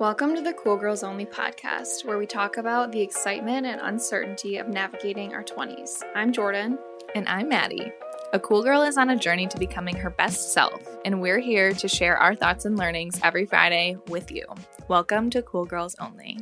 Welcome 0.00 0.34
to 0.34 0.42
the 0.42 0.52
Cool 0.54 0.76
Girls 0.76 1.04
Only 1.04 1.24
podcast, 1.24 2.04
where 2.04 2.18
we 2.18 2.26
talk 2.26 2.56
about 2.56 2.90
the 2.90 3.00
excitement 3.00 3.64
and 3.64 3.80
uncertainty 3.80 4.56
of 4.56 4.66
navigating 4.66 5.32
our 5.32 5.44
20s. 5.44 6.02
I'm 6.16 6.32
Jordan. 6.32 6.78
And 7.14 7.28
I'm 7.28 7.48
Maddie. 7.48 7.92
A 8.32 8.40
cool 8.40 8.64
girl 8.64 8.82
is 8.82 8.98
on 8.98 9.10
a 9.10 9.16
journey 9.16 9.46
to 9.46 9.56
becoming 9.56 9.94
her 9.94 10.10
best 10.10 10.52
self, 10.52 10.82
and 11.04 11.20
we're 11.22 11.38
here 11.38 11.72
to 11.74 11.86
share 11.86 12.16
our 12.16 12.34
thoughts 12.34 12.64
and 12.64 12.76
learnings 12.76 13.20
every 13.22 13.46
Friday 13.46 13.96
with 14.08 14.32
you. 14.32 14.46
Welcome 14.88 15.30
to 15.30 15.42
Cool 15.42 15.64
Girls 15.64 15.94
Only. 16.00 16.40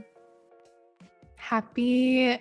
Happy, 1.37 2.41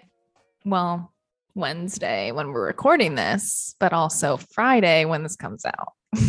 well, 0.63 1.11
Wednesday 1.55 2.31
when 2.31 2.53
we're 2.53 2.65
recording 2.65 3.15
this, 3.15 3.75
but 3.79 3.91
also 3.91 4.37
Friday 4.37 5.03
when 5.03 5.23
this 5.23 5.35
comes 5.35 5.65
out. 5.65 5.93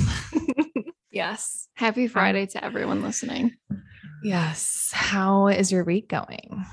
Yes. 1.13 1.69
Happy 1.75 2.05
um, 2.05 2.09
Friday 2.09 2.47
to 2.47 2.65
everyone 2.65 3.03
listening. 3.03 3.53
Yes. 4.23 4.91
How 4.95 5.49
is 5.49 5.73
your 5.73 5.85
week 5.85 6.09
going? 6.09 6.65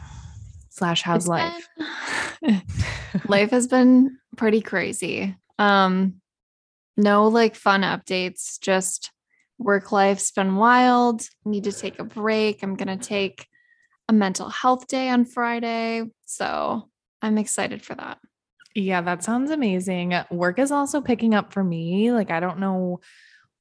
Slash, 0.69 1.01
how's 1.01 1.23
It's 1.23 1.27
life? 1.29 1.67
been- 2.41 2.61
life 3.27 3.51
has 3.51 3.67
been 3.67 4.17
pretty 4.37 4.61
crazy. 4.61 5.35
Um, 5.57 6.15
no 6.95 7.27
like 7.27 7.55
fun 7.55 7.81
updates, 7.81 8.59
just 8.59 9.11
work 9.57 9.91
life's 9.91 10.31
been 10.31 10.55
wild. 10.55 11.21
Need 11.45 11.65
to 11.65 11.71
take 11.71 11.99
a 11.99 12.03
break. 12.03 12.61
I'm 12.63 12.75
gonna 12.75 12.97
take 12.97 13.47
a 14.07 14.13
mental 14.13 14.49
health 14.49 14.87
day 14.87 15.09
on 15.09 15.25
Friday. 15.25 16.03
So 16.25 16.89
I'm 17.21 17.37
excited 17.37 17.83
for 17.83 17.95
that. 17.95 18.19
Yeah, 18.75 19.01
that 19.01 19.23
sounds 19.23 19.51
amazing. 19.51 20.13
Work 20.31 20.59
is 20.59 20.71
also 20.71 21.01
picking 21.01 21.33
up 21.33 21.51
for 21.53 21.63
me. 21.63 22.11
Like, 22.11 22.31
I 22.31 22.39
don't 22.39 22.59
know 22.59 22.99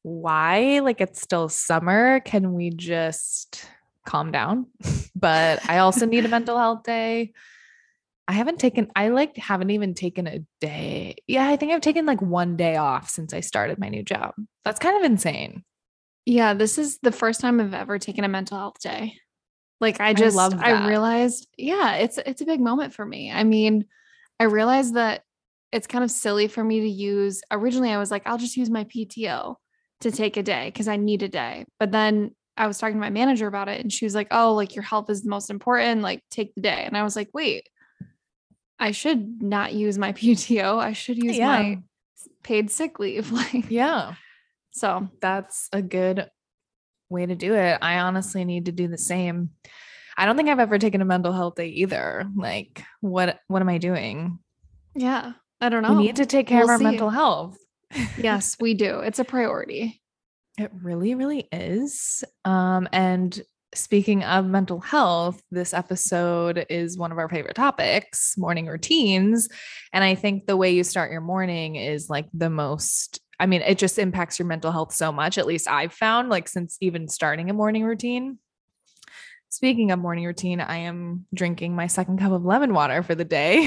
why. 0.03 0.81
Like, 0.81 1.01
it's 1.01 1.21
still 1.21 1.49
summer. 1.49 2.21
Can 2.21 2.53
we 2.53 2.71
just 2.71 3.65
calm 4.09 4.33
down? 4.33 4.67
but 5.15 5.69
I 5.69 5.79
also 5.79 6.07
need 6.07 6.25
a 6.25 6.29
mental 6.29 6.59
health 6.59 6.83
day. 6.83 7.33
I 8.27 8.33
haven't 8.33 8.59
taken, 8.59 8.91
I 8.95 9.09
like 9.09 9.37
haven't 9.37 9.71
even 9.71 9.95
taken 9.95 10.27
a 10.27 10.41
day. 10.61 11.17
Yeah, 11.27 11.49
I 11.49 11.57
think 11.57 11.73
I've 11.73 11.81
taken 11.81 12.07
like 12.07 12.21
one 12.21 12.57
day 12.57 12.77
off 12.77 13.09
since 13.09 13.33
I 13.33 13.41
started 13.41 13.79
my 13.79 13.89
new 13.89 14.03
job. 14.03 14.35
That's 14.65 14.81
kind 14.81 14.97
of 14.99 15.11
insane. 15.11 15.65
Yeah, 16.27 16.53
this 16.53 16.77
is 16.77 16.99
the 17.03 17.13
first 17.13 17.41
time 17.41 17.61
I've 17.61 17.73
ever 17.73 17.99
taken 17.99 18.25
a 18.25 18.29
mental 18.29 18.59
health 18.59 18.81
day. 18.81 19.15
Like 19.81 20.01
I 20.01 20.09
I 20.09 20.15
just 20.15 20.37
love 20.37 20.55
I, 20.59 20.87
realized, 20.87 21.47
yeah, 21.57 21.95
it's 21.95 22.19
it's 22.19 22.43
a 22.43 22.47
big 22.47 22.61
moment 22.61 22.93
for 22.93 23.07
me. 23.07 23.31
I 23.31 23.45
mean, 23.45 23.87
I 24.39 24.45
realized 24.45 24.95
that 24.95 25.23
it's 25.73 25.87
kind 25.87 26.05
of 26.05 26.11
silly 26.11 26.49
for 26.49 26.63
me 26.65 26.81
to 26.81 26.89
use 26.89 27.41
originally 27.51 27.91
I 27.91 27.99
was 27.99 28.11
like, 28.11 28.23
I'll 28.27 28.39
just 28.39 28.57
use 28.57 28.71
my 28.71 28.85
PTO 28.85 29.57
to 30.01 30.11
take 30.11 30.37
a 30.37 30.43
day 30.43 30.67
because 30.67 30.89
I 30.89 30.97
need 30.97 31.23
a 31.23 31.29
day. 31.29 31.65
But 31.79 31.93
then 31.93 32.33
I 32.59 32.67
was 32.67 32.79
talking 32.79 32.97
to 32.97 33.01
my 33.01 33.11
manager 33.11 33.47
about 33.47 33.69
it 33.69 33.81
and 33.81 33.93
she 33.93 34.05
was 34.05 34.15
like, 34.15 34.29
Oh, 34.31 34.55
like 34.55 34.75
your 34.75 34.83
health 34.83 35.09
is 35.11 35.23
the 35.23 35.31
most 35.31 35.49
important, 35.51 36.03
like 36.03 36.23
take 36.31 36.55
the 36.55 36.61
day. 36.61 36.83
And 36.85 36.97
I 36.97 37.03
was 37.05 37.17
like, 37.17 37.31
wait, 37.33 37.69
I 38.79 38.91
should 38.93 39.43
not 39.43 39.73
use 39.75 39.99
my 39.99 40.13
PTO. 40.21 40.79
I 40.79 40.93
should 40.93 41.17
use 41.23 41.37
Yeah. 41.37 41.47
my 41.47 41.79
paid 42.43 42.71
sick 42.71 42.99
leave. 42.99 43.31
Like 43.33 43.71
Yeah. 43.71 44.15
so 44.73 45.09
That's 45.21 45.69
a 45.73 45.83
good 45.83 46.29
way 47.09 47.25
to 47.27 47.35
do 47.35 47.55
it. 47.55 47.79
I 47.81 47.99
honestly 48.01 48.45
need 48.45 48.67
to 48.67 48.73
do 48.73 48.89
the 48.89 48.99
same. 48.99 49.51
I 50.17 50.27
don't 50.27 50.37
think 50.37 50.49
I've 50.49 50.59
ever 50.59 50.79
taken 50.79 51.01
a 51.01 51.05
mental 51.05 51.33
health 51.33 51.55
day 51.55 51.69
either. 51.69 52.27
Like, 52.37 52.83
what 53.01 53.39
what 53.47 53.63
am 53.63 53.69
I 53.69 53.79
doing? 53.79 54.39
yeah. 54.95 55.33
I 55.61 55.71
don't 55.71 55.83
know. 55.83 55.95
We 55.95 56.05
need 56.05 56.17
to 56.17 56.27
take 56.27 56.47
care 56.47 56.59
We'll 56.59 56.67
of 56.67 56.71
our 56.71 56.79
see. 56.79 56.85
mental 56.85 57.11
health. 57.11 57.57
Yes, 58.17 58.57
we 58.61 58.75
do. 58.75 59.01
It's 59.01 59.19
a 59.19 59.25
priority. 59.25 60.01
It 60.59 60.73
really, 60.83 61.15
really 61.15 61.49
is. 61.53 62.25
Um, 62.45 62.89
and 62.93 63.41
speaking 63.77 64.25
of 64.25 64.45
mental 64.45 64.81
health, 64.81 65.41
this 65.53 65.73
episode 65.73 66.67
is 66.69 66.99
one 66.99 67.13
of 67.13 67.19
our 67.19 67.29
favorite 67.29 67.55
topics, 67.55 68.37
morning 68.37 68.67
routines. 68.67 69.49
And 69.93 70.03
I 70.03 70.17
think 70.17 70.47
the 70.47 70.57
way 70.57 70.73
you 70.73 70.83
start 70.83 71.13
your 71.13 71.21
morning 71.21 71.77
is 71.77 72.11
like 72.11 72.27
the 72.35 72.51
most, 72.51 73.21
I 73.39 73.47
mean, 73.47 73.63
it 73.63 73.79
just 73.79 74.01
impacts 74.01 74.41
your 74.41 74.49
mental 74.49 74.73
health 74.73 74.93
so 74.93 75.13
much. 75.13 75.39
At 75.39 75.47
least 75.47 75.69
I've 75.69 75.93
found, 75.93 76.29
like, 76.29 76.49
since 76.49 76.77
even 76.81 77.07
starting 77.07 77.51
a 77.51 77.55
morning 77.55 77.85
routine. 77.85 78.39
Speaking 79.51 79.93
of 79.93 80.01
morning 80.01 80.25
routine, 80.25 80.61
I 80.61 80.79
am 80.79 81.25
drinking 81.33 81.77
my 81.77 81.87
second 81.87 82.19
cup 82.19 82.33
of 82.33 82.45
lemon 82.45 82.75
water 82.75 83.05
for 83.05 83.15
the 83.15 83.25
day. 83.25 83.65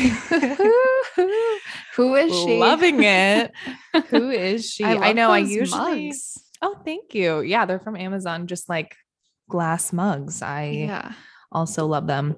Who 1.96 2.16
is 2.16 2.32
she? 2.44 2.60
Loving 2.60 3.02
it. 3.02 3.54
Who 4.10 4.30
is 4.30 4.70
she? 4.70 4.84
I, 4.84 4.96
love 4.96 5.16
know 5.16 5.32
I 5.32 5.40
usually 5.40 6.08
mugs. 6.10 6.38
Oh, 6.62 6.78
thank 6.86 7.14
you. 7.16 7.42
Yeah, 7.42 7.66
they're 7.66 7.80
from 7.80 7.96
Amazon, 7.96 8.48
just 8.48 8.70
like 8.70 8.96
glass 9.50 9.92
mugs. 9.92 10.42
I 10.42 10.66
Yeah. 10.66 11.14
also 11.52 11.86
love 11.88 12.08
them. 12.08 12.36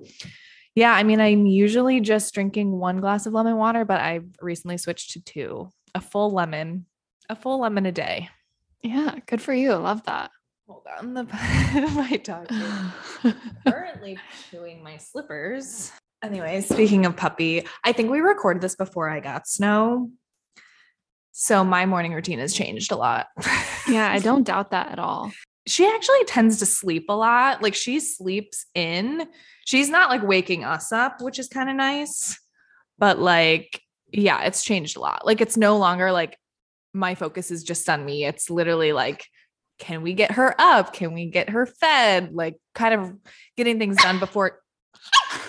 Yeah, 0.75 0.91
I 0.93 1.03
mean, 1.03 1.19
I'm 1.21 1.45
usually 1.45 1.99
just 1.99 2.33
drinking 2.33 2.71
one 2.71 2.99
glass 2.99 3.25
of 3.25 3.33
lemon 3.33 3.57
water, 3.57 3.85
but 3.85 3.99
I've 4.01 4.25
recently 4.41 4.77
switched 4.77 5.11
to 5.11 5.21
two 5.21 5.69
a 5.95 6.01
full 6.01 6.31
lemon, 6.31 6.85
a 7.29 7.35
full 7.35 7.59
lemon 7.59 7.85
a 7.85 7.91
day. 7.91 8.29
Yeah. 8.81 9.15
Good 9.27 9.41
for 9.41 9.53
you. 9.53 9.71
I 9.73 9.75
love 9.75 10.03
that. 10.05 10.31
Hold 10.67 10.87
on, 10.97 11.13
the 11.13 11.23
my 11.95 12.19
dog 12.23 12.47
is 12.49 13.33
currently 13.67 14.17
chewing 14.49 14.81
my 14.81 14.97
slippers. 14.97 15.91
Anyway, 16.23 16.61
speaking 16.61 17.05
of 17.05 17.15
puppy, 17.17 17.67
I 17.83 17.91
think 17.91 18.09
we 18.09 18.21
recorded 18.21 18.61
this 18.63 18.75
before 18.75 19.09
I 19.09 19.19
got 19.19 19.45
snow. 19.47 20.09
So 21.35 21.63
my 21.63 21.87
morning 21.87 22.13
routine 22.13 22.37
has 22.39 22.53
changed 22.53 22.91
a 22.91 22.95
lot. 22.95 23.27
yeah. 23.87 24.09
I 24.11 24.19
don't 24.19 24.43
doubt 24.47 24.69
that 24.71 24.91
at 24.91 24.99
all. 24.99 25.31
she 25.67 25.85
actually 25.85 26.23
tends 26.25 26.59
to 26.59 26.65
sleep 26.65 27.05
a 27.09 27.13
lot. 27.13 27.61
Like 27.63 27.73
she 27.73 27.99
sleeps 27.99 28.67
in. 28.75 29.27
She's 29.65 29.89
not 29.89 30.11
like 30.11 30.21
waking 30.21 30.63
us 30.63 30.91
up, 30.91 31.21
which 31.21 31.39
is 31.39 31.47
kind 31.47 31.69
of 31.69 31.75
nice. 31.75 32.39
But 32.99 33.17
like, 33.17 33.81
yeah, 34.11 34.43
it's 34.43 34.63
changed 34.63 34.95
a 34.95 34.99
lot. 34.99 35.25
Like 35.25 35.41
it's 35.41 35.57
no 35.57 35.77
longer 35.77 36.11
like 36.11 36.37
my 36.93 37.15
focus 37.15 37.49
is 37.49 37.63
just 37.63 37.89
on 37.89 38.05
me. 38.05 38.25
It's 38.25 38.51
literally 38.51 38.93
like, 38.93 39.25
can 39.79 40.03
we 40.03 40.13
get 40.13 40.33
her 40.33 40.53
up? 40.59 40.93
Can 40.93 41.13
we 41.15 41.25
get 41.25 41.49
her 41.49 41.65
fed? 41.65 42.31
Like 42.33 42.57
kind 42.75 42.93
of 42.93 43.11
getting 43.57 43.79
things 43.79 43.97
done 43.97 44.19
before 44.19 44.59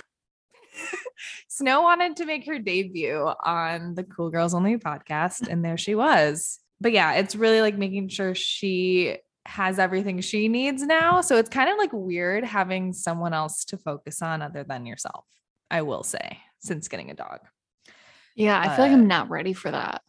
Snow 1.57 1.83
wanted 1.83 2.17
to 2.17 2.27
make 2.27 2.47
her 2.47 2.59
debut 2.59 3.31
on 3.45 3.95
the 3.95 4.03
Cool 4.03 4.29
Girls 4.29 4.55
Only 4.55 4.77
podcast, 4.77 5.47
and 5.47 5.65
there 5.65 5.77
she 5.77 5.95
was. 5.95 6.59
But 6.81 6.91
yeah, 6.91 7.13
it's 7.13 7.37
really 7.37 7.61
like 7.61 7.79
making 7.79 8.09
sure 8.09 8.35
she 8.35 9.19
has 9.47 9.79
everything 9.79 10.21
she 10.21 10.49
needs 10.49 10.83
now. 10.83 11.21
So 11.21 11.37
it's 11.37 11.49
kind 11.49 11.71
of 11.71 11.79
like 11.79 11.93
weird 11.93 12.45
having 12.45 12.93
someone 12.93 13.33
else 13.33 13.65
to 13.67 13.79
focus 13.79 14.21
on 14.21 14.43
other 14.43 14.65
than 14.65 14.85
yourself, 14.85 15.27
I 15.71 15.83
will 15.83 16.03
say, 16.03 16.41
since 16.59 16.89
getting 16.89 17.13
a 17.13 17.15
dog. 17.15 17.39
Yeah. 18.35 18.59
I 18.59 18.75
feel 18.75 18.87
like 18.87 18.93
I'm 18.93 19.07
not 19.07 19.31
ready 19.31 19.53
for 19.53 19.71
that. 19.71 20.03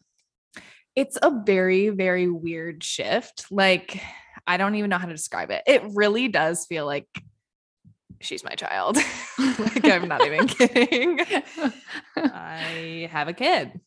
It's 0.96 1.20
a 1.22 1.32
very, 1.46 1.90
very 1.90 2.28
weird 2.28 2.84
shift. 2.84 3.52
Like, 3.52 4.02
I 4.48 4.58
don't 4.58 4.74
even 4.74 4.90
know 4.90 4.98
how 4.98 5.06
to 5.06 5.14
describe 5.14 5.52
it. 5.52 5.62
It 5.68 5.84
really 5.94 6.28
does 6.28 6.66
feel 6.66 6.88
like 6.88 7.08
she's 8.22 8.44
my 8.44 8.56
child. 8.56 8.98
like, 9.38 9.86
I'm 9.86 10.08
not 10.08 10.26
even 10.26 10.48
kidding. 10.48 11.20
I 12.16 13.09
have 13.12 13.28
a 13.28 13.34
kid. 13.34 13.80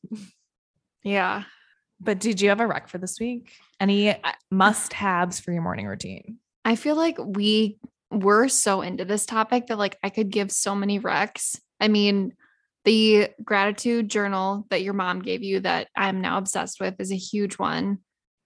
yeah. 1.03 1.45
But 2.01 2.21
did 2.21 2.41
you 2.41 2.49
have 2.51 2.61
a 2.61 2.67
rec 2.67 2.89
for 2.89 2.99
this 2.99 3.19
week? 3.19 3.53
Any 3.81 4.11
uh, 4.11 4.33
must 4.51 4.93
haves 4.93 5.41
for 5.41 5.53
your 5.53 5.63
morning 5.63 5.87
routine? 5.87 6.39
I 6.65 6.77
feel 6.77 6.97
like 6.97 7.17
we 7.19 7.79
were 8.11 8.49
so 8.49 8.81
into 8.81 9.05
this 9.05 9.27
topic 9.27 9.67
that 9.67 9.79
like 9.79 9.99
I 10.03 10.11
could 10.11 10.31
give 10.31 10.53
so 10.53 10.75
many 10.75 11.01
recs. 11.01 11.59
I 11.81 11.89
mean, 11.89 12.35
the 12.85 13.29
gratitude 13.45 14.09
journal 14.09 14.67
that 14.71 14.83
your 14.83 14.95
mom 14.95 15.21
gave 15.21 15.43
you 15.43 15.61
that 15.61 15.89
I'm 15.97 16.21
now 16.21 16.39
obsessed 16.39 16.81
with 16.81 16.95
is 17.01 17.13
a 17.13 17.17
huge 17.17 17.59
one. 17.59 17.99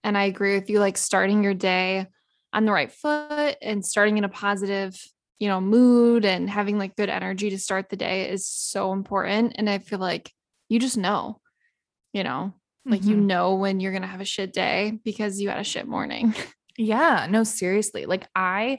And 0.02 0.18
I 0.18 0.24
agree 0.24 0.58
with 0.58 0.68
you, 0.68 0.80
like 0.80 0.96
starting 0.96 1.44
your 1.44 1.54
day 1.54 2.06
on 2.52 2.64
the 2.64 2.72
right 2.72 2.90
foot 2.90 3.56
and 3.62 3.84
starting 3.84 4.18
in 4.18 4.24
a 4.24 4.28
positive, 4.28 5.00
you 5.42 5.48
know, 5.48 5.60
mood 5.60 6.24
and 6.24 6.48
having 6.48 6.78
like 6.78 6.94
good 6.94 7.08
energy 7.08 7.50
to 7.50 7.58
start 7.58 7.88
the 7.88 7.96
day 7.96 8.30
is 8.30 8.46
so 8.46 8.92
important. 8.92 9.54
And 9.58 9.68
I 9.68 9.80
feel 9.80 9.98
like 9.98 10.30
you 10.68 10.78
just 10.78 10.96
know, 10.96 11.40
you 12.12 12.22
know, 12.22 12.54
like 12.86 13.02
you 13.02 13.16
Mhm. 13.16 13.24
know 13.24 13.56
when 13.56 13.80
you're 13.80 13.92
gonna 13.92 14.06
have 14.06 14.20
a 14.20 14.24
shit 14.24 14.52
day 14.52 15.00
because 15.04 15.40
you 15.40 15.48
had 15.48 15.58
a 15.58 15.64
shit 15.64 15.88
morning. 15.88 16.32
Yeah, 16.78 17.26
no, 17.28 17.42
seriously. 17.42 18.06
Like 18.06 18.28
I 18.36 18.78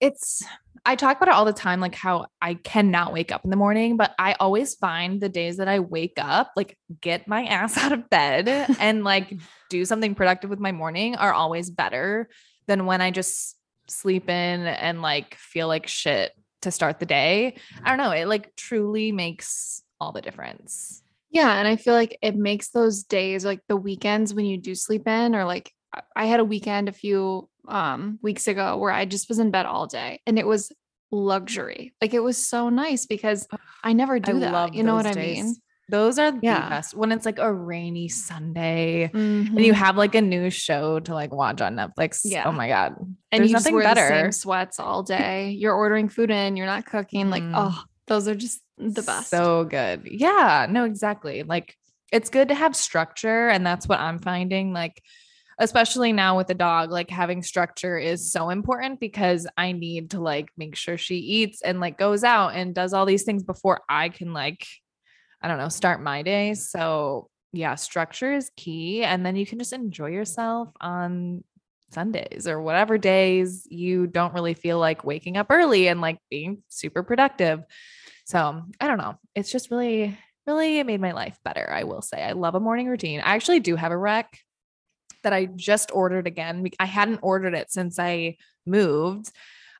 it's 0.00 0.44
I 0.86 0.94
talk 0.94 1.16
about 1.16 1.28
it 1.28 1.34
all 1.34 1.44
the 1.44 1.52
time, 1.52 1.80
like 1.80 1.94
how 1.96 2.26
I 2.40 2.54
cannot 2.54 3.12
wake 3.12 3.32
up 3.32 3.44
in 3.44 3.50
the 3.50 3.56
morning, 3.56 3.96
but 3.96 4.14
I 4.18 4.34
always 4.38 4.76
find 4.76 5.20
the 5.20 5.28
days 5.28 5.56
that 5.56 5.68
I 5.68 5.80
wake 5.80 6.18
up, 6.18 6.52
like 6.56 6.78
get 7.00 7.26
my 7.26 7.44
ass 7.58 7.76
out 7.78 7.90
of 7.92 8.08
bed 8.08 8.48
and 8.80 9.02
like 9.02 9.34
do 9.70 9.84
something 9.84 10.14
productive 10.14 10.50
with 10.50 10.60
my 10.60 10.70
morning 10.72 11.16
are 11.16 11.32
always 11.32 11.68
better 11.68 12.28
than 12.68 12.86
when 12.86 13.00
I 13.00 13.10
just 13.10 13.56
sleep 13.92 14.28
in 14.28 14.66
and 14.66 15.02
like 15.02 15.34
feel 15.36 15.68
like 15.68 15.86
shit 15.86 16.32
to 16.62 16.70
start 16.70 16.98
the 16.98 17.06
day. 17.06 17.56
I 17.84 17.88
don't 17.88 17.98
know. 17.98 18.12
It 18.12 18.26
like 18.26 18.54
truly 18.56 19.12
makes 19.12 19.82
all 20.00 20.12
the 20.12 20.20
difference. 20.22 21.02
Yeah. 21.30 21.52
And 21.58 21.66
I 21.66 21.76
feel 21.76 21.94
like 21.94 22.18
it 22.22 22.36
makes 22.36 22.68
those 22.70 23.04
days 23.04 23.44
like 23.44 23.60
the 23.68 23.76
weekends 23.76 24.34
when 24.34 24.44
you 24.44 24.58
do 24.58 24.74
sleep 24.74 25.06
in, 25.08 25.34
or 25.34 25.44
like 25.44 25.72
I- 26.16 26.26
had 26.26 26.40
a 26.40 26.44
weekend 26.44 26.88
a 26.88 26.92
few 26.92 27.48
um 27.68 28.18
weeks 28.22 28.48
ago 28.48 28.76
where 28.78 28.90
I 28.90 29.04
just 29.04 29.28
was 29.28 29.38
in 29.38 29.52
bed 29.52 29.66
all 29.66 29.86
day 29.86 30.20
and 30.26 30.38
it 30.38 30.46
was 30.46 30.72
luxury. 31.12 31.94
Like 32.00 32.14
it 32.14 32.20
was 32.20 32.36
so 32.36 32.68
nice 32.70 33.06
because 33.06 33.46
I 33.84 33.92
never 33.92 34.18
do 34.18 34.36
I 34.36 34.40
that. 34.40 34.74
you 34.74 34.82
know 34.82 34.94
what 34.94 35.04
those 35.04 35.16
I 35.16 35.20
mean? 35.20 35.54
Those 35.88 36.18
are 36.18 36.30
the 36.32 36.38
Yeah. 36.42 36.68
best 36.68 36.94
when 36.94 37.12
it's 37.12 37.26
like 37.26 37.38
a 37.38 37.52
rainy 37.52 38.08
Sunday 38.08 39.10
and 39.12 39.48
Mhm. 39.48 39.64
you 39.64 39.74
have 39.74 39.96
like 39.96 40.14
a 40.14 40.20
new 40.22 40.48
show 40.48 41.00
to 41.00 41.12
like 41.12 41.32
watch 41.32 41.60
on 41.60 41.74
Netflix. 41.76 42.20
Yeah. 42.24 42.44
Oh 42.46 42.52
my 42.52 42.68
God. 42.68 42.94
and 42.98 43.40
There's 43.40 43.50
you 43.50 43.56
just 43.56 43.64
nothing 43.66 43.78
the 43.78 43.84
better. 43.84 44.08
same 44.08 44.32
sweats 44.32 44.78
all 44.78 45.02
day. 45.02 45.50
You're 45.50 45.74
ordering 45.74 46.08
food 46.08 46.30
in, 46.30 46.56
you're 46.56 46.66
not 46.66 46.86
cooking. 46.86 47.30
Like, 47.30 47.42
Mhm. 47.42 47.52
oh, 47.56 47.82
those 48.06 48.28
are 48.28 48.34
just 48.34 48.60
the 48.78 49.02
best. 49.02 49.30
So 49.30 49.64
good. 49.64 50.06
Yeah, 50.10 50.66
no, 50.70 50.84
exactly. 50.84 51.42
Like 51.42 51.76
it's 52.12 52.28
good 52.30 52.48
to 52.48 52.54
have 52.54 52.76
structure. 52.76 53.48
And 53.48 53.64
that's 53.66 53.88
what 53.88 53.98
I'm 54.00 54.18
finding. 54.18 54.72
Like, 54.74 55.02
especially 55.58 56.12
now 56.12 56.36
with 56.36 56.46
the 56.46 56.54
dog, 56.54 56.90
like 56.90 57.08
having 57.10 57.42
structure 57.42 57.98
is 57.98 58.30
so 58.32 58.50
important 58.50 59.00
because 59.00 59.46
I 59.56 59.72
need 59.72 60.10
to 60.10 60.20
like 60.20 60.50
make 60.56 60.76
sure 60.76 60.98
she 60.98 61.16
eats 61.16 61.62
and 61.62 61.80
like 61.80 61.98
goes 61.98 62.22
out 62.24 62.50
and 62.54 62.74
does 62.74 62.92
all 62.92 63.06
these 63.06 63.22
things 63.24 63.42
before 63.42 63.80
I 63.88 64.08
can 64.10 64.32
like, 64.32 64.66
I 65.42 65.48
don't 65.48 65.58
know, 65.58 65.68
start 65.68 66.00
my 66.00 66.22
day. 66.22 66.54
So 66.54 67.28
yeah, 67.52 67.74
structure 67.74 68.32
is 68.32 68.50
key. 68.56 69.02
And 69.02 69.24
then 69.26 69.36
you 69.36 69.44
can 69.44 69.58
just 69.58 69.72
enjoy 69.72 70.10
yourself 70.10 70.68
on 70.80 71.44
Sundays 71.92 72.48
or 72.48 72.60
whatever 72.62 72.96
days 72.96 73.66
you 73.70 74.06
don't 74.06 74.34
really 74.34 74.54
feel 74.54 74.78
like 74.78 75.04
waking 75.04 75.36
up 75.36 75.48
early 75.50 75.88
and 75.88 76.00
like 76.00 76.18
being 76.30 76.62
super 76.68 77.02
productive. 77.02 77.62
So 78.24 78.62
I 78.80 78.86
don't 78.86 78.98
know. 78.98 79.18
It's 79.34 79.52
just 79.52 79.70
really, 79.70 80.16
really 80.46 80.78
it 80.78 80.86
made 80.86 81.00
my 81.00 81.12
life 81.12 81.38
better. 81.44 81.70
I 81.70 81.84
will 81.84 82.02
say. 82.02 82.22
I 82.22 82.32
love 82.32 82.54
a 82.54 82.60
morning 82.60 82.88
routine. 82.88 83.20
I 83.20 83.34
actually 83.34 83.60
do 83.60 83.76
have 83.76 83.92
a 83.92 83.98
rec 83.98 84.38
that 85.22 85.32
I 85.32 85.46
just 85.46 85.90
ordered 85.92 86.26
again. 86.26 86.66
I 86.80 86.86
hadn't 86.86 87.20
ordered 87.22 87.54
it 87.54 87.70
since 87.70 87.98
I 87.98 88.36
moved, 88.66 89.30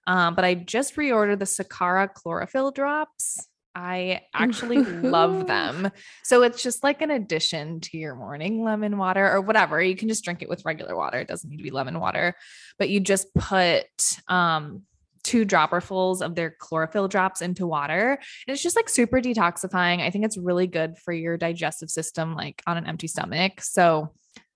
um, 0.06 0.34
but 0.34 0.44
I 0.44 0.54
just 0.54 0.96
reordered 0.96 1.38
the 1.38 1.44
Sakara 1.44 2.12
chlorophyll 2.12 2.70
drops. 2.70 3.48
I 3.74 4.22
actually 4.34 4.78
love 4.84 5.46
them. 5.46 5.90
So 6.22 6.42
it's 6.42 6.62
just 6.62 6.82
like 6.82 7.02
an 7.02 7.10
addition 7.10 7.80
to 7.80 7.98
your 7.98 8.14
morning 8.14 8.62
lemon 8.62 8.98
water 8.98 9.30
or 9.30 9.40
whatever. 9.40 9.82
You 9.82 9.96
can 9.96 10.08
just 10.08 10.24
drink 10.24 10.42
it 10.42 10.48
with 10.48 10.64
regular 10.64 10.96
water. 10.96 11.18
It 11.18 11.28
doesn't 11.28 11.48
need 11.48 11.58
to 11.58 11.62
be 11.62 11.70
lemon 11.70 11.98
water, 12.00 12.34
but 12.78 12.90
you 12.90 13.00
just 13.00 13.32
put 13.34 13.86
um 14.28 14.82
two 15.22 15.46
dropperfuls 15.46 16.20
of 16.20 16.34
their 16.34 16.50
chlorophyll 16.50 17.08
drops 17.08 17.42
into 17.42 17.66
water. 17.66 18.18
And 18.46 18.54
it's 18.54 18.62
just 18.62 18.76
like 18.76 18.88
super 18.88 19.20
detoxifying. 19.20 20.00
I 20.00 20.10
think 20.10 20.24
it's 20.24 20.36
really 20.36 20.66
good 20.66 20.98
for 20.98 21.12
your 21.12 21.36
digestive 21.36 21.90
system, 21.90 22.34
like 22.34 22.60
on 22.66 22.76
an 22.76 22.86
empty 22.86 23.06
stomach. 23.06 23.60
So 23.60 24.12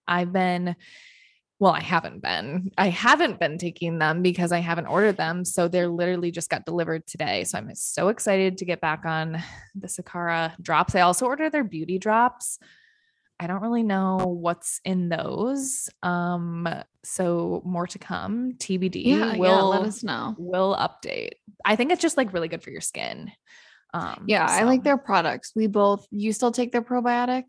I've 0.09 0.33
been, 0.33 0.77
well, 1.59 1.73
I 1.73 1.81
haven't 1.81 2.21
been, 2.21 2.71
I 2.77 2.89
haven't 2.89 3.41
been 3.41 3.57
taking 3.57 3.99
them 3.99 4.23
because 4.23 4.53
I 4.53 4.59
haven't 4.59 4.87
ordered 4.87 5.17
them. 5.17 5.45
So 5.45 5.69
they're 5.69 5.89
literally 5.89 6.31
just 6.31 6.51
got 6.51 6.67
delivered 6.67 7.07
today. 7.07 7.45
So 7.45 7.57
I'm 7.57 7.75
so 7.75 8.09
excited 8.09 8.59
to 8.59 8.67
get 8.67 8.81
back 8.81 9.07
on 9.07 9.43
the 9.75 9.87
Sakara 9.87 10.53
drops. 10.61 10.95
I 10.95 11.01
also 11.01 11.27
ordered 11.27 11.53
their 11.53 11.65
beauty 11.65 11.99
drops. 11.99 12.59
I 13.39 13.47
don't 13.47 13.63
really 13.63 13.83
know 13.83 14.17
what's 14.17 14.81
in 14.85 15.09
those. 15.09 15.89
Um, 16.03 16.69
so 17.05 17.63
more 17.65 17.87
to 17.87 17.99
come. 17.99 18.53
TBD. 18.53 19.05
yeah, 19.05 19.35
yeah, 19.35 19.61
let 19.63 19.83
us 19.83 20.03
know. 20.03 20.35
will 20.39 20.77
update. 20.77 21.33
I 21.65 21.77
think 21.77 21.93
it's 21.93 22.03
just 22.03 22.17
like 22.17 22.33
really 22.33 22.49
good 22.49 22.63
for 22.63 22.71
your 22.71 22.81
skin. 22.81 23.31
Um, 23.95 24.25
Yeah, 24.27 24.47
I 24.49 24.65
like 24.65 24.85
their 24.85 24.99
products. 24.99 25.53
We 25.55 25.67
both 25.69 26.07
you 26.11 26.33
still 26.33 26.53
take 26.53 26.73
their 26.73 26.83
probiotic? 26.83 27.45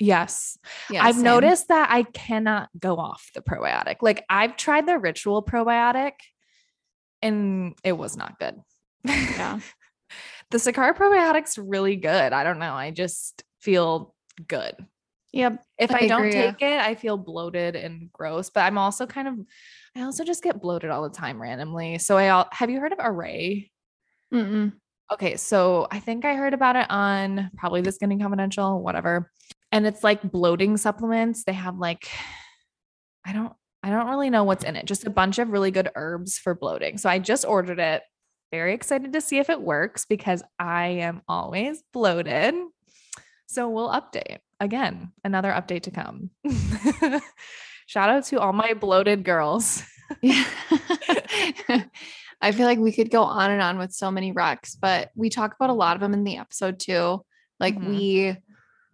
Yes, 0.00 0.56
Yeah. 0.90 1.04
I've 1.04 1.16
same. 1.16 1.24
noticed 1.24 1.68
that 1.68 1.90
I 1.90 2.04
cannot 2.04 2.68
go 2.78 2.96
off 2.96 3.30
the 3.34 3.42
probiotic. 3.42 3.96
Like 4.00 4.24
I've 4.30 4.56
tried 4.56 4.86
the 4.86 4.98
ritual 4.98 5.42
probiotic, 5.42 6.12
and 7.20 7.74
it 7.82 7.92
was 7.92 8.16
not 8.16 8.38
good. 8.38 8.56
Yeah. 9.04 9.58
the 10.50 10.58
Sakara 10.58 10.96
probiotic's 10.96 11.58
really 11.58 11.96
good. 11.96 12.32
I 12.32 12.44
don't 12.44 12.58
know. 12.60 12.74
I 12.74 12.90
just 12.92 13.42
feel 13.60 14.14
good. 14.46 14.74
Yep. 15.32 15.62
If 15.78 15.90
I 15.90 15.98
I, 15.98 16.06
don't 16.06 16.20
agree, 16.20 16.32
yeah. 16.32 16.50
take 16.52 16.62
it, 16.62 16.80
I 16.80 16.94
feel 16.94 17.18
bloated 17.18 17.76
and 17.76 18.10
gross. 18.12 18.50
But 18.50 18.60
I'm 18.60 18.78
also 18.78 19.04
kind 19.06 19.28
of, 19.28 19.34
I 19.96 20.02
also 20.02 20.24
just 20.24 20.42
get 20.42 20.60
bloated 20.60 20.90
all 20.90 21.02
the 21.02 21.14
time 21.14 21.40
randomly. 21.42 21.98
So 21.98 22.16
I 22.16 22.28
all, 22.30 22.48
have 22.52 22.70
you 22.70 22.80
heard 22.80 22.92
of 22.92 22.98
Arrae? 22.98 23.68
Mm-mm. 24.32 24.72
Okay, 25.12 25.36
so 25.36 25.86
I 25.90 26.00
think 26.00 26.24
I 26.24 26.34
heard 26.34 26.54
about 26.54 26.76
it 26.76 26.86
on 26.90 27.50
probably 27.56 27.80
the 27.82 27.92
Skinny 27.92 28.18
Confidential, 28.18 28.82
whatever. 28.82 29.30
And 29.72 29.86
it's 29.86 30.02
like 30.02 30.22
bloating 30.22 30.76
supplements. 30.76 31.44
They 31.44 31.52
have 31.52 31.76
like 31.78 32.08
I 33.26 33.32
don't 33.32 33.52
I 33.82 33.90
don't 33.90 34.08
really 34.08 34.30
know 34.30 34.44
what's 34.44 34.64
in 34.64 34.76
it. 34.76 34.86
Just 34.86 35.06
a 35.06 35.10
bunch 35.10 35.38
of 35.38 35.50
really 35.50 35.70
good 35.70 35.90
herbs 35.94 36.38
for 36.38 36.54
bloating. 36.54 36.98
So 36.98 37.08
I 37.08 37.18
just 37.18 37.44
ordered 37.44 37.78
it. 37.78 38.02
Very 38.50 38.72
excited 38.74 39.12
to 39.12 39.20
see 39.20 39.38
if 39.38 39.50
it 39.50 39.60
works 39.60 40.06
because 40.06 40.42
I 40.58 40.86
am 40.86 41.22
always 41.28 41.82
bloated. 41.92 42.54
So 43.46 43.68
we'll 43.68 43.90
update. 43.90 44.38
Again, 44.60 45.12
another 45.22 45.50
update 45.52 45.82
to 45.82 45.90
come. 45.90 46.30
Shout 47.86 48.10
out 48.10 48.24
to 48.24 48.40
all 48.40 48.52
my 48.52 48.74
bloated 48.74 49.24
girls. 49.24 49.82
Yeah. 50.22 50.44
I 52.40 52.52
feel 52.52 52.66
like 52.66 52.78
we 52.78 52.92
could 52.92 53.10
go 53.10 53.22
on 53.22 53.50
and 53.50 53.60
on 53.62 53.78
with 53.78 53.92
so 53.92 54.10
many 54.10 54.32
recs, 54.32 54.76
but 54.80 55.10
we 55.14 55.28
talk 55.28 55.54
about 55.54 55.70
a 55.70 55.74
lot 55.74 55.96
of 55.96 56.00
them 56.00 56.14
in 56.14 56.24
the 56.24 56.38
episode 56.38 56.78
too. 56.78 57.22
Like 57.60 57.76
Mhm. 57.76 57.88
we 57.88 58.36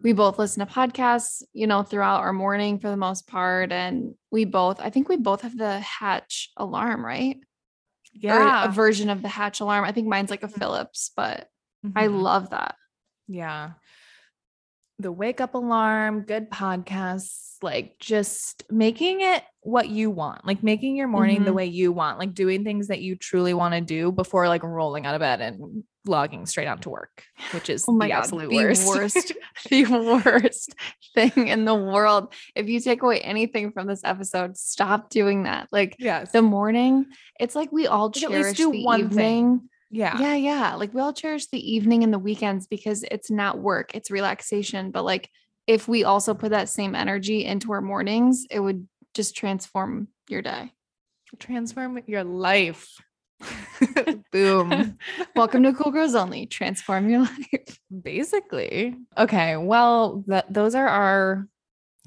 we 0.05 0.12
both 0.12 0.39
listen 0.39 0.65
to 0.65 0.73
podcasts, 0.73 1.43
you 1.55 1.67
know, 1.67 1.83
throughout 1.83 2.21
our 2.21 2.33
morning 2.35 2.79
for 2.79 2.91
the 2.91 2.97
most 2.97 3.27
part. 3.27 3.73
And 3.73 4.15
we 4.31 4.45
both, 4.45 4.79
I 4.79 4.91
think 4.91 5.09
we 5.09 5.17
both 5.17 5.41
have 5.41 5.56
the 5.56 5.81
hatch 5.81 6.51
alarm, 6.59 7.05
right? 7.05 7.39
Or 8.23 8.43
a 8.43 8.71
version 8.71 9.09
of 9.09 9.23
the 9.23 9.29
hatch 9.29 9.61
alarm. 9.61 9.85
I 9.85 9.93
think 9.93 10.06
mine's 10.06 10.31
like 10.31 10.43
a 10.45 10.49
Mhm. 10.49 10.59
Philips, 10.59 11.11
but 11.17 11.49
I 11.97 12.06
Mhm. 12.06 12.23
love 12.23 12.51
that. 12.51 12.77
Yeah. 13.27 13.73
The 14.99 15.11
wake 15.11 15.41
up 15.41 15.55
alarm, 15.55 16.21
good 16.23 16.51
podcasts, 16.51 17.56
like 17.62 17.99
just 17.99 18.62
making 18.71 19.23
it 19.23 19.43
what 19.62 19.89
you 19.89 20.11
want, 20.11 20.47
like 20.47 20.62
making 20.62 20.97
your 20.97 21.09
morning 21.09 21.45
the 21.45 21.51
Mhm. 21.51 21.55
way 21.55 21.67
you 21.67 21.93
want, 21.93 22.19
like 22.19 22.35
doing 22.35 22.62
things 22.62 22.89
that 22.89 23.01
you 23.01 23.17
truly 23.17 23.55
want 23.55 23.75
to 23.75 23.81
do 23.81 24.12
before 24.12 24.49
like 24.49 24.62
rolling 24.62 25.06
out 25.06 25.15
of 25.15 25.21
bed 25.21 25.41
and 25.41 25.85
logging 26.06 26.47
straight 26.47 26.67
out 26.67 26.83
to 26.83 26.91
work, 26.91 27.25
which 27.53 27.71
is 27.71 27.85
Oh 27.89 27.93
my 27.93 28.06
the 28.06 28.12
god, 28.12 28.19
absolute 28.19 28.51
the 28.51 28.56
worst. 28.56 28.87
worst, 28.87 29.33
the 29.71 29.85
worst 30.25 30.75
thing 31.15 31.49
in 31.49 31.65
the 31.65 31.75
world. 31.75 32.33
If 32.55 32.69
you 32.69 32.81
take 32.81 33.03
away 33.03 33.21
anything 33.21 33.73
from 33.73 33.87
this 33.87 34.03
episode, 34.05 34.56
stop 34.56 35.11
doing 35.11 35.45
that. 35.45 35.69
Like 35.73 35.97
yes. 35.99 36.33
the 36.33 36.43
morning, 36.43 37.06
it's 37.41 37.55
like 37.55 37.73
we 37.73 37.87
all 37.87 38.08
Like, 38.15 38.23
at 38.25 38.31
least 38.31 38.43
cherish 38.43 38.56
do 38.56 38.73
the 38.73 38.84
one 38.84 39.08
thing. 39.11 39.44
evening. 39.46 39.69
yeah. 39.91 40.19
Yeah, 40.20 40.34
yeah. 40.34 40.75
Like 40.75 40.93
we 40.93 41.01
all 41.01 41.13
cherish 41.13 41.46
the 41.46 41.73
evening 41.75 42.05
and 42.05 42.13
the 42.13 42.19
weekends 42.19 42.67
because 42.67 43.05
it's 43.11 43.31
not 43.31 43.58
work, 43.58 43.94
it's 43.94 44.11
relaxation. 44.11 44.91
But 44.91 45.05
like 45.05 45.31
if 45.67 45.89
we 45.89 46.05
also 46.05 46.34
put 46.34 46.51
that 46.51 46.69
same 46.69 46.94
energy 46.94 47.44
into 47.44 47.73
our 47.73 47.81
mornings, 47.81 48.44
it 48.51 48.61
would 48.61 48.87
just 49.15 49.34
transform 49.37 50.08
your 50.29 50.43
day. 50.43 50.73
Transform 51.39 51.99
your 52.06 52.25
life. 52.25 52.89
Boom. 54.32 54.98
Welcome 55.36 55.63
to 55.65 55.72
Cool 55.72 55.93
Girls 55.93 56.15
Only. 56.15 56.46
Transform 56.46 57.08
your 57.08 57.20
life. 57.53 57.79
Basically. 58.03 58.96
Okay. 59.17 59.56
Well, 59.56 60.24
those 60.48 60.74
are 60.74 60.89
our 60.89 61.48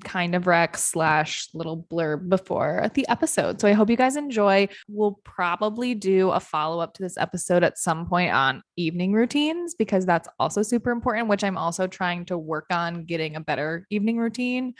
kind 0.03 0.35
of 0.35 0.45
rec 0.45 0.77
slash 0.77 1.49
little 1.53 1.85
blurb 1.91 2.29
before 2.29 2.89
the 2.93 3.07
episode. 3.09 3.59
So 3.59 3.67
I 3.67 3.73
hope 3.73 3.89
you 3.89 3.97
guys 3.97 4.15
enjoy. 4.15 4.67
We'll 4.87 5.19
probably 5.23 5.95
do 5.95 6.29
a 6.29 6.39
follow 6.39 6.79
up 6.79 6.93
to 6.95 7.03
this 7.03 7.17
episode 7.17 7.63
at 7.63 7.77
some 7.77 8.05
point 8.05 8.31
on 8.31 8.61
evening 8.75 9.13
routines 9.13 9.75
because 9.75 10.05
that's 10.05 10.29
also 10.39 10.61
super 10.61 10.91
important, 10.91 11.27
which 11.27 11.43
I'm 11.43 11.57
also 11.57 11.87
trying 11.87 12.25
to 12.25 12.37
work 12.37 12.65
on 12.71 13.05
getting 13.05 13.35
a 13.35 13.41
better 13.41 13.85
evening 13.89 14.17
routine. 14.17 14.75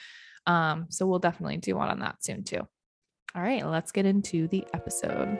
Um, 0.46 0.86
so 0.90 1.06
we'll 1.06 1.20
definitely 1.20 1.58
do 1.58 1.76
one 1.76 1.90
on 1.90 2.00
that 2.00 2.24
soon 2.24 2.44
too. 2.44 2.68
All 3.36 3.42
right, 3.42 3.66
let's 3.66 3.92
get 3.92 4.06
into 4.06 4.48
the 4.48 4.66
episode. 4.74 5.40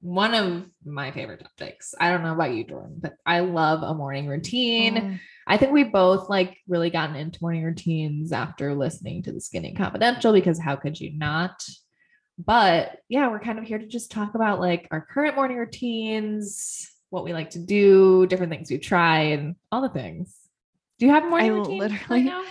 one 0.00 0.34
of 0.34 0.66
my 0.84 1.10
favorite 1.10 1.40
topics. 1.40 1.94
I 1.98 2.10
don't 2.10 2.22
know 2.22 2.34
about 2.34 2.54
you, 2.54 2.64
Jordan, 2.64 2.98
but 3.00 3.14
I 3.24 3.40
love 3.40 3.82
a 3.82 3.94
morning 3.94 4.26
routine. 4.26 4.94
Mm. 4.96 5.20
I 5.46 5.56
think 5.56 5.72
we 5.72 5.84
both 5.84 6.28
like 6.28 6.56
really 6.68 6.90
gotten 6.90 7.16
into 7.16 7.38
morning 7.40 7.64
routines 7.64 8.32
after 8.32 8.74
listening 8.74 9.22
to 9.24 9.32
the 9.32 9.40
Skinny 9.40 9.74
Confidential 9.74 10.32
because 10.32 10.60
how 10.60 10.76
could 10.76 11.00
you 11.00 11.16
not? 11.16 11.62
But 12.38 12.98
yeah, 13.08 13.30
we're 13.30 13.40
kind 13.40 13.58
of 13.58 13.64
here 13.64 13.78
to 13.78 13.86
just 13.86 14.10
talk 14.10 14.34
about 14.34 14.60
like 14.60 14.86
our 14.90 15.00
current 15.00 15.36
morning 15.36 15.56
routines, 15.56 16.88
what 17.10 17.24
we 17.24 17.32
like 17.32 17.50
to 17.50 17.58
do, 17.58 18.26
different 18.26 18.52
things 18.52 18.70
we 18.70 18.78
try, 18.78 19.20
and 19.20 19.56
all 19.72 19.80
the 19.82 19.88
things. 19.88 20.36
Do 20.98 21.06
you 21.06 21.12
have 21.12 21.24
a 21.24 21.28
morning 21.28 21.52
I 21.52 21.54
routine 21.54 21.80
right 21.80 21.90
literally- 21.90 22.22
now? 22.24 22.44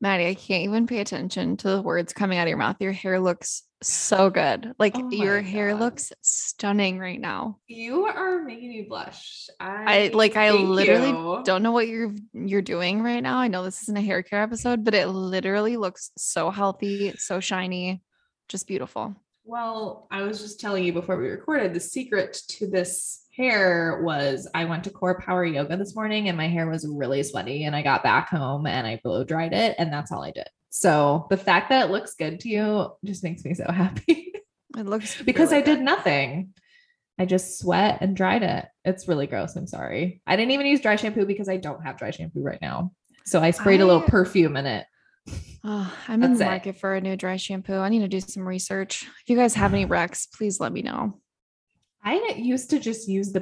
Maddie, 0.00 0.26
I 0.26 0.34
can't 0.34 0.64
even 0.64 0.86
pay 0.86 0.98
attention 0.98 1.56
to 1.58 1.68
the 1.68 1.82
words 1.82 2.12
coming 2.12 2.36
out 2.38 2.42
of 2.42 2.48
your 2.50 2.58
mouth. 2.58 2.76
Your 2.80 2.92
hair 2.92 3.18
looks 3.18 3.62
so 3.82 4.30
good. 4.30 4.74
Like 4.78 4.94
Oh 4.96 5.10
your 5.10 5.40
hair 5.40 5.70
God. 5.72 5.80
looks 5.80 6.12
stunning 6.22 6.98
right 6.98 7.20
now. 7.20 7.58
You 7.66 8.06
are 8.06 8.42
making 8.42 8.70
me 8.70 8.82
blush. 8.88 9.48
I 9.60 10.10
like 10.14 10.36
I 10.36 10.50
literally 10.50 11.08
you. 11.10 11.42
don't 11.44 11.62
know 11.62 11.72
what 11.72 11.88
you're 11.88 12.14
you're 12.32 12.62
doing 12.62 13.02
right 13.02 13.22
now. 13.22 13.38
I 13.38 13.48
know 13.48 13.62
this 13.64 13.82
isn't 13.82 13.96
a 13.96 14.00
hair 14.00 14.22
care 14.22 14.42
episode, 14.42 14.84
but 14.84 14.94
it 14.94 15.08
literally 15.08 15.76
looks 15.76 16.10
so 16.16 16.50
healthy, 16.50 17.12
so 17.18 17.40
shiny, 17.40 18.02
just 18.48 18.66
beautiful. 18.66 19.14
Well, 19.44 20.08
I 20.10 20.22
was 20.22 20.40
just 20.40 20.58
telling 20.60 20.82
you 20.84 20.92
before 20.92 21.16
we 21.16 21.28
recorded 21.28 21.72
the 21.72 21.80
secret 21.80 22.34
to 22.48 22.66
this 22.68 23.26
hair 23.36 24.00
was 24.02 24.48
I 24.54 24.64
went 24.64 24.84
to 24.84 24.90
core 24.90 25.20
power 25.20 25.44
yoga 25.44 25.76
this 25.76 25.94
morning 25.94 26.28
and 26.28 26.36
my 26.38 26.48
hair 26.48 26.68
was 26.68 26.88
really 26.88 27.22
sweaty 27.22 27.64
and 27.64 27.76
I 27.76 27.82
got 27.82 28.02
back 28.02 28.30
home 28.30 28.66
and 28.66 28.86
I 28.86 28.98
blow 29.04 29.22
dried 29.24 29.52
it 29.52 29.76
and 29.78 29.92
that's 29.92 30.10
all 30.10 30.22
I 30.22 30.30
did. 30.30 30.48
So 30.78 31.26
the 31.30 31.38
fact 31.38 31.70
that 31.70 31.86
it 31.86 31.90
looks 31.90 32.12
good 32.16 32.38
to 32.40 32.50
you 32.50 32.90
just 33.02 33.24
makes 33.24 33.42
me 33.46 33.54
so 33.54 33.64
happy 33.72 34.30
It 34.76 34.84
looks 34.84 35.22
because 35.24 35.50
really 35.50 35.62
I 35.62 35.64
did 35.64 35.78
good. 35.78 35.84
nothing. 35.84 36.52
I 37.18 37.24
just 37.24 37.58
sweat 37.58 37.98
and 38.02 38.14
dried 38.14 38.42
it. 38.42 38.66
It's 38.84 39.08
really 39.08 39.26
gross. 39.26 39.56
I'm 39.56 39.66
sorry. 39.66 40.20
I 40.26 40.36
didn't 40.36 40.50
even 40.50 40.66
use 40.66 40.82
dry 40.82 40.96
shampoo 40.96 41.24
because 41.24 41.48
I 41.48 41.56
don't 41.56 41.82
have 41.82 41.96
dry 41.96 42.10
shampoo 42.10 42.42
right 42.42 42.60
now. 42.60 42.92
So 43.24 43.40
I 43.40 43.52
sprayed 43.52 43.80
a 43.80 43.86
little 43.86 44.02
perfume 44.02 44.54
in 44.58 44.66
it. 44.66 44.84
Oh, 45.64 45.90
I'm 46.08 46.22
in 46.22 46.34
the 46.34 46.38
That's 46.38 46.40
it. 46.42 46.44
market 46.44 46.76
for 46.76 46.94
a 46.94 47.00
new 47.00 47.16
dry 47.16 47.36
shampoo. 47.38 47.76
I 47.78 47.88
need 47.88 48.00
to 48.00 48.08
do 48.08 48.20
some 48.20 48.46
research. 48.46 49.04
If 49.22 49.30
you 49.30 49.36
guys 49.36 49.54
have 49.54 49.72
any 49.72 49.86
recs, 49.86 50.30
please 50.30 50.60
let 50.60 50.72
me 50.74 50.82
know. 50.82 51.18
I 52.04 52.34
used 52.36 52.68
to 52.70 52.78
just 52.78 53.08
use 53.08 53.32
the 53.32 53.40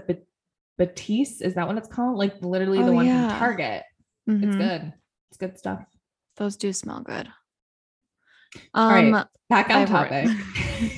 Batiste. 0.78 1.42
Is 1.42 1.54
that 1.54 1.66
what 1.66 1.76
it's 1.78 1.88
called? 1.88 2.16
Like 2.16 2.40
literally 2.42 2.78
the 2.84 2.90
Oh, 2.92 2.94
one 2.94 3.06
yeah. 3.06 3.28
from 3.28 3.38
Target. 3.40 3.82
It's 4.28 4.54
Mhm. 4.54 4.56
good. 4.56 4.92
It's 5.30 5.36
good 5.38 5.58
stuff. 5.58 5.84
Those 6.36 6.56
do 6.56 6.72
smell 6.72 7.00
good. 7.00 7.28
right. 8.74 9.12
Um, 9.14 9.24
Back 9.50 9.70
on 9.70 9.86
topic. 9.86 10.30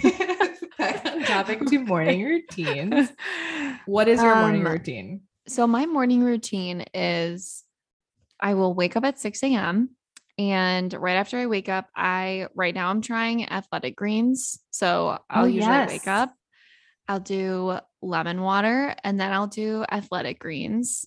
Back 0.79 1.07
on 1.07 1.25
topic 1.25 1.67
to 1.67 1.79
morning 1.79 2.23
routines. 2.25 3.11
What 3.87 4.09
is 4.09 4.23
your 4.23 4.37
morning 4.37 4.65
Um, 4.67 4.73
routine? 4.73 5.21
so 5.49 5.67
my 5.67 5.87
morning 5.87 6.23
routine 6.23 6.85
is 6.95 7.65
I 8.41 8.55
will 8.55 8.75
wake 8.75 8.97
up 8.97 9.05
at 9.05 9.19
6 9.19 9.43
a.m. 9.43 9.91
And 10.39 10.93
right 10.93 11.17
after 11.17 11.39
I 11.39 11.47
wake 11.47 11.69
up, 11.69 11.89
I 11.97 12.49
right 12.55 12.75
now 12.75 12.91
I'm 12.91 13.01
trying 13.01 13.49
athletic 13.49 13.97
greens. 13.97 14.59
So 14.71 15.19
I'll 15.31 15.45
Oh, 15.45 15.47
usually 15.47 15.75
yes. 15.77 15.89
wake 15.89 16.07
up, 16.09 16.35
I'll 17.09 17.21
do 17.21 17.79
lemon 18.03 18.43
water, 18.43 18.95
and 19.03 19.19
then 19.19 19.33
I'll 19.33 19.47
do 19.47 19.85
athletic 19.91 20.39
greens. 20.39 21.07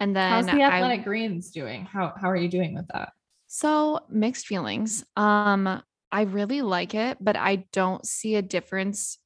And 0.00 0.14
then 0.16 0.30
How's 0.30 0.46
the 0.46 0.62
I- 0.62 0.72
athletic 0.78 1.04
greens 1.04 1.50
doing? 1.50 1.84
How 1.86 2.12
how 2.20 2.28
are 2.28 2.36
you 2.36 2.48
doing 2.48 2.74
with 2.74 2.88
that? 2.88 3.12
So 3.56 4.00
mixed 4.10 4.46
feelings. 4.46 5.02
Um, 5.16 5.82
I 6.12 6.22
really 6.22 6.60
like 6.60 6.94
it, 6.94 7.16
but 7.22 7.36
I 7.36 7.64
don't 7.72 8.06
see 8.06 8.34
a 8.34 8.42
difference 8.42 9.16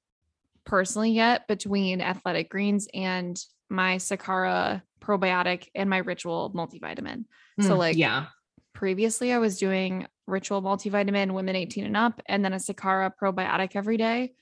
personally 0.65 1.11
yet 1.11 1.49
between 1.49 2.01
athletic 2.01 2.49
greens 2.49 2.87
and 2.95 3.37
my 3.69 3.97
Sakara 3.97 4.83
probiotic 5.01 5.67
and 5.75 5.91
my 5.91 5.99
ritual 5.99 6.53
multivitamin. 6.55 7.25
So, 7.61 7.75
Mm, 7.75 7.79
like, 7.79 7.97
yeah. 7.97 8.27
Previously, 8.73 9.33
I 9.33 9.39
was 9.39 9.59
doing 9.59 10.07
ritual 10.29 10.63
multivitamin, 10.63 11.33
women 11.33 11.57
18 11.57 11.85
and 11.85 11.97
up, 11.97 12.23
and 12.27 12.45
then 12.45 12.53
a 12.53 12.59
Sakara 12.59 13.11
probiotic 13.21 13.75
every 13.75 13.97
day. 13.97 14.35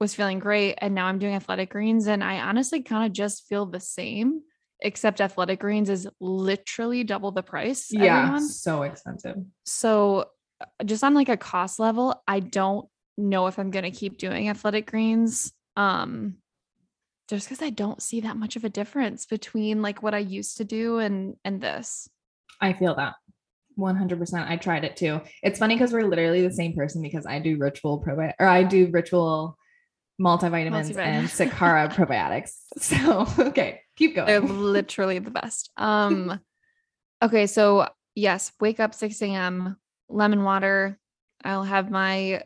Was 0.00 0.14
feeling 0.14 0.38
great. 0.38 0.76
And 0.78 0.94
now 0.94 1.04
I'm 1.04 1.18
doing 1.18 1.34
athletic 1.34 1.70
greens, 1.70 2.06
and 2.06 2.24
I 2.24 2.40
honestly 2.40 2.82
kind 2.82 3.04
of 3.04 3.12
just 3.12 3.46
feel 3.46 3.66
the 3.66 3.78
same, 3.78 4.40
except 4.84 5.20
athletic 5.20 5.60
greens 5.60 5.88
is 5.88 6.06
literally 6.20 7.02
double 7.02 7.32
the 7.32 7.42
price. 7.42 7.88
Yeah. 7.90 8.38
So 8.38 8.82
expensive. 8.82 9.36
So, 9.64 10.26
uh, 10.60 10.84
just 10.84 11.02
on 11.02 11.14
like 11.14 11.28
a 11.28 11.36
cost 11.36 11.80
level, 11.80 12.22
I 12.28 12.40
don't 12.40 12.86
know 13.16 13.46
if 13.46 13.58
I'm 13.58 13.70
going 13.70 13.84
to 13.84 13.90
keep 13.90 14.18
doing 14.18 14.48
athletic 14.48 14.90
greens. 14.90 15.52
Um, 15.76 16.36
just 17.28 17.48
because 17.48 17.62
I 17.62 17.70
don't 17.70 18.02
see 18.02 18.20
that 18.20 18.36
much 18.36 18.54
of 18.56 18.64
a 18.64 18.68
difference 18.68 19.24
between 19.24 19.80
like 19.80 20.02
what 20.02 20.14
I 20.14 20.18
used 20.18 20.58
to 20.58 20.64
do 20.64 20.98
and 20.98 21.36
and 21.44 21.60
this. 21.60 22.08
I 22.60 22.74
feel 22.74 22.94
that. 22.96 23.14
100%. 23.78 24.48
I 24.48 24.56
tried 24.56 24.84
it 24.84 24.96
too. 24.96 25.20
It's 25.42 25.58
funny 25.58 25.74
because 25.74 25.92
we're 25.92 26.06
literally 26.06 26.46
the 26.46 26.52
same 26.52 26.74
person 26.74 27.02
because 27.02 27.26
I 27.26 27.40
do 27.40 27.56
ritual 27.58 28.00
probiotic 28.04 28.34
or 28.38 28.46
I 28.46 28.62
do 28.62 28.88
ritual 28.92 29.56
multivitamins 30.20 30.96
and. 30.96 31.26
Sakara 31.26 31.92
probiotics. 31.92 32.52
So, 32.78 33.26
okay, 33.48 33.80
keep 33.96 34.14
going. 34.14 34.26
They're 34.26 34.40
literally 34.40 35.18
the 35.18 35.30
best. 35.30 35.70
Um, 35.76 36.40
okay, 37.22 37.46
so 37.46 37.88
yes, 38.14 38.52
wake 38.60 38.80
up 38.80 38.94
6 38.94 39.20
a.m., 39.22 39.76
lemon 40.08 40.44
water. 40.44 40.98
I'll 41.44 41.64
have 41.64 41.90
my 41.90 42.42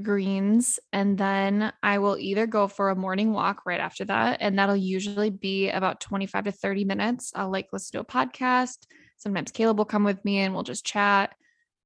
greens, 0.00 0.78
and 0.92 1.18
then 1.18 1.72
I 1.82 1.98
will 1.98 2.16
either 2.18 2.46
go 2.46 2.68
for 2.68 2.90
a 2.90 2.96
morning 2.96 3.32
walk 3.32 3.66
right 3.66 3.80
after 3.80 4.04
that, 4.04 4.38
and 4.40 4.58
that'll 4.58 4.76
usually 4.76 5.30
be 5.30 5.70
about 5.70 6.00
25 6.00 6.44
to 6.44 6.52
30 6.52 6.84
minutes. 6.84 7.32
I'll 7.34 7.50
like 7.50 7.68
listen 7.72 7.92
to 7.92 8.00
a 8.00 8.04
podcast. 8.04 8.86
Sometimes 9.16 9.50
Caleb 9.50 9.78
will 9.78 9.84
come 9.84 10.04
with 10.04 10.24
me 10.24 10.38
and 10.38 10.54
we'll 10.54 10.62
just 10.62 10.86
chat. 10.86 11.34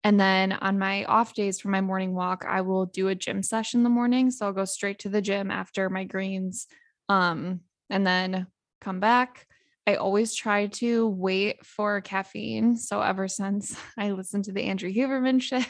And 0.04 0.18
then 0.18 0.52
on 0.52 0.78
my 0.78 1.04
off 1.04 1.34
days 1.34 1.60
for 1.60 1.68
my 1.68 1.80
morning 1.80 2.12
walk, 2.12 2.44
I 2.46 2.60
will 2.60 2.86
do 2.86 3.08
a 3.08 3.14
gym 3.14 3.42
session 3.42 3.80
in 3.80 3.84
the 3.84 3.90
morning. 3.90 4.30
So 4.30 4.46
I'll 4.46 4.52
go 4.52 4.64
straight 4.64 4.98
to 5.00 5.08
the 5.08 5.22
gym 5.22 5.50
after 5.50 5.88
my 5.88 6.04
greens. 6.04 6.66
Um, 7.08 7.60
and 7.88 8.06
then 8.06 8.46
come 8.82 9.00
back. 9.00 9.46
I 9.86 9.96
always 9.96 10.34
try 10.34 10.66
to 10.66 11.08
wait 11.08 11.64
for 11.66 12.00
caffeine. 12.00 12.76
So 12.76 13.00
ever 13.00 13.28
since 13.28 13.76
I 13.98 14.10
listened 14.12 14.44
to 14.44 14.52
the 14.52 14.64
Andrew 14.64 14.92
Huberman 14.92 15.40
shit 15.48 15.66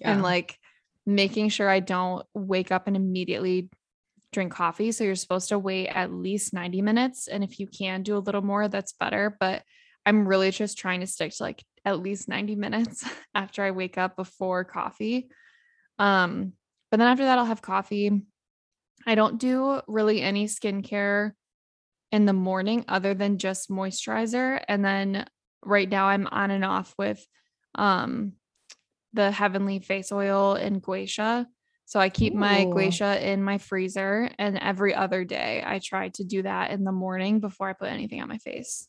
Yeah. 0.00 0.12
and 0.12 0.22
like 0.22 0.58
making 1.06 1.48
sure 1.48 1.68
I 1.68 1.80
don't 1.80 2.24
wake 2.34 2.70
up 2.70 2.86
and 2.86 2.96
immediately 2.96 3.70
drink 4.32 4.52
coffee. 4.52 4.92
So 4.92 5.04
you're 5.04 5.14
supposed 5.14 5.48
to 5.48 5.58
wait 5.58 5.88
at 5.88 6.12
least 6.12 6.52
90 6.52 6.82
minutes. 6.82 7.28
And 7.28 7.42
if 7.42 7.58
you 7.58 7.66
can 7.66 8.02
do 8.02 8.16
a 8.16 8.20
little 8.20 8.42
more, 8.42 8.68
that's 8.68 8.92
better. 8.92 9.36
But 9.40 9.62
I'm 10.04 10.28
really 10.28 10.50
just 10.50 10.78
trying 10.78 11.00
to 11.00 11.06
stick 11.06 11.32
to 11.36 11.42
like 11.42 11.64
at 11.84 12.00
least 12.00 12.28
90 12.28 12.54
minutes 12.56 13.04
after 13.34 13.62
I 13.64 13.70
wake 13.70 13.96
up 13.98 14.16
before 14.16 14.64
coffee. 14.64 15.28
Um, 15.98 16.52
but 16.90 16.98
then 16.98 17.08
after 17.08 17.24
that, 17.24 17.38
I'll 17.38 17.46
have 17.46 17.62
coffee. 17.62 18.22
I 19.06 19.14
don't 19.14 19.38
do 19.38 19.80
really 19.88 20.20
any 20.20 20.46
skincare 20.46 21.32
in 22.10 22.26
the 22.26 22.32
morning 22.32 22.84
other 22.88 23.14
than 23.14 23.38
just 23.38 23.70
moisturizer. 23.70 24.62
And 24.68 24.84
then 24.84 25.26
right 25.64 25.88
now 25.88 26.06
I'm 26.06 26.26
on 26.26 26.50
and 26.50 26.64
off 26.64 26.94
with 26.98 27.24
um 27.74 28.32
the 29.12 29.30
heavenly 29.30 29.78
face 29.78 30.12
oil 30.12 30.54
and 30.54 30.82
guasha. 30.82 31.46
So 31.86 31.98
I 31.98 32.10
keep 32.10 32.34
my 32.34 32.64
Ooh. 32.64 32.70
guasha 32.70 33.20
in 33.22 33.42
my 33.42 33.58
freezer 33.58 34.30
and 34.38 34.58
every 34.58 34.94
other 34.94 35.24
day 35.24 35.62
I 35.64 35.78
try 35.78 36.10
to 36.10 36.24
do 36.24 36.42
that 36.42 36.70
in 36.70 36.84
the 36.84 36.92
morning 36.92 37.40
before 37.40 37.68
I 37.68 37.72
put 37.72 37.88
anything 37.88 38.20
on 38.20 38.28
my 38.28 38.38
face. 38.38 38.86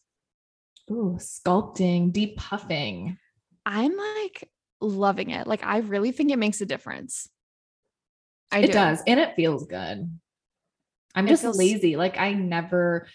Ooh, 0.91 1.17
sculpting, 1.19 2.11
deep 2.11 2.37
puffing. 2.37 3.17
I'm 3.65 3.95
like 3.95 4.49
loving 4.81 5.29
it. 5.29 5.47
Like 5.47 5.63
I 5.63 5.79
really 5.79 6.11
think 6.11 6.31
it 6.31 6.39
makes 6.39 6.61
a 6.61 6.65
difference. 6.65 7.29
I 8.51 8.61
it 8.61 8.67
do. 8.67 8.73
does. 8.73 9.01
And 9.05 9.19
it 9.19 9.35
feels 9.35 9.65
good. 9.67 10.09
I'm 11.15 11.27
just 11.27 11.43
feels- 11.43 11.57
lazy. 11.57 11.95
Like 11.95 12.19
I 12.19 12.33
never, 12.33 13.07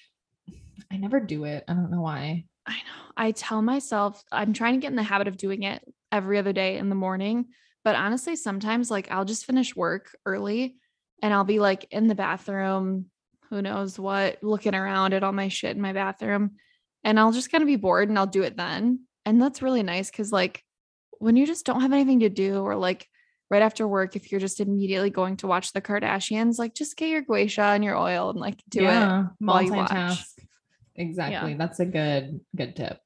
I 0.90 0.96
never 0.96 1.20
do 1.20 1.44
it. 1.44 1.64
I 1.68 1.74
don't 1.74 1.90
know 1.90 2.02
why. 2.02 2.44
I 2.66 2.72
know. 2.72 3.12
I 3.16 3.30
tell 3.32 3.62
myself 3.62 4.22
I'm 4.32 4.52
trying 4.52 4.74
to 4.74 4.80
get 4.80 4.90
in 4.90 4.96
the 4.96 5.02
habit 5.02 5.28
of 5.28 5.36
doing 5.36 5.62
it 5.64 5.82
every 6.10 6.38
other 6.38 6.52
day 6.52 6.78
in 6.78 6.88
the 6.88 6.94
morning. 6.94 7.46
But 7.84 7.96
honestly, 7.96 8.36
sometimes 8.36 8.90
like 8.90 9.10
I'll 9.10 9.24
just 9.24 9.44
finish 9.44 9.76
work 9.76 10.16
early 10.24 10.76
and 11.22 11.32
I'll 11.32 11.44
be 11.44 11.60
like 11.60 11.86
in 11.90 12.08
the 12.08 12.14
bathroom, 12.14 13.06
who 13.50 13.62
knows 13.62 13.98
what, 13.98 14.42
looking 14.42 14.74
around 14.74 15.12
at 15.12 15.22
all 15.22 15.32
my 15.32 15.48
shit 15.48 15.76
in 15.76 15.82
my 15.82 15.92
bathroom. 15.92 16.52
And 17.04 17.20
I'll 17.20 17.32
just 17.32 17.52
kind 17.52 17.62
of 17.62 17.66
be 17.66 17.76
bored 17.76 18.08
and 18.08 18.18
I'll 18.18 18.26
do 18.26 18.42
it 18.42 18.56
then. 18.56 19.00
And 19.26 19.40
that's 19.40 19.62
really 19.62 19.82
nice 19.82 20.10
because, 20.10 20.32
like, 20.32 20.62
when 21.18 21.36
you 21.36 21.46
just 21.46 21.66
don't 21.66 21.82
have 21.82 21.92
anything 21.92 22.20
to 22.20 22.28
do, 22.28 22.62
or 22.62 22.76
like 22.76 23.06
right 23.54 23.62
after 23.62 23.86
work, 23.86 24.16
if 24.16 24.32
you're 24.32 24.40
just 24.40 24.58
immediately 24.58 25.10
going 25.10 25.36
to 25.36 25.46
watch 25.46 25.72
the 25.72 25.80
Kardashians, 25.80 26.58
like 26.58 26.74
just 26.74 26.96
get 26.96 27.08
your 27.08 27.22
guasha 27.22 27.76
and 27.76 27.84
your 27.84 27.96
oil 27.96 28.30
and 28.30 28.40
like 28.40 28.60
do 28.68 28.80
it. 28.80 29.26
while 29.38 29.62
you 29.62 29.72
watch. 29.72 30.18
Exactly. 30.96 31.54
That's 31.54 31.78
a 31.78 31.86
good, 31.86 32.40
good 32.56 32.74
tip. 32.74 32.98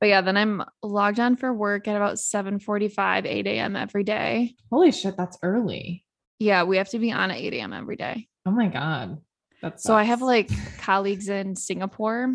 But 0.00 0.08
yeah, 0.08 0.20
then 0.20 0.36
I'm 0.36 0.64
logged 0.82 1.20
on 1.20 1.36
for 1.36 1.54
work 1.54 1.86
at 1.86 1.94
about 1.94 2.18
7 2.18 2.58
45, 2.58 3.24
8 3.24 3.46
a.m. 3.46 3.76
every 3.76 4.02
day. 4.02 4.56
Holy 4.72 4.90
shit, 4.90 5.16
that's 5.16 5.38
early. 5.44 6.04
Yeah, 6.40 6.64
we 6.64 6.78
have 6.78 6.88
to 6.88 6.98
be 6.98 7.12
on 7.12 7.30
at 7.30 7.38
8 7.38 7.54
a.m. 7.54 7.72
every 7.72 7.96
day. 7.96 8.26
Oh 8.46 8.50
my 8.50 8.66
god. 8.66 9.18
That's 9.62 9.84
So 9.84 9.94
I 9.94 10.02
have 10.02 10.22
like 10.22 10.50
colleagues 10.78 11.28
in 11.28 11.54
Singapore, 11.54 12.34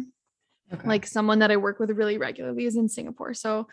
like 0.85 1.05
someone 1.05 1.39
that 1.39 1.51
I 1.51 1.57
work 1.57 1.77
with 1.77 1.91
really 1.91 2.17
regularly 2.17 2.65
is 2.65 2.77
in 2.77 2.87
Singapore. 2.87 3.33
So 3.33 3.67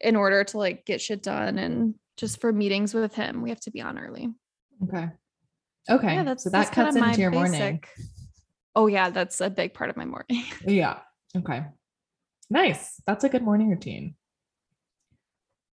in 0.00 0.16
order 0.16 0.42
to 0.44 0.56
like 0.56 0.86
get 0.86 1.02
shit 1.02 1.22
done 1.22 1.58
and 1.58 1.94
just 2.18 2.40
for 2.40 2.52
meetings 2.52 2.92
with 2.92 3.14
him, 3.14 3.40
we 3.40 3.48
have 3.48 3.60
to 3.60 3.70
be 3.70 3.80
on 3.80 3.98
early. 3.98 4.28
okay. 4.84 5.08
Okay. 5.88 6.14
Yeah, 6.16 6.24
that's 6.24 6.44
so 6.44 6.50
that's 6.50 6.68
that 6.68 6.74
kinda 6.74 6.92
cuts 6.92 7.06
into 7.08 7.20
your 7.22 7.30
morning. 7.30 7.82
Oh 8.76 8.88
yeah, 8.88 9.08
that's 9.08 9.40
a 9.40 9.48
big 9.48 9.72
part 9.72 9.88
of 9.88 9.96
my 9.96 10.04
morning. 10.04 10.44
Yeah. 10.66 10.98
Okay. 11.34 11.64
Nice. 12.50 13.00
That's 13.06 13.24
a 13.24 13.28
good 13.28 13.42
morning 13.42 13.70
routine. 13.70 14.16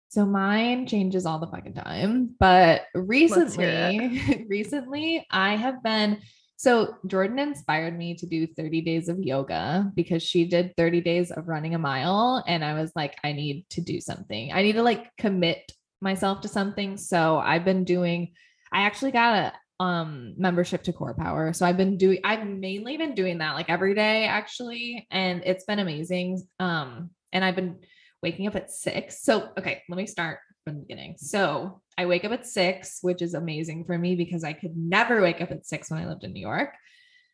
So 0.10 0.25
mine 0.25 0.88
changes 0.88 1.25
all 1.25 1.39
the 1.39 1.48
fucking 1.48 1.75
time, 1.75 2.36
but 2.38 2.81
recently, 2.93 4.45
recently 4.50 5.25
I 5.31 5.55
have 5.55 5.81
been 5.81 6.19
so 6.57 6.95
Jordan 7.07 7.39
inspired 7.39 7.98
me 7.98 8.13
to 8.15 8.25
do 8.25 8.45
30 8.45 8.81
days 8.81 9.10
of 9.10 9.19
yoga 9.19 9.91
because 9.95 10.21
she 10.21 10.45
did 10.45 10.74
30 10.77 11.01
days 11.01 11.31
of 11.31 11.48
running 11.48 11.74
a 11.74 11.79
mile 11.79 12.43
and 12.45 12.63
I 12.63 12.74
was 12.74 12.91
like 12.95 13.15
I 13.24 13.31
need 13.31 13.65
to 13.71 13.81
do 13.81 14.01
something. 14.01 14.51
I 14.51 14.62
need 14.62 14.74
to 14.74 14.83
like 14.83 15.15
commit 15.17 15.71
myself 16.01 16.41
to 16.41 16.48
something. 16.48 16.98
So 16.98 17.38
I've 17.38 17.65
been 17.65 17.84
doing 17.84 18.34
I 18.72 18.84
actually 18.84 19.12
got 19.12 19.36
a 19.36 19.53
um 19.84 20.36
membership 20.38 20.84
to 20.84 20.93
core 20.93 21.15
power 21.15 21.53
so 21.53 21.65
i've 21.65 21.75
been 21.75 21.98
doing 21.98 22.20
i've 22.24 22.46
mainly 22.46 22.98
been 22.98 23.15
doing 23.15 23.39
that 23.39 23.55
like 23.55 23.67
every 23.67 23.96
day 23.96 24.25
actually 24.25 25.08
and 25.10 25.41
it's 25.43 25.63
been 25.63 25.79
amazing 25.79 26.39
um 26.60 27.10
and 27.34 27.43
i've 27.43 27.55
been 27.55 27.79
waking 28.22 28.48
up 28.48 28.55
at 28.55 28.72
six. 28.72 29.24
So, 29.24 29.50
okay, 29.58 29.81
let 29.89 29.98
me 29.98 30.05
start 30.05 30.39
from 30.63 30.75
the 30.75 30.81
beginning. 30.81 31.15
So, 31.17 31.81
I 31.98 32.05
wake 32.05 32.24
up 32.24 32.31
at 32.31 32.46
six, 32.46 33.00
which 33.01 33.22
is 33.22 33.34
amazing 33.34 33.86
for 33.86 33.98
me 33.98 34.15
because 34.15 34.43
I 34.43 34.53
could 34.53 34.77
never 34.77 35.22
wake 35.22 35.41
up 35.41 35.51
at 35.51 35.65
six 35.65 35.89
when 35.89 36.00
I 36.00 36.08
lived 36.08 36.24
in 36.24 36.34
New 36.34 36.41
York. 36.41 36.74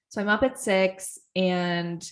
So, 0.09 0.21
I'm 0.21 0.29
up 0.29 0.43
at 0.43 0.59
six. 0.59 1.19
And 1.35 2.03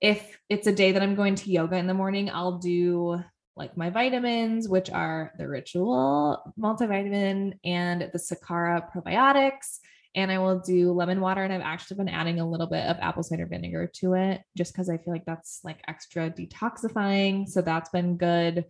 if 0.00 0.38
it's 0.48 0.66
a 0.66 0.72
day 0.72 0.92
that 0.92 1.02
I'm 1.02 1.14
going 1.14 1.34
to 1.36 1.50
yoga 1.50 1.76
in 1.76 1.86
the 1.86 1.94
morning, 1.94 2.30
I'll 2.30 2.58
do 2.58 3.22
like 3.56 3.76
my 3.76 3.90
vitamins, 3.90 4.68
which 4.68 4.90
are 4.90 5.32
the 5.38 5.48
ritual 5.48 6.54
multivitamin 6.58 7.58
and 7.64 8.02
the 8.12 8.18
Sakara 8.18 8.90
probiotics 8.92 9.78
and 10.14 10.32
I 10.32 10.38
will 10.38 10.58
do 10.58 10.92
lemon 10.92 11.20
water. 11.20 11.44
And 11.44 11.52
I've 11.52 11.60
actually 11.60 11.98
been 11.98 12.08
adding 12.08 12.40
a 12.40 12.48
little 12.48 12.66
bit 12.66 12.86
of 12.86 12.96
apple 13.00 13.22
cider 13.22 13.46
vinegar 13.46 13.90
to 13.96 14.14
it 14.14 14.42
just 14.56 14.72
because 14.72 14.90
I 14.90 14.98
feel 14.98 15.12
like 15.12 15.24
that's 15.24 15.60
like 15.62 15.80
extra 15.86 16.30
detoxifying. 16.30 17.48
So 17.48 17.62
that's 17.62 17.90
been 17.90 18.16
good. 18.16 18.64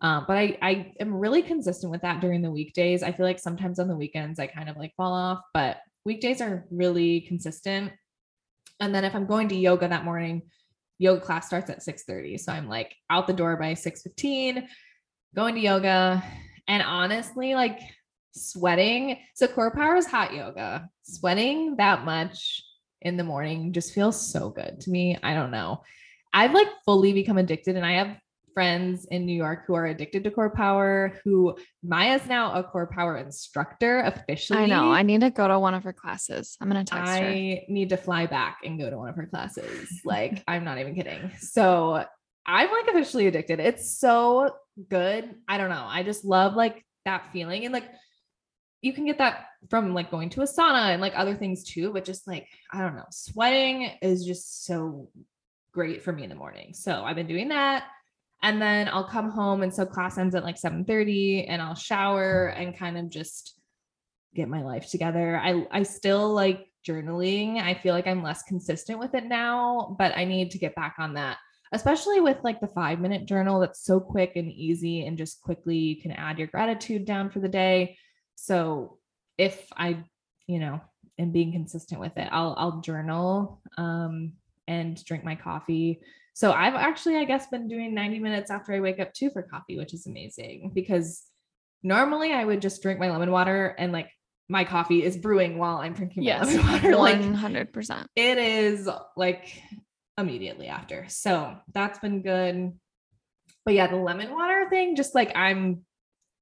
Um, 0.00 0.24
but 0.26 0.36
I, 0.36 0.58
I 0.60 0.92
am 0.98 1.14
really 1.14 1.42
consistent 1.42 1.92
with 1.92 2.02
that 2.02 2.20
during 2.20 2.42
the 2.42 2.50
weekdays. 2.50 3.04
I 3.04 3.12
feel 3.12 3.24
like 3.24 3.38
sometimes 3.38 3.78
on 3.78 3.86
the 3.86 3.96
weekends 3.96 4.40
I 4.40 4.48
kind 4.48 4.68
of 4.68 4.76
like 4.76 4.94
fall 4.96 5.12
off, 5.12 5.40
but 5.54 5.76
weekdays 6.04 6.40
are 6.40 6.66
really 6.72 7.20
consistent. 7.20 7.92
And 8.80 8.92
then 8.92 9.04
if 9.04 9.14
I'm 9.14 9.26
going 9.26 9.48
to 9.50 9.56
yoga 9.56 9.86
that 9.86 10.04
morning, 10.04 10.42
yoga 11.02 11.20
class 11.20 11.46
starts 11.46 11.68
at 11.68 11.82
6:30. 11.82 12.38
So 12.38 12.52
I'm 12.52 12.68
like 12.68 12.94
out 13.10 13.26
the 13.26 13.32
door 13.32 13.56
by 13.56 13.74
6:15, 13.74 14.68
going 15.34 15.56
to 15.56 15.60
yoga. 15.60 16.22
And 16.68 16.82
honestly, 16.82 17.54
like 17.54 17.80
sweating. 18.32 19.18
So 19.34 19.48
core 19.48 19.74
power 19.74 19.96
is 19.96 20.06
hot 20.06 20.32
yoga. 20.32 20.88
Sweating 21.02 21.76
that 21.76 22.04
much 22.04 22.62
in 23.00 23.16
the 23.16 23.24
morning 23.24 23.72
just 23.72 23.92
feels 23.92 24.18
so 24.30 24.50
good 24.50 24.80
to 24.80 24.90
me. 24.90 25.18
I 25.22 25.34
don't 25.34 25.50
know. 25.50 25.82
I've 26.32 26.54
like 26.54 26.68
fully 26.84 27.12
become 27.12 27.36
addicted 27.36 27.76
and 27.76 27.84
I 27.84 27.94
have 27.94 28.16
friends 28.54 29.06
in 29.10 29.26
New 29.26 29.34
York 29.34 29.64
who 29.66 29.74
are 29.74 29.86
addicted 29.86 30.24
to 30.24 30.30
core 30.30 30.50
power 30.50 31.20
who 31.24 31.56
Maya's 31.82 32.26
now 32.26 32.54
a 32.54 32.62
core 32.62 32.86
power 32.86 33.16
instructor 33.16 34.00
officially. 34.00 34.60
I 34.60 34.66
know. 34.66 34.92
I 34.92 35.02
need 35.02 35.20
to 35.20 35.30
go 35.30 35.48
to 35.48 35.58
one 35.58 35.74
of 35.74 35.84
her 35.84 35.92
classes. 35.92 36.56
I'm 36.60 36.70
going 36.70 36.84
to 36.84 36.90
text 36.90 37.10
I 37.10 37.18
her. 37.20 37.28
I 37.28 37.64
need 37.68 37.90
to 37.90 37.96
fly 37.96 38.26
back 38.26 38.58
and 38.64 38.78
go 38.78 38.90
to 38.90 38.96
one 38.96 39.08
of 39.08 39.16
her 39.16 39.26
classes. 39.26 39.88
like 40.04 40.42
I'm 40.46 40.64
not 40.64 40.78
even 40.78 40.94
kidding. 40.94 41.30
So 41.38 42.04
I'm 42.46 42.70
like 42.70 42.88
officially 42.88 43.26
addicted. 43.26 43.60
It's 43.60 43.98
so 43.98 44.54
good. 44.88 45.34
I 45.48 45.58
don't 45.58 45.70
know. 45.70 45.84
I 45.86 46.02
just 46.02 46.24
love 46.24 46.54
like 46.54 46.84
that 47.04 47.32
feeling 47.32 47.64
and 47.64 47.72
like 47.72 47.84
you 48.82 48.92
can 48.92 49.06
get 49.06 49.18
that 49.18 49.46
from 49.70 49.94
like 49.94 50.10
going 50.10 50.28
to 50.30 50.42
a 50.42 50.44
sauna 50.44 50.92
and 50.92 51.00
like 51.00 51.12
other 51.16 51.36
things 51.36 51.62
too, 51.62 51.92
but 51.92 52.04
just 52.04 52.26
like, 52.26 52.48
I 52.72 52.80
don't 52.80 52.96
know, 52.96 53.06
sweating 53.10 53.90
is 54.02 54.26
just 54.26 54.64
so 54.64 55.08
great 55.72 56.02
for 56.02 56.12
me 56.12 56.24
in 56.24 56.28
the 56.28 56.34
morning. 56.34 56.74
So 56.74 57.04
I've 57.04 57.16
been 57.16 57.28
doing 57.28 57.48
that. 57.48 57.84
And 58.42 58.60
then 58.60 58.88
I'll 58.88 59.08
come 59.08 59.30
home. 59.30 59.62
And 59.62 59.72
so 59.72 59.86
class 59.86 60.18
ends 60.18 60.34
at 60.34 60.44
like 60.44 60.58
7 60.58 60.84
30 60.84 61.46
and 61.46 61.62
I'll 61.62 61.74
shower 61.74 62.48
and 62.48 62.76
kind 62.76 62.98
of 62.98 63.08
just 63.08 63.54
get 64.34 64.48
my 64.48 64.62
life 64.62 64.90
together. 64.90 65.36
I, 65.36 65.66
I 65.70 65.82
still 65.84 66.32
like 66.32 66.66
journaling. 66.86 67.62
I 67.62 67.74
feel 67.74 67.94
like 67.94 68.06
I'm 68.06 68.22
less 68.22 68.42
consistent 68.42 68.98
with 68.98 69.14
it 69.14 69.24
now, 69.24 69.94
but 69.98 70.16
I 70.16 70.24
need 70.24 70.50
to 70.52 70.58
get 70.58 70.74
back 70.74 70.96
on 70.98 71.14
that 71.14 71.38
especially 71.72 72.20
with 72.20 72.36
like 72.44 72.60
the 72.60 72.68
five 72.68 73.00
minute 73.00 73.24
journal 73.24 73.58
that's 73.58 73.84
so 73.84 73.98
quick 73.98 74.32
and 74.36 74.52
easy 74.52 75.06
and 75.06 75.16
just 75.16 75.40
quickly 75.40 75.76
you 75.76 76.00
can 76.00 76.12
add 76.12 76.38
your 76.38 76.46
gratitude 76.46 77.04
down 77.06 77.30
for 77.30 77.40
the 77.40 77.48
day. 77.48 77.96
So 78.34 78.98
if 79.38 79.66
I, 79.76 80.04
you 80.46 80.58
know, 80.58 80.80
am 81.18 81.32
being 81.32 81.52
consistent 81.52 82.00
with 82.00 82.16
it, 82.18 82.28
I'll 82.30 82.54
I'll 82.58 82.80
journal 82.80 83.60
um 83.78 84.34
and 84.68 85.02
drink 85.04 85.24
my 85.24 85.34
coffee. 85.34 86.00
So 86.34 86.52
I've 86.52 86.74
actually, 86.74 87.16
I 87.16 87.24
guess, 87.24 87.46
been 87.48 87.68
doing 87.68 87.94
90 87.94 88.18
minutes 88.18 88.50
after 88.50 88.72
I 88.72 88.80
wake 88.80 89.00
up 89.00 89.12
too 89.12 89.30
for 89.30 89.42
coffee, 89.42 89.76
which 89.76 89.92
is 89.92 90.06
amazing 90.06 90.72
because 90.74 91.22
normally 91.82 92.32
I 92.32 92.44
would 92.44 92.62
just 92.62 92.82
drink 92.82 92.98
my 92.98 93.10
lemon 93.10 93.30
water 93.30 93.74
and 93.78 93.92
like 93.92 94.10
my 94.48 94.64
coffee 94.64 95.02
is 95.02 95.16
brewing 95.16 95.58
while 95.58 95.78
I'm 95.78 95.92
drinking 95.92 96.22
yes, 96.22 96.46
my 96.54 96.62
lemon 96.62 96.92
water. 96.96 96.96
Like 96.96 97.20
100%. 97.20 98.06
It 98.16 98.38
is 98.38 98.88
like 99.16 99.62
immediately 100.18 100.68
after. 100.68 101.06
So 101.08 101.56
that's 101.72 101.98
been 101.98 102.22
good. 102.22 102.72
But 103.64 103.74
yeah, 103.74 103.86
the 103.86 103.96
lemon 103.96 104.32
water 104.32 104.66
thing, 104.68 104.96
just 104.96 105.14
like 105.14 105.36
I'm 105.36 105.84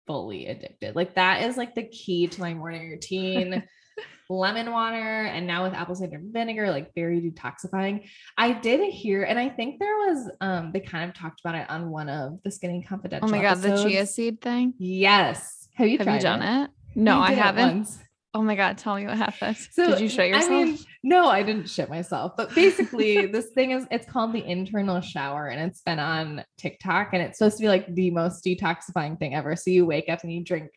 fully 0.07 0.46
addicted. 0.46 0.96
Like 0.96 1.14
that 1.14 1.42
is 1.44 1.57
like 1.57 1.74
the 1.74 1.85
key 1.85 2.26
to 2.29 2.40
my 2.40 2.55
morning 2.55 2.90
routine. 2.90 3.62
Lemon 4.30 4.70
water 4.70 5.24
and 5.24 5.44
now 5.44 5.64
with 5.64 5.74
apple 5.74 5.96
cider 5.96 6.20
vinegar, 6.22 6.70
like 6.70 6.94
very 6.94 7.20
detoxifying. 7.20 8.08
I 8.38 8.52
did 8.52 8.92
hear, 8.92 9.24
and 9.24 9.38
I 9.40 9.48
think 9.48 9.80
there 9.80 9.96
was 9.96 10.30
um 10.40 10.70
they 10.72 10.78
kind 10.78 11.10
of 11.10 11.16
talked 11.16 11.40
about 11.40 11.56
it 11.56 11.68
on 11.68 11.90
one 11.90 12.08
of 12.08 12.40
the 12.44 12.50
Skinny 12.50 12.82
Confidential. 12.82 13.28
Oh 13.28 13.32
my 13.32 13.42
god, 13.42 13.58
episodes. 13.58 13.82
the 13.82 13.90
chia 13.90 14.06
seed 14.06 14.40
thing. 14.40 14.74
Yes. 14.78 15.68
Have 15.74 15.88
you 15.88 15.98
Have 15.98 16.06
you 16.06 16.20
done 16.20 16.42
it? 16.42 16.64
it? 16.64 16.70
No, 16.94 17.18
I 17.18 17.32
haven't. 17.32 17.88
Oh 18.32 18.42
my 18.42 18.54
god, 18.54 18.78
tell 18.78 18.94
me 18.94 19.06
what 19.06 19.16
happened. 19.16 19.56
So, 19.72 19.90
Did 19.90 20.00
you 20.00 20.08
show 20.08 20.22
yourself? 20.22 20.52
I 20.52 20.64
mean, 20.64 20.78
no, 21.02 21.26
I 21.26 21.42
didn't 21.42 21.68
shit 21.68 21.90
myself. 21.90 22.34
But 22.36 22.54
basically, 22.54 23.26
this 23.26 23.50
thing 23.50 23.72
is 23.72 23.84
it's 23.90 24.06
called 24.08 24.32
the 24.32 24.44
internal 24.44 25.00
shower 25.00 25.48
and 25.48 25.60
it's 25.60 25.80
been 25.82 25.98
on 25.98 26.44
TikTok 26.56 27.10
and 27.12 27.22
it's 27.22 27.38
supposed 27.38 27.56
to 27.56 27.62
be 27.62 27.68
like 27.68 27.92
the 27.92 28.12
most 28.12 28.44
detoxifying 28.44 29.18
thing 29.18 29.34
ever. 29.34 29.56
So 29.56 29.70
you 29.70 29.86
wake 29.86 30.08
up 30.08 30.22
and 30.22 30.32
you 30.32 30.44
drink 30.44 30.70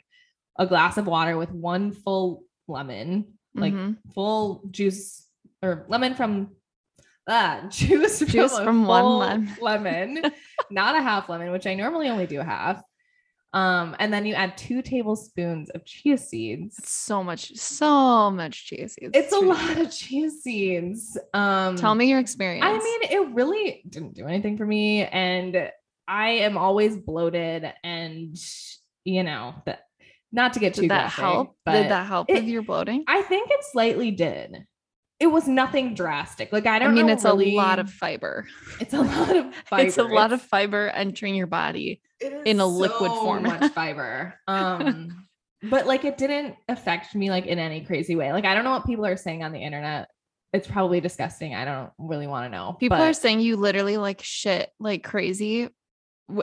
a 0.57 0.65
glass 0.65 0.97
of 0.97 1.05
water 1.05 1.37
with 1.37 1.51
one 1.51 1.91
full 1.91 2.43
lemon, 2.67 3.33
like 3.55 3.73
mm-hmm. 3.73 4.11
full 4.13 4.63
juice 4.71 5.27
or 5.61 5.85
lemon 5.87 6.15
from 6.15 6.51
ah, 7.27 7.65
juice, 7.69 8.19
juice 8.27 8.55
from, 8.55 8.65
from 8.65 8.85
one 8.85 9.05
lemon, 9.05 9.57
lemon 9.61 10.31
not 10.69 10.95
a 10.95 11.01
half 11.01 11.29
lemon, 11.29 11.51
which 11.51 11.67
I 11.67 11.75
normally 11.75 12.09
only 12.09 12.27
do 12.27 12.39
half. 12.39 12.83
Um, 13.53 13.95
and 13.99 14.11
then 14.11 14.25
you 14.25 14.33
add 14.33 14.57
two 14.57 14.81
tablespoons 14.81 15.69
of 15.69 15.85
chia 15.85 16.17
seeds. 16.17 16.79
It's 16.79 16.91
so 16.91 17.23
much, 17.23 17.55
so 17.55 18.31
much 18.31 18.65
chia 18.65 18.89
seeds. 18.89 19.11
It's 19.13 19.31
a 19.31 19.39
lot 19.39 19.77
of 19.77 19.91
chia 19.91 20.31
seeds. 20.31 21.17
Um, 21.35 21.75
tell 21.75 21.93
me 21.93 22.09
your 22.09 22.19
experience. 22.19 22.65
I 22.65 22.73
mean, 22.73 23.01
it 23.03 23.35
really 23.35 23.83
didn't 23.87 24.15
do 24.15 24.25
anything 24.25 24.57
for 24.57 24.65
me, 24.65 25.05
and 25.05 25.71
I 26.07 26.29
am 26.29 26.57
always 26.57 26.97
bloated, 26.97 27.71
and 27.83 28.35
you 29.05 29.23
know 29.23 29.53
that. 29.65 29.81
Not 30.33 30.53
to 30.53 30.59
get 30.59 30.73
too 30.73 30.89
that 30.89 31.15
graphic, 31.15 31.23
help? 31.23 31.55
Did 31.65 31.91
that 31.91 32.07
help 32.07 32.29
it, 32.29 32.33
with 32.33 32.45
your 32.45 32.63
bloating? 32.63 33.05
I 33.07 33.21
think 33.21 33.49
it 33.51 33.63
slightly 33.71 34.11
did 34.11 34.65
it 35.23 35.31
was 35.31 35.47
nothing 35.47 35.95
drastic. 35.95 36.51
Like 36.51 36.65
I 36.65 36.79
don't 36.79 36.91
I 36.91 36.93
mean, 36.93 37.05
know 37.05 37.13
it's 37.13 37.23
really, 37.23 37.53
a 37.53 37.55
lot 37.55 37.79
of 37.79 37.89
fiber. 37.89 38.45
It's 38.81 38.93
a 38.93 39.01
lot 39.01 39.35
of 39.35 39.55
fiber. 39.65 39.87
it's 39.87 39.97
a 39.97 40.03
lot 40.03 40.33
of 40.33 40.41
fiber 40.41 40.89
entering 40.89 41.35
your 41.35 41.47
body 41.47 42.01
in 42.45 42.59
a 42.59 42.65
liquid 42.65 43.09
form. 43.09 43.43
much 43.43 43.71
fiber. 43.73 44.37
Um, 44.47 45.27
but 45.69 45.87
like 45.87 46.03
it 46.03 46.17
didn't 46.17 46.55
affect 46.67 47.15
me 47.15 47.29
like 47.29 47.45
in 47.45 47.57
any 47.57 47.85
crazy 47.85 48.17
way. 48.17 48.33
Like 48.33 48.43
I 48.43 48.53
don't 48.53 48.65
know 48.65 48.71
what 48.71 48.85
people 48.85 49.05
are 49.05 49.15
saying 49.15 49.43
on 49.43 49.53
the 49.53 49.59
internet. 49.59 50.09
It's 50.51 50.67
probably 50.67 50.99
disgusting. 50.99 51.55
I 51.55 51.63
don't 51.63 51.91
really 51.97 52.27
want 52.27 52.45
to 52.45 52.49
know. 52.49 52.75
People 52.77 52.97
but- 52.97 53.09
are 53.09 53.13
saying 53.13 53.39
you 53.39 53.55
literally 53.55 53.95
like 53.95 54.21
shit 54.21 54.71
like 54.77 55.03
crazy 55.03 55.69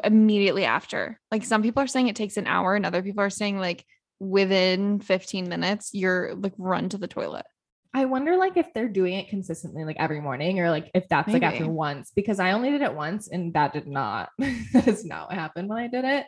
immediately 0.05 0.65
after. 0.65 1.21
Like 1.31 1.45
some 1.45 1.63
people 1.63 1.83
are 1.83 1.89
saying 1.89 2.09
it 2.09 2.17
takes 2.17 2.37
an 2.37 2.47
hour, 2.47 2.75
and 2.75 2.87
other 2.87 3.03
people 3.03 3.23
are 3.23 3.31
saying 3.31 3.59
like 3.59 3.85
within 4.21 5.01
15 5.01 5.49
minutes 5.49 5.91
you're 5.95 6.35
like 6.35 6.53
run 6.59 6.89
to 6.91 6.99
the 6.99 7.09
toilet. 7.09 7.47
I 7.93 8.05
wonder 8.05 8.37
like 8.37 8.57
if 8.57 8.73
they're 8.73 8.89
doing 8.89 9.15
it 9.15 9.29
consistently 9.29 9.85
like 9.85 9.97
every 9.99 10.21
morning 10.21 10.61
or 10.61 10.71
like 10.71 10.91
if 10.95 11.09
that's 11.09 11.27
Maybe. 11.27 11.41
like 11.41 11.55
after 11.55 11.69
once 11.69 12.13
because 12.15 12.39
I 12.39 12.53
only 12.53 12.71
did 12.71 12.83
it 12.83 12.95
once 12.95 13.29
and 13.29 13.53
that 13.55 13.73
did 13.73 13.89
not 13.89 14.29
that 14.39 14.87
is 14.87 15.05
not 15.05 15.29
what 15.29 15.39
happened 15.39 15.69
when 15.69 15.79
I 15.79 15.89
did 15.89 16.05
it. 16.05 16.27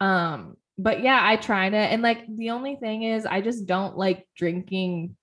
Um 0.00 0.56
but 0.76 1.02
yeah, 1.02 1.18
I 1.22 1.36
tried 1.36 1.72
it 1.72 1.92
and 1.92 2.02
like 2.02 2.26
the 2.28 2.50
only 2.50 2.76
thing 2.76 3.04
is 3.04 3.24
I 3.24 3.40
just 3.40 3.66
don't 3.66 3.96
like 3.96 4.28
drinking 4.36 5.16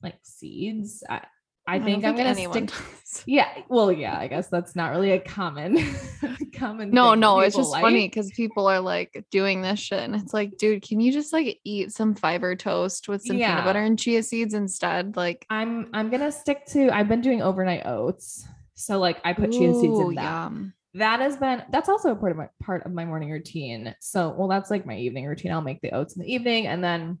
like 0.00 0.18
seeds. 0.22 1.02
I, 1.08 1.22
I, 1.66 1.78
think, 1.80 2.04
I'm 2.04 2.16
gonna 2.16 2.34
stick. 2.34 2.70
Yeah, 3.26 3.48
well, 3.68 3.92
yeah, 3.92 4.18
I 4.18 4.26
guess 4.26 4.48
that's 4.48 4.74
not 4.74 4.90
really 4.90 5.12
a 5.12 5.20
common, 5.20 5.78
common. 6.54 6.90
No, 6.90 7.14
no, 7.14 7.40
it's 7.40 7.54
just 7.54 7.70
like. 7.70 7.82
funny 7.82 8.08
because 8.08 8.30
people 8.32 8.66
are 8.66 8.80
like 8.80 9.24
doing 9.30 9.62
this 9.62 9.78
shit, 9.78 10.00
and 10.00 10.16
it's 10.16 10.34
like, 10.34 10.58
dude, 10.58 10.82
can 10.82 11.00
you 11.00 11.12
just 11.12 11.32
like 11.32 11.60
eat 11.64 11.92
some 11.92 12.14
fiber 12.14 12.56
toast 12.56 13.08
with 13.08 13.22
some 13.22 13.36
yeah. 13.36 13.50
peanut 13.50 13.64
butter 13.64 13.82
and 13.84 13.98
chia 13.98 14.22
seeds 14.22 14.52
instead? 14.52 15.16
Like, 15.16 15.46
I'm 15.48 15.88
I'm 15.94 16.10
gonna 16.10 16.32
stick 16.32 16.66
to. 16.66 16.90
I've 16.90 17.08
been 17.08 17.20
doing 17.20 17.40
overnight 17.40 17.86
oats, 17.86 18.46
so 18.74 18.98
like 18.98 19.20
I 19.24 19.32
put 19.32 19.54
Ooh, 19.54 19.58
chia 19.58 19.74
seeds 19.74 20.00
in 20.00 20.14
that. 20.16 20.22
Yum. 20.22 20.74
That 20.94 21.20
has 21.20 21.36
been 21.36 21.62
that's 21.70 21.88
also 21.88 22.10
a 22.10 22.16
part 22.16 22.32
of 22.32 22.38
my 22.38 22.48
part 22.62 22.84
of 22.84 22.92
my 22.92 23.04
morning 23.04 23.30
routine. 23.30 23.94
So, 24.00 24.34
well, 24.36 24.48
that's 24.48 24.70
like 24.70 24.86
my 24.86 24.96
evening 24.96 25.26
routine. 25.26 25.52
I'll 25.52 25.60
make 25.60 25.80
the 25.82 25.92
oats 25.92 26.16
in 26.16 26.22
the 26.22 26.32
evening, 26.32 26.66
and 26.66 26.82
then 26.82 27.18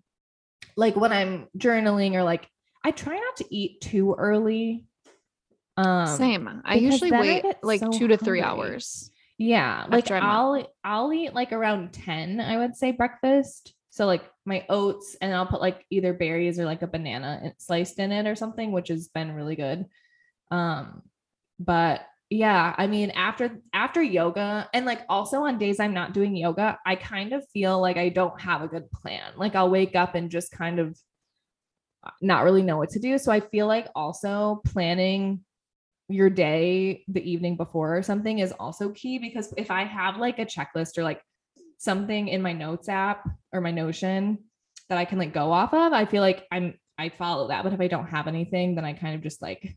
like 0.76 0.96
when 0.96 1.12
I'm 1.12 1.46
journaling 1.56 2.14
or 2.14 2.24
like 2.24 2.48
I 2.84 2.90
try 2.90 3.14
not 3.14 3.36
to 3.36 3.54
eat 3.54 3.80
too 3.80 4.14
early. 4.16 4.84
Um, 5.76 6.06
Same. 6.06 6.62
I 6.64 6.76
usually 6.76 7.10
wait 7.10 7.44
I 7.44 7.54
like 7.62 7.80
so 7.80 7.90
two 7.90 8.06
to 8.08 8.16
three 8.16 8.40
hungry. 8.40 8.66
hours. 8.66 9.10
Yeah, 9.38 9.86
like 9.88 10.10
I'll 10.10 10.64
I'll 10.84 11.12
eat 11.12 11.34
like 11.34 11.52
around 11.52 11.92
ten. 11.92 12.40
I 12.40 12.58
would 12.58 12.76
say 12.76 12.92
breakfast. 12.92 13.74
So 13.90 14.06
like 14.06 14.22
my 14.44 14.64
oats, 14.68 15.16
and 15.20 15.34
I'll 15.34 15.46
put 15.46 15.60
like 15.60 15.84
either 15.90 16.12
berries 16.12 16.60
or 16.60 16.66
like 16.66 16.82
a 16.82 16.86
banana 16.86 17.54
sliced 17.58 17.98
in 17.98 18.12
it 18.12 18.26
or 18.26 18.36
something, 18.36 18.70
which 18.70 18.88
has 18.88 19.08
been 19.08 19.32
really 19.32 19.56
good. 19.56 19.86
Um, 20.50 21.02
but 21.58 22.02
yeah, 22.30 22.74
I 22.76 22.86
mean 22.86 23.10
after 23.10 23.60
after 23.72 24.02
yoga 24.02 24.68
and 24.72 24.86
like 24.86 25.02
also 25.08 25.42
on 25.42 25.58
days 25.58 25.80
I'm 25.80 25.94
not 25.94 26.12
doing 26.12 26.36
yoga, 26.36 26.78
I 26.84 26.96
kind 26.96 27.32
of 27.32 27.48
feel 27.48 27.80
like 27.80 27.96
I 27.96 28.10
don't 28.10 28.40
have 28.40 28.62
a 28.62 28.68
good 28.68 28.90
plan. 28.92 29.32
Like 29.36 29.54
I'll 29.54 29.70
wake 29.70 29.96
up 29.96 30.14
and 30.14 30.30
just 30.30 30.52
kind 30.52 30.78
of 30.78 30.96
not 32.20 32.44
really 32.44 32.62
know 32.62 32.76
what 32.76 32.90
to 32.90 32.98
do. 32.98 33.18
So 33.18 33.32
I 33.32 33.40
feel 33.40 33.66
like 33.66 33.88
also 33.94 34.60
planning 34.64 35.44
your 36.08 36.28
day 36.28 37.04
the 37.08 37.30
evening 37.30 37.56
before 37.56 37.96
or 37.96 38.02
something 38.02 38.38
is 38.38 38.52
also 38.52 38.90
key 38.90 39.18
because 39.18 39.54
if 39.56 39.70
I 39.70 39.84
have 39.84 40.18
like 40.18 40.38
a 40.38 40.44
checklist 40.44 40.98
or 40.98 41.02
like 41.02 41.22
something 41.78 42.28
in 42.28 42.42
my 42.42 42.52
notes 42.52 42.88
app 42.88 43.28
or 43.52 43.60
my 43.60 43.70
Notion 43.70 44.38
that 44.88 44.98
I 44.98 45.04
can 45.04 45.18
like 45.18 45.32
go 45.32 45.50
off 45.52 45.72
of, 45.72 45.92
I 45.92 46.04
feel 46.04 46.22
like 46.22 46.46
I'm 46.52 46.74
I 46.98 47.08
follow 47.08 47.48
that. 47.48 47.64
But 47.64 47.72
if 47.72 47.80
I 47.80 47.88
don't 47.88 48.06
have 48.06 48.26
anything, 48.28 48.74
then 48.74 48.84
I 48.84 48.92
kind 48.92 49.14
of 49.14 49.22
just 49.22 49.40
like 49.40 49.76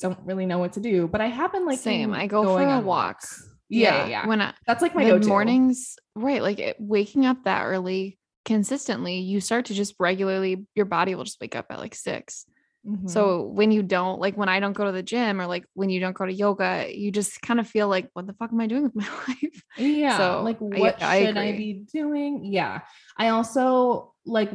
don't 0.00 0.18
really 0.24 0.46
know 0.46 0.58
what 0.58 0.74
to 0.74 0.80
do. 0.80 1.08
But 1.08 1.20
I 1.20 1.26
have 1.26 1.52
been 1.52 1.66
like 1.66 1.78
same. 1.78 2.14
I 2.14 2.26
go 2.26 2.44
for 2.44 2.62
a 2.62 2.80
walk. 2.80 3.22
Yeah, 3.68 4.04
yeah, 4.04 4.08
yeah. 4.08 4.26
When 4.26 4.40
I 4.40 4.54
that's 4.66 4.82
like 4.82 4.94
my 4.94 5.04
go 5.04 5.18
mornings, 5.18 5.96
right? 6.14 6.42
Like 6.42 6.58
it, 6.58 6.76
waking 6.78 7.26
up 7.26 7.44
that 7.44 7.64
early 7.64 8.19
consistently, 8.44 9.18
you 9.18 9.40
start 9.40 9.66
to 9.66 9.74
just 9.74 9.94
regularly, 9.98 10.66
your 10.74 10.86
body 10.86 11.14
will 11.14 11.24
just 11.24 11.40
wake 11.40 11.56
up 11.56 11.66
at 11.70 11.78
like 11.78 11.94
6 11.94 12.46
mm-hmm. 12.86 13.08
So 13.08 13.46
when 13.46 13.70
you 13.70 13.82
don't, 13.82 14.20
like 14.20 14.36
when 14.36 14.48
I 14.48 14.60
don't 14.60 14.72
go 14.72 14.84
to 14.84 14.92
the 14.92 15.02
gym 15.02 15.40
or 15.40 15.46
like 15.46 15.64
when 15.74 15.90
you 15.90 16.00
don't 16.00 16.16
go 16.16 16.26
to 16.26 16.32
yoga, 16.32 16.86
you 16.90 17.12
just 17.12 17.40
kind 17.42 17.60
of 17.60 17.68
feel 17.68 17.88
like, 17.88 18.08
what 18.14 18.26
the 18.26 18.34
fuck 18.34 18.52
am 18.52 18.60
I 18.60 18.66
doing 18.66 18.84
with 18.84 18.94
my 18.94 19.08
life? 19.28 19.62
Yeah. 19.76 20.16
So 20.16 20.42
like, 20.42 20.58
what 20.58 21.02
I, 21.02 21.26
should 21.26 21.36
I, 21.36 21.48
I 21.48 21.52
be 21.52 21.84
doing? 21.92 22.44
Yeah. 22.44 22.80
I 23.16 23.28
also 23.28 24.14
like, 24.24 24.50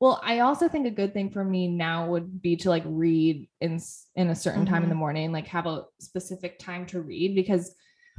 well, 0.00 0.20
I 0.22 0.40
also 0.40 0.68
think 0.68 0.86
a 0.86 0.90
good 0.90 1.12
thing 1.12 1.30
for 1.30 1.42
me 1.42 1.66
now 1.66 2.08
would 2.10 2.40
be 2.40 2.56
to 2.58 2.68
like 2.68 2.84
read 2.86 3.48
in 3.60 3.80
in 4.14 4.28
a 4.28 4.34
certain 4.34 4.64
mm-hmm. 4.64 4.72
time 4.72 4.82
in 4.84 4.88
the 4.88 4.92
mm-hmm. 4.92 5.00
morning, 5.00 5.32
like 5.32 5.48
have 5.48 5.66
a 5.66 5.84
specific 5.98 6.58
time 6.58 6.86
to 6.86 7.00
read 7.00 7.34
because 7.34 7.74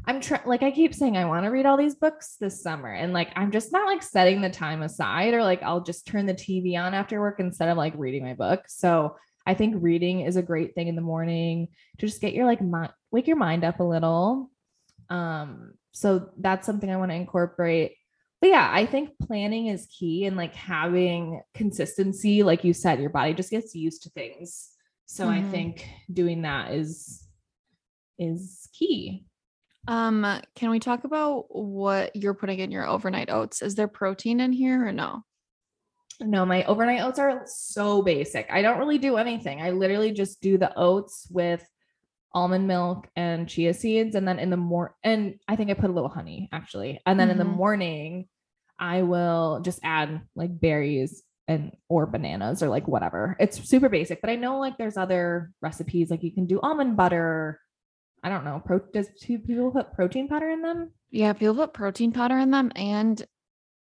I'm 0.06 0.22
trying, 0.22 0.46
like, 0.46 0.64
I 0.64 0.72
keep 0.72 0.94
saying 0.94 1.18
I 1.18 1.26
want 1.26 1.46
to 1.46 1.52
read 1.52 1.66
all 1.66 1.78
these 1.78 1.96
books 1.96 2.36
this 2.40 2.62
summer. 2.62 2.92
And 2.92 3.14
like, 3.14 3.32
I'm 3.36 3.52
just 3.52 3.72
not 3.72 3.86
like 3.86 4.02
setting 4.02 4.42
the 4.42 4.50
time 4.50 4.82
aside 4.82 5.34
or 5.34 5.44
like 5.44 5.62
I'll 5.64 5.82
just 5.82 6.08
turn 6.08 6.26
the 6.26 6.34
TV 6.34 6.78
on 6.80 6.94
after 6.94 7.20
work 7.20 7.40
instead 7.40 7.70
of 7.70 7.78
like 7.78 7.94
reading 7.98 8.24
my 8.24 8.34
book. 8.34 8.64
So 8.68 9.16
I 9.46 9.54
think 9.54 9.76
reading 9.78 10.22
is 10.22 10.36
a 10.36 10.42
great 10.42 10.76
thing 10.76 10.88
in 10.88 10.96
the 10.96 11.02
morning 11.02 11.68
to 12.00 12.06
just 12.06 12.22
get 12.22 12.34
your 12.34 12.46
like, 12.46 12.62
mi- 12.62 12.88
wake 13.12 13.28
your 13.28 13.38
mind 13.38 13.64
up 13.64 13.80
a 13.80 13.84
little. 13.84 14.52
Um, 15.10 15.74
so 15.92 16.30
that's 16.38 16.66
something 16.66 16.90
I 16.90 16.98
want 16.98 17.12
to 17.12 17.16
incorporate. 17.16 17.96
But 18.42 18.52
yeah, 18.52 18.70
I 18.72 18.86
think 18.86 19.18
planning 19.22 19.68
is 19.68 19.88
key 19.88 20.26
and 20.26 20.38
like 20.38 20.56
having 20.56 21.42
consistency. 21.54 22.42
Like 22.44 22.64
you 22.64 22.74
said, 22.74 23.02
your 23.02 23.10
body 23.10 23.34
just 23.34 23.52
gets 23.52 23.76
used 23.76 24.04
to 24.04 24.10
things. 24.12 24.70
So 25.08 25.26
mm-hmm. 25.26 25.48
I 25.48 25.52
think 25.52 25.90
doing 26.12 26.44
that 26.44 26.72
is 26.72 27.26
is 28.18 28.70
key. 28.74 29.26
Um, 29.89 30.23
can 30.54 30.69
we 30.69 30.80
talk 30.80 31.04
about 31.04 31.47
what 31.49 32.15
you're 32.15 32.36
putting 32.36 32.60
in 32.60 32.69
your 32.69 32.88
overnight 32.88 33.32
oats? 33.32 33.63
Is 33.63 33.73
there 33.73 33.88
protein 33.88 34.39
in 34.39 34.54
here 34.54 34.88
or 34.88 34.91
no? 34.91 35.23
No, 36.21 36.45
my 36.45 36.63
overnight 36.65 37.02
oats 37.02 37.17
are 37.17 37.41
so 37.47 38.04
basic. 38.04 38.47
I 38.52 38.62
don't 38.62 38.78
really 38.78 38.99
do 38.99 39.17
anything. 39.17 39.63
I 39.63 39.71
literally 39.71 40.12
just 40.12 40.41
do 40.41 40.60
the 40.60 40.71
oats 40.78 41.28
with 41.32 41.67
almond 42.36 42.67
milk 42.67 43.08
and 43.15 43.49
chia 43.49 43.73
seeds 43.73 44.13
and 44.13 44.28
then 44.28 44.38
in 44.38 44.52
the 44.52 44.58
more 44.58 44.95
and 45.04 45.39
I 45.47 45.56
think 45.56 45.71
I 45.71 45.73
put 45.73 45.89
a 45.89 45.93
little 45.93 46.10
honey 46.10 46.49
actually. 46.52 47.02
And 47.08 47.19
then 47.19 47.30
mm-hmm. 47.30 47.32
in 47.32 47.38
the 47.39 47.43
mm-hmm. 47.45 47.58
morning 47.58 48.28
I 48.78 49.02
will 49.02 49.62
just 49.62 49.80
add 49.82 50.21
like 50.36 50.60
berries 50.60 51.23
and 51.47 51.71
or 51.88 52.06
bananas 52.06 52.62
or 52.62 52.69
like 52.69 52.88
whatever. 52.88 53.36
It's 53.39 53.67
super 53.67 53.89
basic, 53.89 54.21
but 54.21 54.30
I 54.30 54.36
know 54.36 54.60
like 54.60 54.78
there's 54.78 54.97
other 54.97 55.52
recipes 55.63 56.12
like 56.12 56.21
you 56.21 56.32
can 56.32 56.45
do 56.45 56.60
almond 56.62 56.95
butter 56.95 57.60
I 58.23 58.29
don't 58.29 58.43
know. 58.43 58.62
Pro 58.65 58.79
does 58.93 59.10
two 59.19 59.39
people 59.39 59.71
put 59.71 59.93
protein 59.93 60.27
powder 60.27 60.49
in 60.49 60.62
them? 60.62 60.91
Yeah, 61.12 61.34
people 61.34 61.55
put 61.55 61.73
protein 61.73 62.12
powder 62.12 62.38
in 62.38 62.51
them. 62.51 62.71
And 62.75 63.25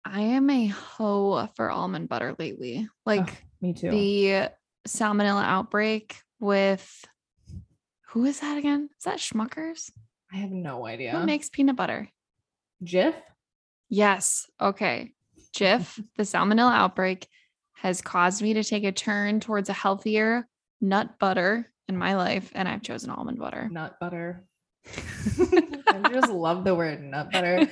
I 0.03 0.21
am 0.21 0.49
a 0.49 0.67
hoe 0.67 1.47
for 1.55 1.71
almond 1.71 2.09
butter 2.09 2.35
lately. 2.37 2.87
Like 3.05 3.29
oh, 3.29 3.37
me 3.61 3.73
too. 3.73 3.89
The 3.89 4.49
salmonella 4.87 5.43
outbreak 5.43 6.17
with 6.39 7.05
who 8.09 8.25
is 8.25 8.39
that 8.39 8.57
again? 8.57 8.89
Is 8.97 9.03
that 9.03 9.17
Schmuckers? 9.17 9.91
I 10.31 10.37
have 10.37 10.51
no 10.51 10.85
idea. 10.85 11.11
Who 11.11 11.25
makes 11.25 11.49
peanut 11.49 11.75
butter? 11.75 12.09
Jif? 12.83 13.13
Yes. 13.89 14.47
Okay. 14.59 15.11
Jif, 15.55 16.01
the 16.17 16.23
salmonella 16.23 16.73
outbreak 16.73 17.27
has 17.75 18.01
caused 18.01 18.41
me 18.41 18.53
to 18.53 18.63
take 18.63 18.83
a 18.83 18.91
turn 18.91 19.39
towards 19.39 19.69
a 19.69 19.73
healthier 19.73 20.47
nut 20.81 21.19
butter 21.19 21.71
in 21.87 21.97
my 21.97 22.15
life, 22.15 22.51
and 22.55 22.67
I've 22.67 22.81
chosen 22.81 23.09
almond 23.09 23.39
butter. 23.39 23.69
Nut 23.71 23.95
butter. 23.99 24.45
I 24.87 26.09
just 26.11 26.29
love 26.31 26.63
the 26.63 26.75
word 26.75 27.01
nut 27.01 27.31
butter. 27.31 27.67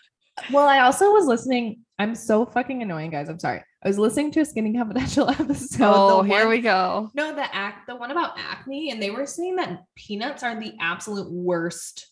well, 0.52 0.68
I 0.68 0.80
also 0.80 1.12
was 1.12 1.26
listening. 1.26 1.80
I'm 1.98 2.14
so 2.14 2.46
fucking 2.46 2.82
annoying, 2.82 3.10
guys. 3.10 3.28
I'm 3.28 3.38
sorry. 3.38 3.62
I 3.82 3.88
was 3.88 3.98
listening 3.98 4.32
to 4.32 4.40
a 4.40 4.44
Skinny 4.44 4.72
Confidential 4.74 5.28
episode. 5.30 5.84
Oh, 5.84 6.22
here 6.22 6.40
one, 6.40 6.48
we 6.48 6.60
go. 6.60 7.10
No, 7.14 7.34
the 7.34 7.54
act, 7.54 7.86
the 7.86 7.96
one 7.96 8.10
about 8.10 8.38
acne, 8.38 8.90
and 8.90 9.02
they 9.02 9.10
were 9.10 9.26
saying 9.26 9.56
that 9.56 9.82
peanuts 9.96 10.42
are 10.42 10.58
the 10.58 10.74
absolute 10.80 11.30
worst, 11.30 12.08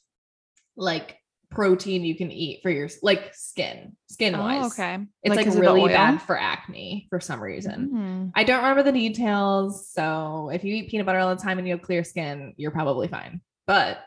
like 0.77 1.17
protein 1.51 2.05
you 2.05 2.15
can 2.15 2.31
eat 2.31 2.61
for 2.63 2.71
your 2.71 2.89
like 3.03 3.33
skin, 3.35 3.97
skin 4.09 4.35
oh, 4.35 4.41
wise. 4.41 4.65
Oh, 4.65 4.67
okay. 4.67 4.99
It's 5.23 5.35
like, 5.35 5.47
like 5.47 5.59
really 5.59 5.89
bad 5.89 6.19
for 6.23 6.39
acne 6.39 7.07
for 7.11 7.21
some 7.21 7.41
reason. 7.41 7.91
Mm-hmm. 7.93 8.29
I 8.35 8.45
don't 8.45 8.59
remember 8.59 8.83
the 8.83 8.93
details. 8.93 9.89
So 9.89 10.51
if 10.53 10.65
you 10.65 10.75
eat 10.75 10.91
peanut 10.91 11.07
butter 11.07 11.19
all 11.19 11.35
the 11.35 11.43
time 11.43 11.59
and 11.59 11.67
you 11.67 11.75
have 11.75 11.83
clear 11.83 12.05
skin, 12.05 12.55
you're 12.57 12.71
probably 12.71 13.09
fine. 13.09 13.41
But 13.67 13.99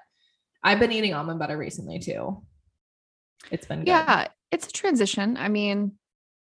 I've 0.64 0.80
been 0.80 0.92
eating 0.92 1.14
almond 1.14 1.40
butter 1.40 1.58
recently 1.58 2.00
too. 2.00 2.44
It's 3.52 3.66
been 3.66 3.80
good. 3.80 3.88
Yeah, 3.88 4.28
it's 4.52 4.68
a 4.68 4.72
transition. 4.72 5.38
I 5.38 5.48
mean, 5.48 5.94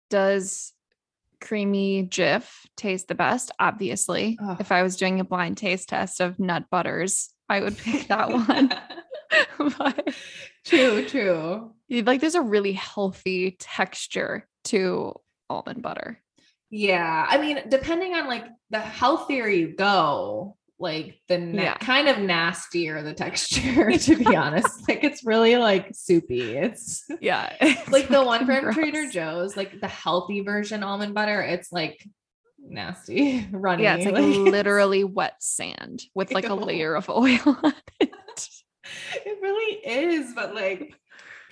does 0.08 0.72
creamy 1.40 2.06
Jif 2.06 2.48
taste 2.76 3.08
the 3.08 3.14
best? 3.14 3.50
Obviously. 3.58 4.38
If 4.60 4.70
I 4.70 4.82
was 4.82 4.96
doing 4.96 5.20
a 5.20 5.24
blind 5.24 5.56
taste 5.58 5.88
test 5.88 6.20
of 6.20 6.38
nut 6.38 6.64
butters, 6.70 7.30
I 7.48 7.60
would 7.60 7.76
pick 7.76 8.08
that 8.08 8.30
one. 8.30 8.72
but 9.78 10.14
true, 10.66 11.08
true. 11.08 11.72
Like 11.88 12.20
there's 12.20 12.34
a 12.34 12.42
really 12.42 12.72
healthy 12.72 13.56
texture 13.58 14.46
to 14.64 15.14
almond 15.48 15.82
butter. 15.82 16.20
Yeah. 16.70 17.26
I 17.28 17.38
mean, 17.38 17.62
depending 17.68 18.14
on 18.14 18.26
like 18.26 18.44
the 18.70 18.80
healthier 18.80 19.48
you 19.48 19.74
go, 19.74 20.56
like 20.78 21.18
the 21.28 21.38
na- 21.38 21.62
yeah. 21.62 21.78
kind 21.78 22.08
of 22.08 22.18
nastier 22.18 23.02
the 23.02 23.14
texture, 23.14 23.92
to 23.98 24.16
be 24.16 24.36
honest. 24.36 24.88
Like 24.88 25.04
it's 25.04 25.24
really 25.24 25.56
like 25.56 25.94
soupy. 25.94 26.56
It's 26.56 27.04
yeah. 27.20 27.54
It's 27.60 27.88
like 27.88 28.08
the 28.08 28.22
one 28.22 28.44
from 28.44 28.64
gross. 28.64 28.74
Trader 28.74 29.08
Joe's, 29.08 29.56
like 29.56 29.80
the 29.80 29.88
healthy 29.88 30.40
version 30.40 30.82
almond 30.82 31.14
butter. 31.14 31.40
It's 31.40 31.72
like 31.72 32.04
nasty, 32.58 33.48
runny. 33.52 33.84
Yeah, 33.84 33.96
it's 33.96 34.04
like, 34.04 34.14
like 34.14 34.24
literally 34.24 35.04
wet 35.04 35.36
sand 35.40 36.02
with 36.14 36.32
like 36.32 36.48
a 36.48 36.54
layer 36.54 36.94
of 36.94 37.08
oil 37.08 37.58
on 37.62 37.74
it 38.00 38.10
it 39.26 39.38
really 39.42 39.74
is, 39.86 40.34
but 40.34 40.54
like 40.54 40.94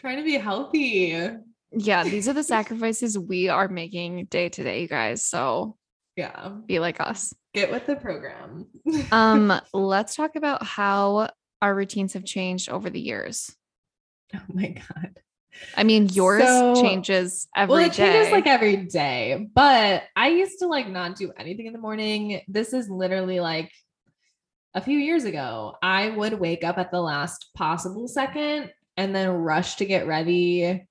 trying 0.00 0.18
to 0.18 0.24
be 0.24 0.34
healthy. 0.36 1.28
Yeah, 1.72 2.04
these 2.04 2.28
are 2.28 2.32
the 2.32 2.42
sacrifices 2.56 3.18
we 3.18 3.48
are 3.48 3.68
making 3.68 4.26
day 4.26 4.48
to 4.48 4.62
day, 4.62 4.82
you 4.82 4.88
guys. 4.88 5.24
So 5.24 5.76
yeah, 6.16 6.50
be 6.66 6.78
like 6.78 7.00
us. 7.00 7.34
Get 7.54 7.70
with 7.70 7.86
the 7.86 7.96
program. 7.96 8.66
um, 9.12 9.60
let's 9.72 10.14
talk 10.16 10.36
about 10.36 10.62
how 10.64 11.28
our 11.62 11.74
routines 11.74 12.12
have 12.14 12.24
changed 12.24 12.68
over 12.68 12.90
the 12.90 13.00
years. 13.00 13.54
Oh 14.34 14.40
my 14.52 14.68
god. 14.68 15.18
I 15.76 15.84
mean, 15.84 16.08
yours 16.08 16.42
So- 16.42 16.80
changes 16.82 17.46
every 17.56 17.72
well, 17.72 17.84
it 17.84 17.92
changes 17.92 18.32
like 18.32 18.46
every 18.46 18.76
day, 18.76 19.46
but 19.54 20.02
I 20.16 20.28
used 20.28 20.58
to 20.60 20.66
like 20.66 20.88
not 20.88 21.16
do 21.16 21.32
anything 21.36 21.66
in 21.66 21.72
the 21.72 21.78
morning. 21.78 22.40
This 22.48 22.72
is 22.72 22.88
literally 22.90 23.38
like 23.40 23.70
a 24.74 24.80
few 24.80 24.98
years 24.98 25.24
ago. 25.24 25.76
I 25.82 26.10
would 26.10 26.34
wake 26.34 26.64
up 26.64 26.78
at 26.78 26.90
the 26.90 27.00
last 27.00 27.50
possible 27.54 28.08
second 28.08 28.72
and 28.96 29.14
then 29.14 29.28
rush 29.28 29.76
to 29.76 29.86
get 29.86 30.06
ready 30.06 30.86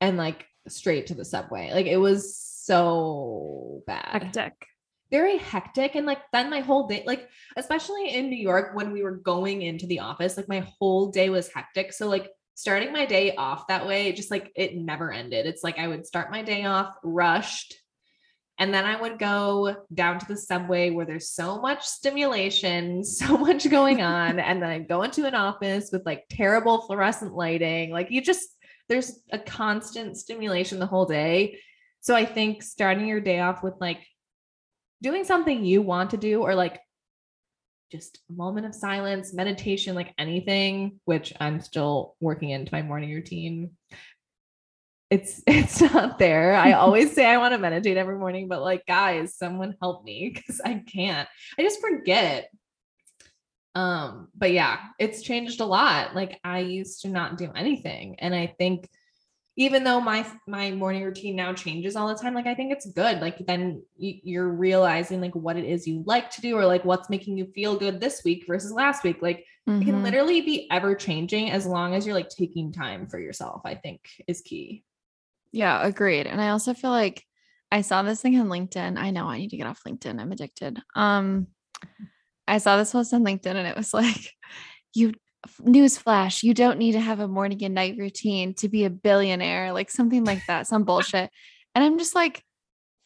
and 0.00 0.16
like 0.16 0.46
straight 0.68 1.08
to 1.08 1.14
the 1.14 1.24
subway. 1.24 1.70
Like 1.72 1.86
it 1.86 1.98
was 1.98 2.36
so 2.64 3.82
bad 3.86 4.22
hectic. 4.22 4.66
very 5.10 5.36
hectic 5.36 5.94
and 5.94 6.06
like 6.06 6.20
then 6.32 6.48
my 6.48 6.60
whole 6.60 6.86
day 6.86 7.04
like 7.06 7.28
especially 7.56 8.08
in 8.08 8.30
New 8.30 8.40
York 8.40 8.74
when 8.74 8.90
we 8.90 9.02
were 9.02 9.16
going 9.16 9.62
into 9.62 9.86
the 9.86 10.00
office 10.00 10.36
like 10.36 10.48
my 10.48 10.66
whole 10.78 11.10
day 11.10 11.28
was 11.28 11.52
hectic 11.52 11.92
so 11.92 12.08
like 12.08 12.30
starting 12.54 12.92
my 12.92 13.04
day 13.04 13.34
off 13.36 13.66
that 13.66 13.86
way 13.86 14.12
just 14.12 14.30
like 14.30 14.50
it 14.56 14.76
never 14.76 15.12
ended 15.12 15.44
it's 15.44 15.62
like 15.62 15.78
I 15.78 15.88
would 15.88 16.06
start 16.06 16.30
my 16.30 16.42
day 16.42 16.64
off 16.64 16.94
rushed 17.02 17.74
and 18.58 18.72
then 18.72 18.84
I 18.84 19.00
would 19.00 19.18
go 19.18 19.76
down 19.92 20.20
to 20.20 20.26
the 20.26 20.36
subway 20.36 20.90
where 20.90 21.06
there's 21.06 21.30
so 21.30 21.60
much 21.60 21.84
stimulation, 21.84 23.02
so 23.04 23.36
much 23.36 23.68
going 23.68 24.02
on. 24.02 24.38
And 24.38 24.62
then 24.62 24.70
I'd 24.70 24.88
go 24.88 25.02
into 25.02 25.26
an 25.26 25.34
office 25.34 25.90
with 25.92 26.06
like 26.06 26.24
terrible 26.30 26.82
fluorescent 26.82 27.34
lighting. 27.34 27.90
Like 27.90 28.10
you 28.10 28.20
just, 28.20 28.48
there's 28.88 29.20
a 29.32 29.38
constant 29.38 30.16
stimulation 30.16 30.78
the 30.78 30.86
whole 30.86 31.06
day. 31.06 31.58
So 32.00 32.14
I 32.14 32.24
think 32.24 32.62
starting 32.62 33.08
your 33.08 33.20
day 33.20 33.40
off 33.40 33.62
with 33.62 33.74
like 33.80 34.06
doing 35.02 35.24
something 35.24 35.64
you 35.64 35.82
want 35.82 36.10
to 36.10 36.16
do 36.16 36.42
or 36.42 36.54
like 36.54 36.80
just 37.90 38.20
a 38.28 38.32
moment 38.32 38.66
of 38.66 38.74
silence, 38.74 39.34
meditation, 39.34 39.94
like 39.94 40.12
anything, 40.18 41.00
which 41.04 41.32
I'm 41.40 41.60
still 41.60 42.14
working 42.20 42.50
into 42.50 42.72
my 42.72 42.82
morning 42.82 43.10
routine. 43.10 43.70
It's 45.10 45.42
it's 45.46 45.80
not 45.80 46.18
there. 46.18 46.54
I 46.54 46.72
always 46.72 47.12
say 47.14 47.26
I 47.26 47.38
want 47.38 47.52
to 47.54 47.58
meditate 47.58 47.96
every 47.96 48.18
morning, 48.18 48.48
but 48.48 48.62
like 48.62 48.86
guys, 48.86 49.36
someone 49.36 49.76
help 49.80 50.04
me 50.04 50.30
because 50.34 50.60
I 50.64 50.82
can't. 50.92 51.28
I 51.58 51.62
just 51.62 51.80
forget. 51.80 52.50
Um, 53.76 54.28
but 54.36 54.52
yeah, 54.52 54.78
it's 55.00 55.22
changed 55.22 55.60
a 55.60 55.64
lot. 55.64 56.14
Like 56.14 56.38
I 56.44 56.60
used 56.60 57.02
to 57.02 57.08
not 57.08 57.38
do 57.38 57.50
anything. 57.54 58.16
And 58.20 58.34
I 58.34 58.54
think 58.58 58.88
even 59.56 59.84
though 59.84 60.00
my 60.00 60.26
my 60.48 60.70
morning 60.72 61.02
routine 61.02 61.36
now 61.36 61.52
changes 61.52 61.94
all 61.94 62.08
the 62.08 62.14
time 62.14 62.34
like 62.34 62.46
i 62.46 62.54
think 62.54 62.72
it's 62.72 62.90
good 62.90 63.20
like 63.20 63.38
then 63.46 63.82
you're 63.96 64.48
realizing 64.48 65.20
like 65.20 65.34
what 65.34 65.56
it 65.56 65.64
is 65.64 65.86
you 65.86 66.02
like 66.06 66.28
to 66.30 66.40
do 66.40 66.56
or 66.56 66.66
like 66.66 66.84
what's 66.84 67.08
making 67.08 67.38
you 67.38 67.46
feel 67.54 67.76
good 67.76 68.00
this 68.00 68.22
week 68.24 68.44
versus 68.46 68.72
last 68.72 69.04
week 69.04 69.18
like 69.22 69.44
it 69.66 69.84
can 69.84 69.94
Mhm. 69.96 70.02
literally 70.02 70.40
be 70.40 70.68
ever 70.70 70.94
changing 70.94 71.50
as 71.50 71.66
long 71.66 71.94
as 71.94 72.04
you're 72.04 72.16
like 72.16 72.28
taking 72.28 72.72
time 72.72 73.06
for 73.06 73.18
yourself 73.18 73.62
i 73.64 73.74
think 73.74 74.00
is 74.26 74.40
key 74.40 74.82
Yeah, 75.54 75.86
agreed. 75.86 76.26
And 76.26 76.40
I 76.40 76.48
also 76.48 76.74
feel 76.74 76.90
like 76.90 77.24
I 77.70 77.82
saw 77.82 78.02
this 78.02 78.20
thing 78.20 78.40
on 78.40 78.48
LinkedIn. 78.48 78.98
I 78.98 79.12
know 79.12 79.28
I 79.28 79.38
need 79.38 79.50
to 79.50 79.56
get 79.56 79.68
off 79.68 79.82
LinkedIn. 79.86 80.20
I'm 80.20 80.32
addicted. 80.32 80.82
Um, 80.96 81.46
I 82.48 82.58
saw 82.58 82.76
this 82.76 82.90
post 82.90 83.14
on 83.14 83.24
LinkedIn 83.24 83.54
and 83.54 83.68
it 83.68 83.76
was 83.76 83.94
like, 83.94 84.32
you 84.94 85.12
newsflash, 85.60 86.42
you 86.42 86.54
don't 86.54 86.78
need 86.78 86.92
to 86.92 87.00
have 87.00 87.20
a 87.20 87.28
morning 87.28 87.62
and 87.62 87.72
night 87.72 87.94
routine 87.96 88.54
to 88.54 88.68
be 88.68 88.84
a 88.84 88.90
billionaire, 88.90 89.72
like 89.72 89.92
something 89.92 90.24
like 90.24 90.44
that, 90.48 90.66
some 90.66 90.82
bullshit. 90.82 91.30
And 91.76 91.84
I'm 91.84 91.98
just 91.98 92.16
like, 92.16 92.42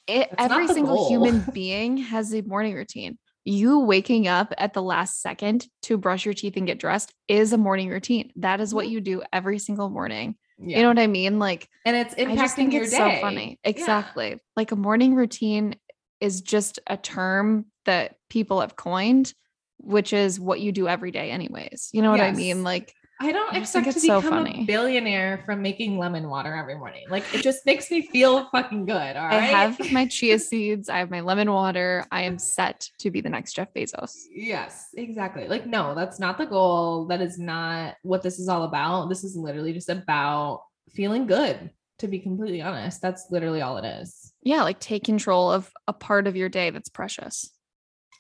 it, 0.07 0.31
every 0.39 0.69
single 0.69 0.97
goal. 0.97 1.09
human 1.11 1.45
being 1.53 1.99
has 1.99 2.33
a 2.33 2.41
morning 2.41 2.73
routine. 2.73 3.19
You 3.45 3.81
waking 3.81 4.27
up 4.27 4.55
at 4.57 4.73
the 4.73 4.83
last 4.83 5.21
second 5.21 5.67
to 5.83 5.99
brush 5.99 6.25
your 6.25 6.33
teeth 6.33 6.57
and 6.57 6.67
get 6.67 6.79
dressed 6.79 7.13
is 7.29 7.53
a 7.53 7.59
morning 7.59 7.91
routine. 7.91 8.33
That 8.37 8.63
is 8.63 8.73
what 8.73 8.89
you 8.89 9.03
do 9.03 9.23
every 9.35 9.59
single 9.59 9.91
morning. 9.91 10.37
Yeah 10.59 10.79
You 10.79 10.83
know 10.83 10.89
what 10.89 10.99
I 10.99 11.07
mean? 11.07 11.39
Like 11.39 11.69
and 11.85 11.97
it's 11.97 12.15
impacting 12.15 12.33
I 12.33 12.37
just 12.37 12.57
think 12.57 12.73
your 12.73 12.83
it's 12.83 12.93
day 12.93 13.17
so 13.17 13.21
funny. 13.21 13.59
Yeah. 13.63 13.71
Exactly. 13.71 14.39
Like 14.57 14.73
a 14.73 14.77
morning 14.77 15.15
routine 15.15 15.77
is 16.21 16.41
just 16.41 16.79
a 16.87 16.97
term 16.97 17.67
that 17.85 18.17
people 18.29 18.61
have 18.61 18.77
coined, 18.77 19.33
which 19.79 20.13
is 20.13 20.41
what 20.41 20.61
you 20.61 20.73
do 20.73 20.89
every 20.89 21.11
day, 21.11 21.31
anyways. 21.31 21.91
You 21.93 22.03
know 22.03 22.11
what 22.11 22.21
I 22.21 22.33
mean? 22.33 22.65
Like, 22.65 22.93
I 23.21 23.33
don't 23.33 23.53
I 23.55 23.59
expect 23.59 23.85
to 23.85 23.91
it's 23.91 24.07
so 24.07 24.21
become 24.21 24.45
funny. 24.45 24.63
a 24.63 24.65
billionaire 24.65 25.43
from 25.45 25.61
making 25.61 25.99
lemon 25.99 26.29
water 26.29 26.55
every 26.55 26.77
morning. 26.77 27.05
Like 27.09 27.25
it 27.35 27.43
just 27.43 27.67
makes 27.67 27.91
me 27.91 28.03
feel 28.07 28.49
fucking 28.51 28.87
good. 28.87 29.17
All 29.17 29.27
right. 29.27 29.33
I 29.33 29.47
have 29.47 29.93
my 29.93 30.07
chia 30.07 30.39
seeds, 30.39 30.89
I 30.89 30.99
have 30.99 31.11
my 31.11 31.21
lemon 31.21 31.51
water. 31.51 32.07
I 32.13 32.23
am 32.23 32.39
set 32.39 32.89
to 32.99 33.11
be 33.11 33.21
the 33.21 33.29
next 33.29 33.55
Jeff 33.55 33.75
Bezos. 33.75 34.15
Yes, 34.31 34.91
exactly. 34.97 35.49
Like, 35.49 35.67
no, 35.67 35.95
that's 35.97 36.21
not 36.21 36.39
the 36.39 36.47
goal. 36.47 37.07
That 37.07 37.21
is 37.21 37.39
not 37.39 37.97
what 38.03 38.23
this 38.23 38.39
is 38.39 38.49
all 38.49 38.63
about. 38.63 39.09
This 39.09 39.25
is 39.25 39.37
literally 39.37 39.73
just 39.73 39.89
about 39.89 40.63
feeling 40.91 41.27
good, 41.27 41.71
to 41.99 42.07
be 42.07 42.21
completely 42.21 42.63
honest. 42.63 43.03
That's 43.03 43.27
literally 43.31 43.63
all 43.63 43.79
it 43.79 43.85
is. 43.85 44.33
Yeah, 44.45 44.63
like 44.63 44.79
take 44.79 45.03
control 45.03 45.51
of 45.51 45.73
a 45.89 45.93
part 45.93 46.29
of 46.29 46.37
your 46.37 46.49
day 46.49 46.71
that's 46.71 46.89
precious. 46.89 47.51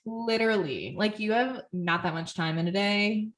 Literally, 0.04 0.94
like, 0.96 1.18
you 1.20 1.32
have 1.32 1.60
not 1.72 2.02
that 2.02 2.14
much 2.14 2.34
time 2.34 2.58
in 2.58 2.66
a 2.66 2.72
day. 2.72 3.28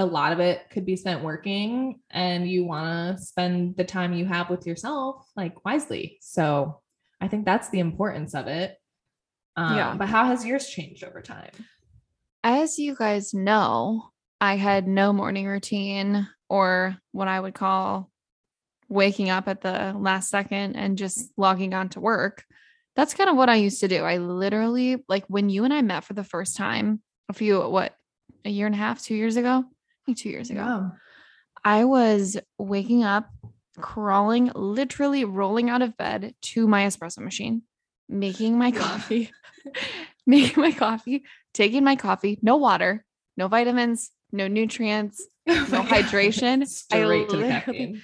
A 0.00 0.06
lot 0.06 0.32
of 0.32 0.40
it 0.40 0.62
could 0.70 0.86
be 0.86 0.96
spent 0.96 1.22
working, 1.22 2.00
and 2.10 2.48
you 2.48 2.64
want 2.64 3.18
to 3.18 3.22
spend 3.22 3.76
the 3.76 3.84
time 3.84 4.14
you 4.14 4.24
have 4.24 4.48
with 4.48 4.66
yourself 4.66 5.26
like 5.36 5.62
wisely. 5.64 6.18
So, 6.22 6.80
I 7.20 7.28
think 7.28 7.44
that's 7.44 7.68
the 7.68 7.80
importance 7.80 8.34
of 8.34 8.46
it. 8.46 8.76
Um, 9.56 9.76
Yeah. 9.76 9.94
But 9.94 10.08
how 10.08 10.24
has 10.24 10.44
yours 10.44 10.68
changed 10.68 11.04
over 11.04 11.20
time? 11.20 11.50
As 12.42 12.78
you 12.78 12.94
guys 12.96 13.34
know, 13.34 14.10
I 14.40 14.56
had 14.56 14.88
no 14.88 15.12
morning 15.12 15.46
routine 15.46 16.26
or 16.48 16.96
what 17.12 17.28
I 17.28 17.38
would 17.38 17.52
call 17.52 18.10
waking 18.88 19.28
up 19.28 19.48
at 19.48 19.60
the 19.60 19.94
last 19.94 20.30
second 20.30 20.76
and 20.76 20.96
just 20.96 21.30
logging 21.36 21.74
on 21.74 21.90
to 21.90 22.00
work. 22.00 22.44
That's 22.96 23.12
kind 23.12 23.28
of 23.28 23.36
what 23.36 23.50
I 23.50 23.56
used 23.56 23.80
to 23.80 23.88
do. 23.88 24.02
I 24.02 24.16
literally, 24.16 25.04
like 25.08 25.24
when 25.28 25.50
you 25.50 25.64
and 25.64 25.74
I 25.74 25.82
met 25.82 26.04
for 26.04 26.14
the 26.14 26.24
first 26.24 26.56
time 26.56 27.02
a 27.28 27.34
few, 27.34 27.60
what, 27.60 27.94
a 28.46 28.50
year 28.50 28.64
and 28.64 28.74
a 28.74 28.78
half, 28.78 29.02
two 29.02 29.14
years 29.14 29.36
ago? 29.36 29.64
I 30.10 30.14
two 30.14 30.28
years 30.30 30.50
ago. 30.50 30.92
I 31.64 31.84
was 31.84 32.38
waking 32.58 33.04
up, 33.04 33.30
crawling, 33.78 34.50
literally 34.54 35.24
rolling 35.24 35.68
out 35.70 35.82
of 35.82 35.96
bed 35.96 36.34
to 36.42 36.66
my 36.66 36.84
espresso 36.84 37.18
machine, 37.18 37.62
making 38.08 38.58
my 38.58 38.70
coffee, 38.70 39.30
making 40.26 40.62
my 40.62 40.72
coffee, 40.72 41.24
taking 41.52 41.84
my 41.84 41.96
coffee, 41.96 42.38
no 42.42 42.56
water, 42.56 43.04
no 43.36 43.48
vitamins, 43.48 44.10
no 44.32 44.48
nutrients, 44.48 45.26
oh 45.48 45.66
no 45.70 45.82
hydration. 45.82 46.62
I 46.62 46.64
Straight 46.64 47.28
to 47.28 47.36
the 47.36 47.48
caffeine. 47.48 48.02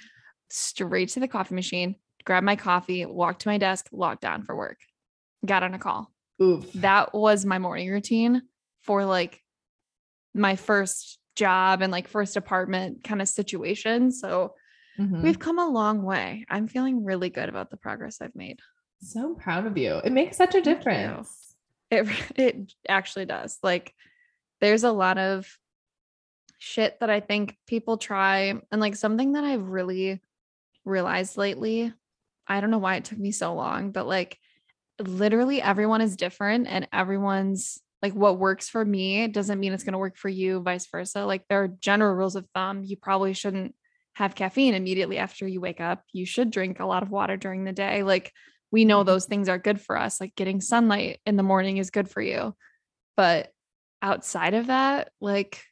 straight 0.49 1.09
to 1.09 1.19
the 1.19 1.27
coffee 1.27 1.55
machine, 1.55 1.95
grab 2.25 2.43
my 2.43 2.55
coffee, 2.55 3.05
walk 3.05 3.39
to 3.39 3.47
my 3.47 3.57
desk, 3.57 3.87
locked 3.91 4.25
on 4.25 4.43
for 4.43 4.55
work, 4.55 4.77
got 5.45 5.63
on 5.63 5.73
a 5.73 5.79
call. 5.79 6.11
Oof. 6.41 6.71
That 6.73 7.13
was 7.15 7.45
my 7.45 7.57
morning 7.57 7.89
routine 7.89 8.43
for 8.81 9.05
like 9.05 9.41
my 10.35 10.55
first 10.55 11.16
job 11.37 11.81
and 11.81 11.91
like 11.91 12.07
first 12.07 12.35
apartment 12.35 13.03
kind 13.03 13.21
of 13.21 13.29
situation. 13.29 14.11
So 14.11 14.55
Mhm. 14.99 15.21
we've 15.21 15.39
come 15.39 15.59
a 15.59 15.69
long 15.69 16.01
way. 16.03 16.45
I'm 16.49 16.67
feeling 16.67 17.05
really 17.05 17.29
good 17.29 17.47
about 17.47 17.69
the 17.69 17.77
progress 17.77 18.19
I've 18.19 18.35
made. 18.35 18.59
So 18.99 19.35
proud 19.35 19.67
of 19.67 19.77
you. 19.77 20.01
It 20.03 20.11
makes 20.11 20.37
such 20.37 20.55
a 20.55 20.61
difference. 20.61 21.55
It 21.91 22.07
it 22.35 22.73
actually 22.89 23.25
does. 23.25 23.59
Like 23.61 23.93
there's 24.59 24.83
a 24.83 24.91
lot 24.91 25.17
of 25.19 25.47
shit 26.57 26.99
that 26.99 27.09
I 27.11 27.19
think 27.19 27.55
people 27.67 27.97
try 27.97 28.59
and 28.71 28.81
like 28.81 28.95
something 28.95 29.33
that 29.33 29.43
I've 29.43 29.69
really 29.69 30.19
realized 30.83 31.37
lately. 31.37 31.93
I 32.47 32.59
don't 32.59 32.71
know 32.71 32.79
why 32.79 32.95
it 32.95 33.05
took 33.05 33.19
me 33.19 33.31
so 33.31 33.53
long, 33.53 33.91
but 33.91 34.07
like 34.07 34.39
literally 34.99 35.61
everyone 35.61 36.01
is 36.01 36.15
different 36.15 36.65
and 36.67 36.87
everyone's 36.91 37.79
like 38.01 38.13
what 38.13 38.39
works 38.39 38.69
for 38.69 38.83
me 38.83 39.27
doesn't 39.27 39.59
mean 39.59 39.73
it's 39.73 39.83
going 39.83 39.93
to 39.93 39.99
work 39.99 40.17
for 40.17 40.29
you 40.29 40.59
vice 40.61 40.87
versa. 40.87 41.25
Like 41.25 41.43
there 41.49 41.63
are 41.63 41.67
general 41.67 42.13
rules 42.15 42.35
of 42.35 42.47
thumb. 42.53 42.83
You 42.83 42.97
probably 42.97 43.33
shouldn't 43.33 43.75
have 44.13 44.35
caffeine 44.35 44.73
immediately 44.73 45.17
after 45.17 45.47
you 45.47 45.61
wake 45.61 45.81
up. 45.81 46.03
You 46.13 46.25
should 46.25 46.51
drink 46.51 46.79
a 46.79 46.85
lot 46.85 47.03
of 47.03 47.09
water 47.09 47.37
during 47.37 47.63
the 47.63 47.71
day. 47.73 48.03
Like 48.03 48.31
we 48.71 48.85
know 48.85 49.03
Mhm. 49.03 49.05
those 49.07 49.25
things 49.25 49.49
are 49.49 49.57
good 49.57 49.81
for 49.81 49.97
us. 49.97 50.19
Like 50.21 50.35
getting 50.35 50.61
sunlight 50.61 51.19
in 51.25 51.37
the 51.37 51.43
morning 51.43 51.77
is 51.77 51.89
good 51.89 52.09
for 52.09 52.21
you. 52.21 52.55
But 53.15 53.51
outside 54.01 54.53
of 54.53 54.67
that, 54.67 55.11
like 55.19 55.63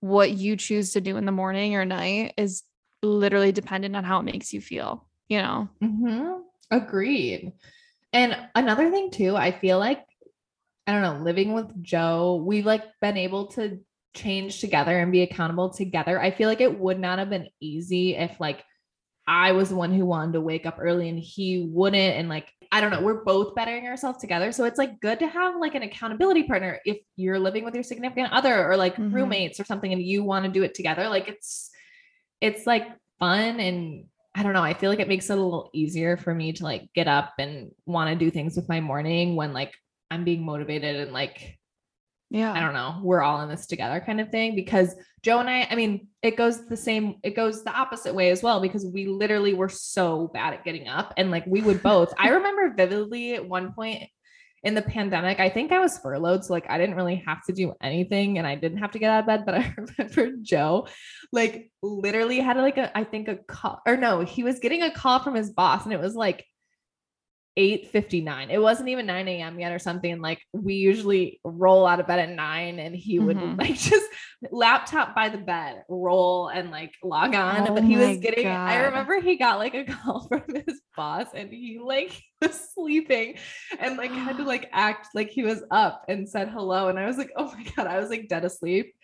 what 0.00 0.30
you 0.32 0.56
choose 0.56 0.92
to 0.92 1.00
do 1.00 1.16
in 1.16 1.26
the 1.26 1.32
morning 1.32 1.76
or 1.76 1.84
night 1.84 2.34
is 2.36 2.64
literally 3.02 3.52
dependent 3.52 3.94
on 3.96 4.04
how 4.04 4.18
it 4.18 4.24
makes 4.24 4.52
you 4.52 4.60
feel, 4.60 5.06
you 5.28 5.38
know? 5.38 5.68
hmm 5.80 6.40
Agreed. 6.70 7.52
And 8.14 8.36
another 8.54 8.90
thing 8.90 9.10
too, 9.10 9.36
I 9.36 9.50
feel 9.52 9.78
like 9.78 10.04
I 10.86 10.92
don't 10.92 11.02
know, 11.02 11.22
living 11.24 11.52
with 11.52 11.82
Joe, 11.82 12.42
we've 12.44 12.66
like 12.66 12.84
been 13.00 13.16
able 13.16 13.46
to 13.52 13.78
change 14.14 14.60
together 14.60 14.98
and 14.98 15.12
be 15.12 15.22
accountable 15.22 15.70
together. 15.70 16.20
I 16.20 16.30
feel 16.32 16.48
like 16.48 16.60
it 16.60 16.78
would 16.78 16.98
not 16.98 17.18
have 17.18 17.30
been 17.30 17.48
easy 17.60 18.16
if 18.16 18.38
like 18.40 18.64
I 19.26 19.52
was 19.52 19.68
the 19.68 19.76
one 19.76 19.92
who 19.92 20.04
wanted 20.04 20.32
to 20.32 20.40
wake 20.40 20.66
up 20.66 20.78
early 20.80 21.08
and 21.08 21.18
he 21.18 21.68
wouldn't. 21.70 22.16
And 22.16 22.28
like, 22.28 22.52
I 22.72 22.80
don't 22.80 22.90
know, 22.90 23.00
we're 23.00 23.22
both 23.22 23.54
bettering 23.54 23.86
ourselves 23.86 24.18
together. 24.18 24.50
So 24.50 24.64
it's 24.64 24.78
like 24.78 25.00
good 25.00 25.20
to 25.20 25.28
have 25.28 25.54
like 25.56 25.76
an 25.76 25.82
accountability 25.82 26.42
partner 26.42 26.80
if 26.84 26.98
you're 27.14 27.38
living 27.38 27.64
with 27.64 27.74
your 27.74 27.84
significant 27.84 28.32
other 28.32 28.68
or 28.68 28.76
like 28.76 28.96
Mhm. 28.96 29.12
roommates 29.12 29.60
or 29.60 29.64
something 29.64 29.92
and 29.92 30.02
you 30.02 30.24
want 30.24 30.44
to 30.46 30.50
do 30.50 30.64
it 30.64 30.74
together. 30.74 31.08
Like 31.08 31.28
it's, 31.28 31.70
it's 32.40 32.66
like 32.66 32.88
fun 33.20 33.60
and 33.60 34.06
I 34.34 34.42
don't 34.42 34.54
know. 34.54 34.62
I 34.62 34.74
feel 34.74 34.90
like 34.90 34.98
it 34.98 35.08
makes 35.08 35.30
it 35.30 35.34
a 35.34 35.36
little 35.36 35.70
easier 35.72 36.16
for 36.16 36.34
me 36.34 36.52
to 36.54 36.64
like 36.64 36.88
get 36.94 37.06
up 37.06 37.34
and 37.38 37.70
want 37.86 38.10
to 38.10 38.16
do 38.16 38.30
things 38.30 38.56
with 38.56 38.68
my 38.68 38.80
morning 38.80 39.36
when 39.36 39.52
like 39.52 39.74
I'm 40.12 40.24
being 40.24 40.44
motivated 40.44 40.96
and 40.96 41.12
like 41.12 41.58
Yeah. 42.30 42.52
I 42.52 42.60
don't 42.60 42.74
know, 42.74 43.00
we're 43.02 43.22
all 43.22 43.40
in 43.42 43.48
this 43.48 43.66
together 43.66 44.02
kind 44.04 44.20
of 44.20 44.30
thing. 44.30 44.54
Because 44.54 44.94
Joe 45.22 45.40
and 45.40 45.48
I, 45.48 45.66
I 45.70 45.74
mean, 45.74 46.08
it 46.22 46.36
goes 46.36 46.66
the 46.66 46.76
same, 46.76 47.16
it 47.22 47.34
goes 47.36 47.62
the 47.64 47.72
opposite 47.72 48.14
way 48.14 48.30
as 48.30 48.42
well, 48.42 48.60
because 48.60 48.84
we 48.86 49.06
literally 49.06 49.54
were 49.54 49.68
so 49.68 50.30
bad 50.32 50.54
at 50.54 50.64
getting 50.64 50.88
up. 50.88 51.14
And 51.16 51.30
like 51.30 51.46
we 51.46 51.62
would 51.62 51.82
both, 51.82 52.12
I 52.18 52.28
remember 52.38 52.74
vividly 52.74 53.34
at 53.34 53.48
one 53.48 53.72
point 53.72 54.04
in 54.64 54.74
the 54.74 54.82
pandemic, 54.82 55.40
I 55.40 55.48
think 55.48 55.72
I 55.72 55.80
was 55.80 55.98
furloughed. 55.98 56.44
So 56.44 56.52
like 56.52 56.66
I 56.68 56.78
didn't 56.78 56.94
really 56.94 57.22
have 57.26 57.44
to 57.46 57.52
do 57.52 57.74
anything 57.82 58.38
and 58.38 58.46
I 58.46 58.54
didn't 58.54 58.78
have 58.78 58.92
to 58.92 58.98
get 58.98 59.10
out 59.10 59.20
of 59.20 59.26
bed. 59.26 59.44
But 59.44 59.54
I 59.60 59.74
remember 59.76 60.36
Joe 60.42 60.88
like 61.32 61.70
literally 61.82 62.38
had 62.38 62.56
like 62.56 62.78
a, 62.78 62.96
I 62.96 63.04
think 63.04 63.28
a 63.28 63.36
call 63.36 63.80
or 63.86 63.96
no, 63.96 64.20
he 64.20 64.44
was 64.44 64.60
getting 64.60 64.82
a 64.82 64.90
call 64.92 65.18
from 65.18 65.34
his 65.34 65.50
boss 65.50 65.84
and 65.84 65.92
it 65.92 66.00
was 66.00 66.14
like 66.14 66.44
8:59. 67.58 68.50
It 68.50 68.58
wasn't 68.58 68.88
even 68.88 69.04
9 69.06 69.28
a.m. 69.28 69.60
yet 69.60 69.72
or 69.72 69.78
something. 69.78 70.20
Like 70.20 70.40
we 70.52 70.74
usually 70.74 71.38
roll 71.44 71.86
out 71.86 72.00
of 72.00 72.06
bed 72.06 72.18
at 72.18 72.30
nine 72.30 72.78
and 72.78 72.96
he 72.96 73.18
would 73.18 73.36
Mhm. 73.36 73.58
like 73.58 73.74
just 73.90 74.06
laptop 74.50 75.14
by 75.14 75.28
the 75.28 75.38
bed, 75.38 75.82
roll 75.88 76.48
and 76.48 76.70
like 76.70 76.94
log 77.02 77.34
on. 77.34 77.68
Oh 77.68 77.74
but 77.74 77.84
he 77.84 77.96
was 77.96 78.16
getting 78.18 78.46
I 78.46 78.84
remember 78.84 79.20
he 79.20 79.36
got 79.36 79.58
like 79.58 79.74
a 79.74 79.84
call 79.92 80.26
from 80.28 80.44
his 80.66 80.80
boss 80.96 81.26
and 81.34 81.50
he 81.50 81.78
like 81.82 82.18
was 82.40 82.58
sleeping 82.74 83.36
and 83.78 83.96
like 83.98 84.10
had 84.12 84.38
to 84.38 84.44
like 84.44 84.68
act 84.72 85.08
like 85.14 85.28
he 85.28 85.42
was 85.42 85.62
up 85.70 86.04
and 86.08 86.26
said 86.28 86.48
hello. 86.48 86.88
And 86.88 86.98
I 86.98 87.06
was 87.06 87.18
like, 87.18 87.32
oh 87.36 87.52
my 87.54 87.64
God, 87.76 87.86
I 87.86 87.98
was 88.00 88.08
like 88.08 88.28
dead 88.28 88.44
asleep. 88.46 88.94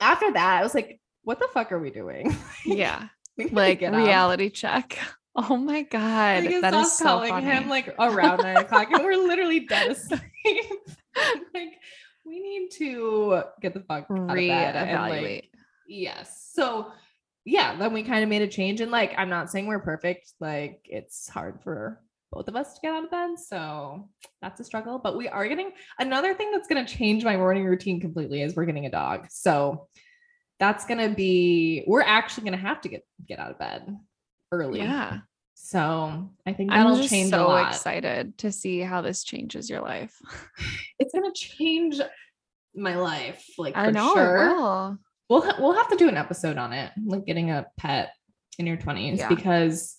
After 0.00 0.32
that, 0.32 0.58
I 0.58 0.62
was 0.62 0.74
like, 0.74 1.00
what 1.22 1.38
the 1.38 1.48
fuck 1.54 1.70
are 1.72 1.78
we 1.78 1.90
doing? 1.90 2.36
Yeah. 2.64 3.08
We 3.38 3.44
need 3.44 3.50
to 3.50 3.56
Like 3.56 3.78
get 3.80 3.94
up. 3.94 4.04
reality 4.04 4.50
check. 4.50 4.98
Oh 5.38 5.56
my 5.56 5.82
God. 5.82 6.44
Like, 6.44 6.62
that 6.62 6.74
is 6.74 6.96
so 6.96 7.04
calling 7.04 7.28
funny. 7.28 7.46
him 7.46 7.68
like 7.68 7.94
around 7.98 8.38
nine 8.42 8.56
o'clock, 8.56 8.90
and 8.90 9.04
we're 9.04 9.18
literally 9.18 9.60
dead 9.60 9.90
asleep. 9.90 10.22
like, 11.54 11.74
we 12.24 12.40
need 12.40 12.70
to 12.72 13.42
get 13.60 13.74
the 13.74 13.80
fuck 13.80 14.06
out 14.10 14.30
of 14.30 14.36
bed 14.36 15.10
like, 15.10 15.50
yes. 15.86 16.50
So, 16.54 16.90
yeah, 17.44 17.76
then 17.76 17.92
we 17.92 18.02
kind 18.02 18.22
of 18.22 18.30
made 18.30 18.42
a 18.42 18.48
change, 18.48 18.80
and 18.80 18.90
like, 18.90 19.12
I'm 19.18 19.28
not 19.28 19.50
saying 19.50 19.66
we're 19.66 19.78
perfect. 19.80 20.32
Like, 20.40 20.80
it's 20.84 21.28
hard 21.28 21.60
for 21.62 22.00
both 22.32 22.48
of 22.48 22.56
us 22.56 22.74
to 22.74 22.80
get 22.80 22.94
out 22.94 23.04
of 23.04 23.10
bed, 23.10 23.38
so 23.38 24.08
that's 24.40 24.58
a 24.60 24.64
struggle. 24.64 24.98
But 24.98 25.18
we 25.18 25.28
are 25.28 25.46
getting 25.46 25.72
another 25.98 26.32
thing 26.32 26.50
that's 26.50 26.66
going 26.66 26.84
to 26.84 26.96
change 26.96 27.24
my 27.24 27.36
morning 27.36 27.66
routine 27.66 28.00
completely 28.00 28.40
is 28.40 28.56
we're 28.56 28.64
getting 28.64 28.86
a 28.86 28.90
dog. 28.90 29.26
So. 29.30 29.88
That's 30.58 30.86
gonna 30.86 31.10
be. 31.10 31.84
We're 31.86 32.00
actually 32.00 32.44
gonna 32.44 32.56
have 32.56 32.80
to 32.80 32.88
get 32.88 33.04
get 33.28 33.38
out 33.38 33.50
of 33.50 33.58
bed 33.58 33.94
early. 34.52 34.80
yeah. 34.80 35.18
So 35.54 36.30
I 36.46 36.52
think 36.52 36.70
that'll 36.70 36.92
I'm 36.92 36.98
just 36.98 37.08
change 37.10 37.28
a 37.28 37.36
so 37.36 37.56
excited 37.56 38.36
to 38.38 38.52
see 38.52 38.80
how 38.80 39.00
this 39.00 39.24
changes 39.24 39.68
your 39.70 39.80
life. 39.80 40.16
It's 40.98 41.12
gonna 41.12 41.32
change 41.34 42.00
my 42.74 42.94
life, 42.96 43.44
like 43.58 43.76
I 43.76 43.86
for 43.86 43.92
know. 43.92 44.14
sure. 44.14 44.98
We'll 45.28 45.42
ha- 45.42 45.56
we'll 45.58 45.74
have 45.74 45.88
to 45.90 45.96
do 45.96 46.08
an 46.08 46.16
episode 46.16 46.56
on 46.56 46.72
it, 46.72 46.90
like 47.04 47.26
getting 47.26 47.50
a 47.50 47.66
pet 47.76 48.12
in 48.58 48.66
your 48.66 48.76
twenties, 48.76 49.18
Yeah. 49.18 49.28
because 49.28 49.96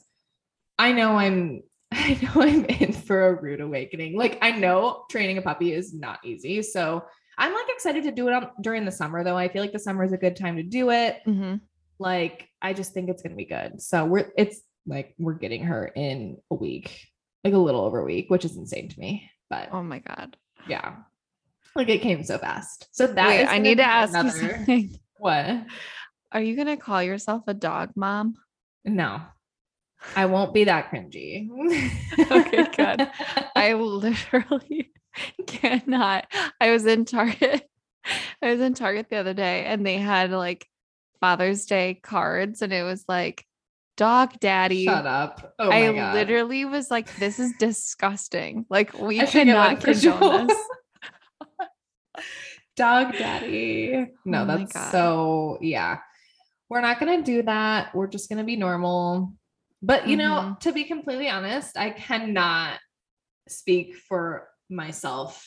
I 0.79 0.91
know 0.93 1.17
I'm 1.17 1.63
I 1.91 2.17
know 2.21 2.41
I'm 2.41 2.65
in 2.65 2.93
for 2.93 3.27
a 3.27 3.41
rude 3.41 3.61
awakening. 3.61 4.15
Like 4.17 4.37
I 4.41 4.51
know 4.51 5.05
training 5.11 5.37
a 5.37 5.41
puppy 5.41 5.73
is 5.73 5.93
not 5.93 6.19
easy, 6.23 6.61
so 6.61 7.03
I'm 7.37 7.53
like 7.53 7.67
excited 7.69 8.03
to 8.03 8.11
do 8.11 8.27
it 8.27 8.33
on, 8.33 8.49
during 8.61 8.85
the 8.85 8.91
summer. 8.91 9.23
Though 9.23 9.37
I 9.37 9.47
feel 9.49 9.61
like 9.61 9.73
the 9.73 9.79
summer 9.79 10.03
is 10.03 10.13
a 10.13 10.17
good 10.17 10.35
time 10.35 10.55
to 10.57 10.63
do 10.63 10.89
it. 10.91 11.17
Mhm. 11.27 11.61
Like 11.99 12.47
I 12.61 12.73
just 12.73 12.93
think 12.93 13.09
it's 13.09 13.21
gonna 13.21 13.35
be 13.35 13.45
good. 13.45 13.81
So 13.81 14.05
we're 14.05 14.31
it's 14.37 14.61
like 14.85 15.15
we're 15.17 15.33
getting 15.33 15.63
her 15.63 15.85
in 15.87 16.37
a 16.51 16.55
week, 16.55 16.99
like 17.43 17.53
a 17.53 17.57
little 17.57 17.81
over 17.81 17.99
a 17.99 18.05
week, 18.05 18.29
which 18.29 18.45
is 18.45 18.55
insane 18.55 18.89
to 18.89 18.99
me. 18.99 19.29
But 19.49 19.69
Oh 19.71 19.83
my 19.83 19.99
God. 19.99 20.37
yeah. 20.67 20.95
Like 21.75 21.89
it 21.89 22.01
came 22.01 22.23
so 22.23 22.37
fast. 22.37 22.87
So 22.91 23.07
that 23.07 23.27
Wait, 23.27 23.45
I 23.45 23.59
need 23.59 23.77
to 23.77 23.83
ask 23.83 24.13
you 24.23 24.31
something. 24.31 24.99
What? 25.19 25.65
Are 26.31 26.41
you 26.41 26.55
going 26.55 26.67
to 26.67 26.77
call 26.77 27.01
yourself 27.01 27.43
a 27.47 27.53
dog 27.55 27.91
mom? 27.95 28.35
No. 28.85 29.21
I 30.15 30.25
won't 30.27 30.53
be 30.53 30.65
that 30.65 30.91
cringy. 30.91 31.49
Okay, 32.31 32.65
good. 32.75 33.09
I 33.55 33.73
literally 33.73 34.91
cannot. 35.47 36.27
I 36.61 36.71
was 36.71 36.85
in 36.85 37.05
Target. 37.05 37.67
I 38.41 38.51
was 38.51 38.59
in 38.61 38.73
Target 38.73 39.07
the 39.09 39.15
other 39.17 39.33
day 39.33 39.65
and 39.65 39.85
they 39.85 39.97
had 39.97 40.31
like 40.31 40.67
Father's 41.19 41.65
Day 41.65 41.99
cards 42.01 42.61
and 42.61 42.71
it 42.73 42.83
was 42.83 43.03
like 43.07 43.45
dog 43.97 44.39
daddy. 44.39 44.85
Shut 44.85 45.05
up. 45.07 45.53
Oh 45.59 45.69
my 45.69 45.75
I 45.87 45.91
God. 45.93 46.13
literally 46.13 46.65
was 46.65 46.91
like, 46.91 47.13
this 47.17 47.39
is 47.39 47.53
disgusting. 47.59 48.65
Like 48.69 48.93
we 48.97 49.19
I 49.21 49.25
should 49.25 49.45
get 49.47 49.55
one 49.55 49.77
cannot 49.77 49.83
condone 49.83 50.47
this. 50.47 50.57
Dog 52.75 53.13
daddy. 53.13 54.07
No, 54.25 54.43
Oh 54.43 54.45
that's 54.45 54.91
so 54.91 55.57
yeah. 55.61 55.97
We're 56.69 56.81
not 56.81 56.99
gonna 56.99 57.23
do 57.23 57.41
that. 57.43 57.93
We're 57.95 58.07
just 58.07 58.29
gonna 58.29 58.43
be 58.43 58.55
normal. 58.55 59.33
But 59.81 60.07
you 60.07 60.15
know, 60.17 60.41
Mhm. 60.55 60.59
to 60.61 60.71
be 60.73 60.83
completely 60.83 61.29
honest, 61.29 61.77
I 61.77 61.89
cannot 61.91 62.79
speak 63.47 63.95
for 63.95 64.47
myself 64.69 65.43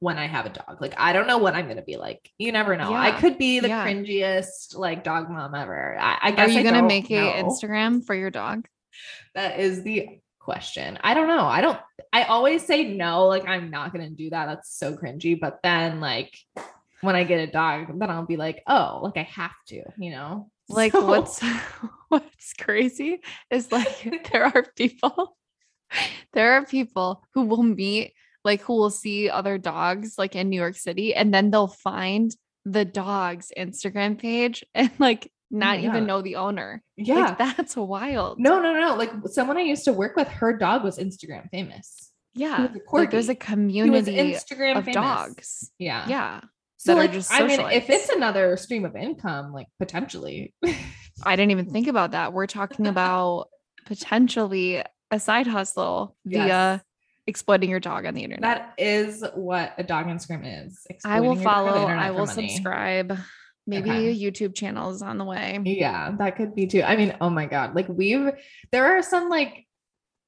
when 0.00 0.18
I 0.18 0.26
have 0.26 0.46
a 0.46 0.50
dog. 0.50 0.80
Like 0.80 0.94
I 0.96 1.12
don't 1.12 1.26
know 1.26 1.38
what 1.38 1.54
I'm 1.54 1.68
gonna 1.68 1.82
be 1.82 1.96
like. 1.96 2.30
You 2.38 2.52
never 2.52 2.76
know. 2.76 2.92
I 2.92 3.12
could 3.12 3.38
be 3.38 3.60
the 3.60 3.68
Yeah. 3.68 3.86
cringiest 3.86 4.76
like 4.76 5.04
dog 5.04 5.30
mom 5.30 5.54
ever. 5.54 5.96
I, 5.98 6.18
I 6.22 6.28
Are 6.30 6.36
guess 6.36 6.52
you 6.52 6.60
I 6.60 6.62
gonna 6.62 6.78
don't 6.78 6.88
make 6.88 7.10
a. 7.10 7.42
Instagram 7.42 8.04
for 8.04 8.14
your 8.14 8.30
dog? 8.30 8.66
That 9.34 9.58
is 9.60 9.82
the 9.82 10.20
question. 10.38 10.98
I 11.02 11.14
don't 11.14 11.26
know. 11.28 11.44
I 11.44 11.60
don't, 11.60 11.78
I 12.12 12.22
always 12.24 12.64
say 12.64 12.84
no, 12.84 13.26
like 13.26 13.46
I'm 13.46 13.68
not 13.70 13.92
going 13.92 14.08
to 14.08 14.14
do 14.14 14.30
that. 14.30 14.46
That's 14.46 14.74
so 14.78 14.94
cringy. 14.96 15.38
But 15.38 15.58
then, 15.62 16.00
like, 16.00 16.38
when 17.00 17.16
I 17.16 17.24
get 17.24 17.48
a 17.48 17.50
dog, 17.50 17.98
then 17.98 18.08
I'll 18.10 18.24
be 18.26 18.36
like, 18.36 18.62
oh, 18.66 19.00
like 19.02 19.16
I 19.16 19.24
have 19.24 19.56
to, 19.68 19.82
you 19.98 20.10
know? 20.12 20.50
Like 20.68 20.92
So- 20.92 21.04
what's 21.06 21.40
what's 22.08 22.52
crazy 22.54 23.20
is 23.50 23.70
like 23.70 24.28
there 24.32 24.44
are 24.46 24.64
people 24.74 25.36
there 26.32 26.54
are 26.54 26.64
people 26.64 27.22
who 27.34 27.42
will 27.42 27.62
meet 27.62 28.14
like 28.46 28.62
who 28.62 28.74
will 28.74 28.90
see 28.90 29.28
other 29.28 29.58
dogs 29.58 30.14
like 30.16 30.34
in 30.34 30.48
New 30.48 30.56
York 30.56 30.76
City 30.76 31.14
and 31.14 31.34
then 31.34 31.50
they'll 31.50 31.66
find 31.66 32.34
the 32.64 32.84
dog's 32.84 33.52
Instagram 33.56 34.18
page 34.18 34.64
and 34.74 34.90
like 34.98 35.26
oh 35.26 35.30
not 35.50 35.78
my 35.78 35.84
even 35.84 36.06
know 36.06 36.22
the 36.22 36.36
owner. 36.36 36.82
yeah. 36.96 37.36
Like 37.38 37.38
that's 37.38 37.76
wild. 37.76 38.40
no, 38.40 38.60
no, 38.60 38.72
no. 38.72 38.94
Like 38.94 39.12
someone 39.26 39.56
I 39.58 39.62
used 39.62 39.84
to 39.84 39.92
work 39.92 40.16
with, 40.16 40.28
her 40.28 40.56
dog 40.56 40.82
was 40.82 40.98
Instagram 40.98 41.48
famous. 41.50 42.10
Yeah. 42.34 42.68
Like 42.92 43.10
there's 43.10 43.28
a 43.28 43.34
corgi. 43.34 43.84
He 43.84 43.90
was 43.90 44.06
community 44.06 44.16
Instagram 44.34 44.78
of 44.78 44.84
famous. 44.84 44.94
dogs. 44.94 45.70
Yeah. 45.78 46.08
Yeah. 46.08 46.40
So, 46.78 46.94
like, 46.94 47.12
just 47.12 47.32
I 47.32 47.44
mean, 47.46 47.60
if 47.72 47.90
it's 47.90 48.10
another 48.10 48.56
stream 48.56 48.84
of 48.84 48.94
income, 48.94 49.52
like 49.52 49.66
potentially, 49.78 50.54
I 51.24 51.34
didn't 51.34 51.50
even 51.50 51.70
think 51.70 51.88
about 51.88 52.12
that. 52.12 52.32
We're 52.32 52.46
talking 52.46 52.86
about 52.94 53.48
potentially 53.86 54.82
a 55.10 55.18
side 55.20 55.46
hustle 55.46 56.16
via 56.24 56.46
Yes. 56.46 56.80
Exploiting 57.26 57.70
your 57.70 57.80
dog 57.80 58.06
on 58.06 58.14
the 58.14 58.22
internet. 58.22 58.42
that 58.42 58.74
is 58.78 59.24
what 59.34 59.72
a 59.78 59.82
dog 59.82 60.06
Instagram 60.06 60.66
is. 60.66 60.86
I 61.04 61.20
will 61.20 61.32
exploiting 61.32 61.42
your 61.42 61.44
dog 61.44 61.66
on 61.66 61.66
the 61.66 61.72
follow, 61.72 61.86
I 61.88 62.10
will 62.10 62.26
subscribe. 62.26 63.18
Maybe 63.66 63.90
Okay. 63.90 64.08
a 64.10 64.14
YouTube 64.14 64.54
channel 64.54 64.90
is 64.90 65.02
on 65.02 65.18
the 65.18 65.24
way. 65.24 65.58
Yeah, 65.64 66.14
that 66.18 66.36
could 66.36 66.54
be 66.54 66.66
too. 66.68 66.82
I 66.82 66.94
mean, 66.96 67.16
oh 67.20 67.30
my 67.30 67.46
God. 67.46 67.74
Like 67.74 67.88
we've 67.88 68.30
there 68.70 68.96
are 68.96 69.02
some 69.02 69.28
like 69.28 69.66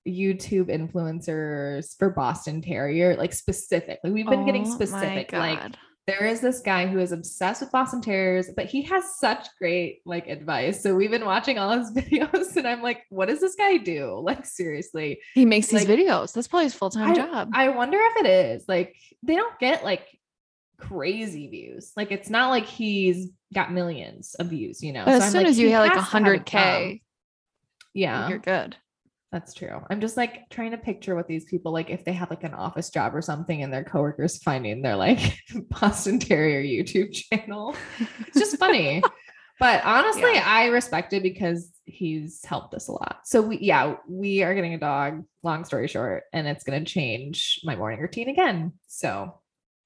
YouTube 0.08 0.68
influencers 0.70 1.96
for 1.98 2.10
Boston 2.10 2.62
Terrier, 2.62 3.14
like 3.16 3.32
specifically. 3.32 4.10
We've 4.10 4.26
been 4.28 4.44
getting 4.46 4.64
Oh 4.64 4.70
my 4.70 4.74
specific. 4.74 5.32
Like 5.32 5.60
God. 5.60 5.78
There 6.08 6.24
is 6.26 6.40
this 6.40 6.60
guy 6.60 6.86
who 6.86 6.98
is 7.00 7.12
obsessed 7.12 7.60
with 7.60 7.70
Boston 7.70 8.00
Terriers, 8.00 8.48
but 8.56 8.64
he 8.64 8.80
has 8.84 9.04
such 9.18 9.46
great 9.58 10.00
like 10.06 10.26
advice. 10.26 10.82
So 10.82 10.94
we've 10.94 11.10
been 11.10 11.26
watching 11.26 11.58
all 11.58 11.78
his 11.78 11.92
videos 11.94 12.56
and 12.56 12.66
I'm 12.66 12.82
like, 12.82 13.02
what 13.10 13.28
does 13.28 13.40
this 13.40 13.54
guy 13.54 13.76
do? 13.76 14.18
Like 14.28 14.46
seriously. 14.46 15.20
he 15.34 15.44
makes 15.44 15.66
these 15.68 15.86
like, 15.86 15.98
videos. 15.98 16.32
That's 16.32 16.48
probably 16.48 16.64
his 16.64 16.74
full-time 16.74 17.14
job. 17.14 17.50
I 17.52 17.68
wonder 17.68 17.98
if 18.00 18.24
it 18.24 18.26
is. 18.26 18.64
Like 18.66 18.96
they 19.22 19.36
don't 19.36 19.58
get 19.58 19.84
like 19.84 20.06
crazy 20.78 21.46
views. 21.48 21.92
Like 21.94 22.10
it's 22.10 22.30
not 22.30 22.48
like 22.48 22.64
he's 22.64 23.28
got 23.52 23.70
millions 23.70 24.34
of 24.38 24.46
views, 24.46 24.82
you 24.82 24.94
know. 24.94 25.04
but 25.04 25.10
So 25.10 25.16
as 25.18 25.22
I'm 25.24 25.30
soon 25.32 25.42
like, 25.42 25.50
as 25.50 25.58
you 25.58 25.68
hit 25.68 25.78
like 25.78 25.88
has 25.92 25.98
to 25.98 26.00
have 26.04 26.10
hundred 26.10 26.32
income. 26.34 26.44
K, 26.46 27.02
Yeah. 27.92 28.28
you're 28.30 28.38
good. 28.38 28.76
That's 29.30 29.52
true. 29.52 29.82
I'm 29.90 30.00
just 30.00 30.16
like 30.16 30.48
trying 30.48 30.70
to 30.70 30.78
picture 30.78 31.14
what 31.14 31.28
these 31.28 31.44
people 31.44 31.70
like 31.70 31.90
if 31.90 32.04
they 32.04 32.14
have 32.14 32.30
like 32.30 32.44
an 32.44 32.54
office 32.54 32.88
job 32.88 33.14
or 33.14 33.20
something 33.20 33.62
and 33.62 33.70
their 33.72 33.84
coworkers 33.84 34.38
finding 34.42 34.80
their 34.80 34.96
like 34.96 35.38
Boston 35.68 36.18
Terrier 36.18 36.62
YouTube 36.62 37.12
channel. 37.12 37.76
It's 38.26 38.38
just 38.38 38.56
funny. 38.58 39.02
but 39.60 39.84
honestly, 39.84 40.32
Yeah. 40.32 40.44
I 40.46 40.66
respect 40.66 41.12
it 41.12 41.22
because 41.22 41.70
he's 41.84 42.42
helped 42.44 42.72
us 42.74 42.88
a 42.88 42.92
lot. 42.92 43.18
So 43.24 43.42
we 43.42 43.58
yeah, 43.58 43.96
we 44.08 44.42
are 44.42 44.54
getting 44.54 44.72
a 44.72 44.78
dog, 44.78 45.24
long 45.42 45.64
story 45.66 45.88
short, 45.88 46.22
and 46.32 46.48
it's 46.48 46.64
gonna 46.64 46.84
change 46.86 47.60
my 47.64 47.76
morning 47.76 48.00
routine 48.00 48.30
again. 48.30 48.72
So 48.86 49.40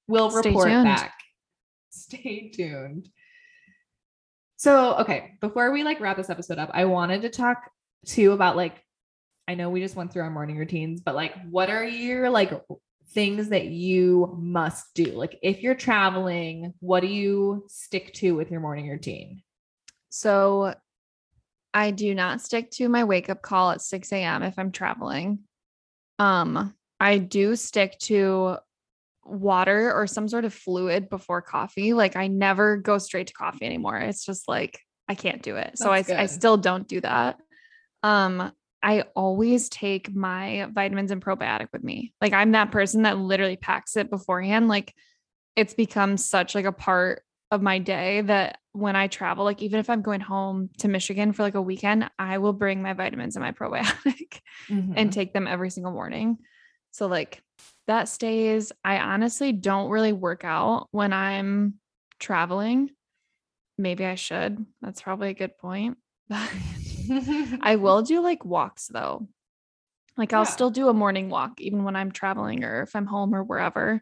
we'll 0.07 0.31
Stay 0.31 0.49
report 0.49 0.69
tuned. 0.69 0.83
back. 0.85 1.13
Stay 1.89 2.49
tuned. 2.49 3.09
So, 4.55 4.95
okay, 4.99 5.33
before 5.41 5.71
we 5.73 5.83
like 5.83 5.99
wrap 5.99 6.15
this 6.15 6.29
episode 6.29 6.57
up, 6.59 6.69
I 6.73 6.85
wanted 6.85 7.23
to 7.23 7.29
talk 7.29 7.69
too 8.05 8.31
about 8.31 8.55
like 8.55 8.81
I 9.47 9.55
know 9.55 9.69
we 9.69 9.81
just 9.81 9.95
went 9.95 10.13
through 10.13 10.23
our 10.23 10.29
morning 10.29 10.57
routines, 10.57 11.01
but 11.01 11.15
like 11.15 11.33
what 11.49 11.69
are 11.69 11.83
your 11.83 12.29
like 12.29 12.53
things 13.09 13.49
that 13.49 13.65
you 13.65 14.35
must 14.39 14.93
do? 14.93 15.05
Like 15.05 15.37
if 15.43 15.61
you're 15.61 15.75
traveling, 15.75 16.73
what 16.79 17.01
do 17.01 17.07
you 17.07 17.65
stick 17.67 18.13
to 18.15 18.35
with 18.35 18.51
your 18.51 18.61
morning 18.61 18.89
routine? 18.89 19.43
So 20.09 20.73
I 21.73 21.91
do 21.91 22.13
not 22.13 22.41
stick 22.41 22.71
to 22.71 22.87
my 22.87 23.03
wake 23.03 23.29
up 23.29 23.41
call 23.41 23.71
at 23.71 23.81
6 23.81 24.11
a.m. 24.13 24.43
if 24.43 24.57
I'm 24.57 24.71
traveling. 24.71 25.39
Um, 26.19 26.73
I 26.99 27.17
do 27.17 27.55
stick 27.55 27.97
to 28.03 28.57
water 29.25 29.91
or 29.93 30.05
some 30.07 30.27
sort 30.27 30.45
of 30.45 30.53
fluid 30.53 31.09
before 31.09 31.41
coffee. 31.41 31.93
Like 31.93 32.15
I 32.15 32.27
never 32.27 32.77
go 32.77 32.97
straight 32.97 33.27
to 33.27 33.33
coffee 33.33 33.65
anymore. 33.65 33.97
It's 33.97 34.25
just 34.25 34.47
like 34.47 34.79
I 35.07 35.15
can't 35.15 35.41
do 35.41 35.57
it. 35.57 35.77
So 35.77 35.91
I, 35.91 36.01
That's 36.01 36.19
I 36.19 36.25
still 36.27 36.57
don't 36.57 36.87
do 36.87 37.01
that. 37.01 37.37
Um, 38.03 38.51
I 38.83 39.05
always 39.15 39.69
take 39.69 40.13
my 40.13 40.67
vitamins 40.73 41.09
and 41.09 41.23
probiotic 41.23 41.69
with 41.71 41.83
me. 41.83 42.13
Like 42.21 42.33
I'm 42.33 42.51
that 42.51 42.71
person 42.71 43.03
that 43.03 43.17
literally 43.17 43.55
packs 43.55 43.95
it 43.95 44.09
beforehand. 44.09 44.67
Like 44.67 44.93
it's 45.55 45.73
become 45.73 46.17
such 46.17 46.53
like 46.53 46.65
a 46.65 46.71
part 46.73 47.23
of 47.49 47.61
my 47.61 47.79
day 47.79 48.21
that 48.21 48.57
when 48.73 48.95
I 48.95 49.07
travel, 49.07 49.45
like 49.45 49.61
even 49.61 49.79
if 49.79 49.89
I'm 49.89 50.01
going 50.01 50.19
home 50.19 50.69
to 50.79 50.87
Michigan 50.87 51.31
for 51.31 51.43
like 51.43 51.55
a 51.55 51.61
weekend, 51.61 52.09
I 52.19 52.39
will 52.39 52.53
bring 52.53 52.81
my 52.81 52.93
vitamins 52.93 53.35
and 53.35 53.43
my 53.43 53.51
probiotic 53.59 54.39
Mm-hmm. 54.69 54.93
and 54.95 55.11
take 55.11 55.33
them 55.33 55.47
every 55.47 55.69
single 55.69 55.91
morning. 55.91 56.37
So 56.91 57.07
like 57.07 57.41
that 57.87 58.07
stays. 58.07 58.71
I 58.83 58.97
honestly 58.99 59.51
don't 59.51 59.89
really 59.89 60.13
work 60.13 60.43
out 60.43 60.87
when 60.91 61.11
I'm 61.13 61.75
traveling. 62.19 62.89
Maybe 63.77 64.05
I 64.05 64.15
should. 64.15 64.65
That's 64.81 65.01
probably 65.01 65.29
a 65.29 65.33
good 65.33 65.57
point. 65.57 65.97
I 67.61 67.75
will 67.77 68.01
do 68.01 68.21
like 68.21 68.45
walks 68.45 68.87
though. 68.87 69.27
Like 70.17 70.33
I'll 70.33 70.41
Yeah. 70.41 70.49
still 70.51 70.69
do 70.69 70.89
a 70.89 70.93
morning 70.93 71.29
walk 71.29 71.59
even 71.59 71.83
when 71.83 71.95
I'm 71.95 72.11
traveling 72.11 72.63
or 72.63 72.83
if 72.83 72.95
I'm 72.95 73.05
home 73.07 73.33
or 73.33 73.43
wherever. 73.43 74.01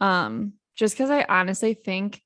Um 0.00 0.54
just 0.76 0.96
cuz 0.96 1.10
I 1.10 1.24
honestly 1.28 1.74
think 1.74 2.20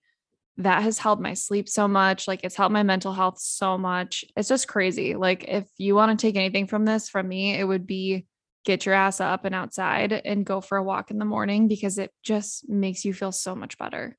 that 0.57 0.83
has 0.83 0.99
helped 0.99 1.23
my 1.23 1.35
sleep 1.35 1.69
so 1.69 1.87
much. 1.87 2.27
Like 2.27 2.41
it's 2.43 2.57
helped 2.57 2.73
my 2.73 2.83
mental 2.83 3.13
health 3.13 3.39
so 3.39 3.79
much. 3.79 4.25
It's 4.37 4.49
just 4.49 4.67
crazy. 4.67 5.15
Like 5.15 5.45
if 5.47 5.69
you 5.79 5.95
want 5.95 6.19
to 6.19 6.27
take 6.27 6.37
anything 6.37 6.67
from 6.67 6.85
this 6.85 7.09
from 7.09 7.29
me, 7.29 7.55
it 7.59 7.65
would 7.65 7.87
be 7.87 8.27
get 8.65 8.85
your 8.85 8.95
ass 8.95 9.21
up 9.21 9.45
and 9.45 9.55
outside 9.55 10.13
and 10.13 10.45
go 10.45 10.61
for 10.61 10.77
a 10.77 10.83
walk 10.83 11.11
in 11.11 11.19
the 11.19 11.25
morning 11.25 11.69
because 11.69 11.97
it 11.97 12.11
just 12.23 12.69
makes 12.69 13.05
you 13.05 13.15
feel 13.15 13.33
so 13.33 13.55
much 13.55 13.79
better. 13.79 14.19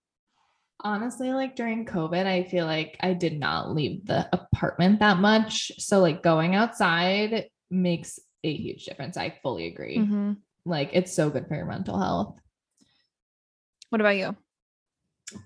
Honestly, 0.82 1.34
like 1.34 1.56
during 1.56 1.86
COVID, 1.86 2.26
I 2.26 2.46
feel 2.46 2.66
like 2.66 2.96
I 3.02 3.14
did 3.14 3.38
not 3.38 3.76
leave 3.76 4.06
the 4.06 4.30
apartment 4.32 5.00
that 5.00 5.18
much. 5.18 5.72
So, 5.78 6.00
like, 6.00 6.24
going 6.24 6.56
outside 6.56 7.50
makes 7.70 8.18
a 8.46 8.54
huge 8.54 8.86
difference. 8.86 9.18
I 9.18 9.38
fully 9.44 9.68
agree. 9.68 9.98
Mhm. 9.98 10.38
Like, 10.66 10.92
it's 10.94 11.14
so 11.14 11.30
good 11.30 11.48
for 11.48 11.56
your 11.56 11.66
mental 11.66 12.00
health. 12.00 12.40
What 13.90 14.00
about 14.00 14.16
you? 14.16 14.38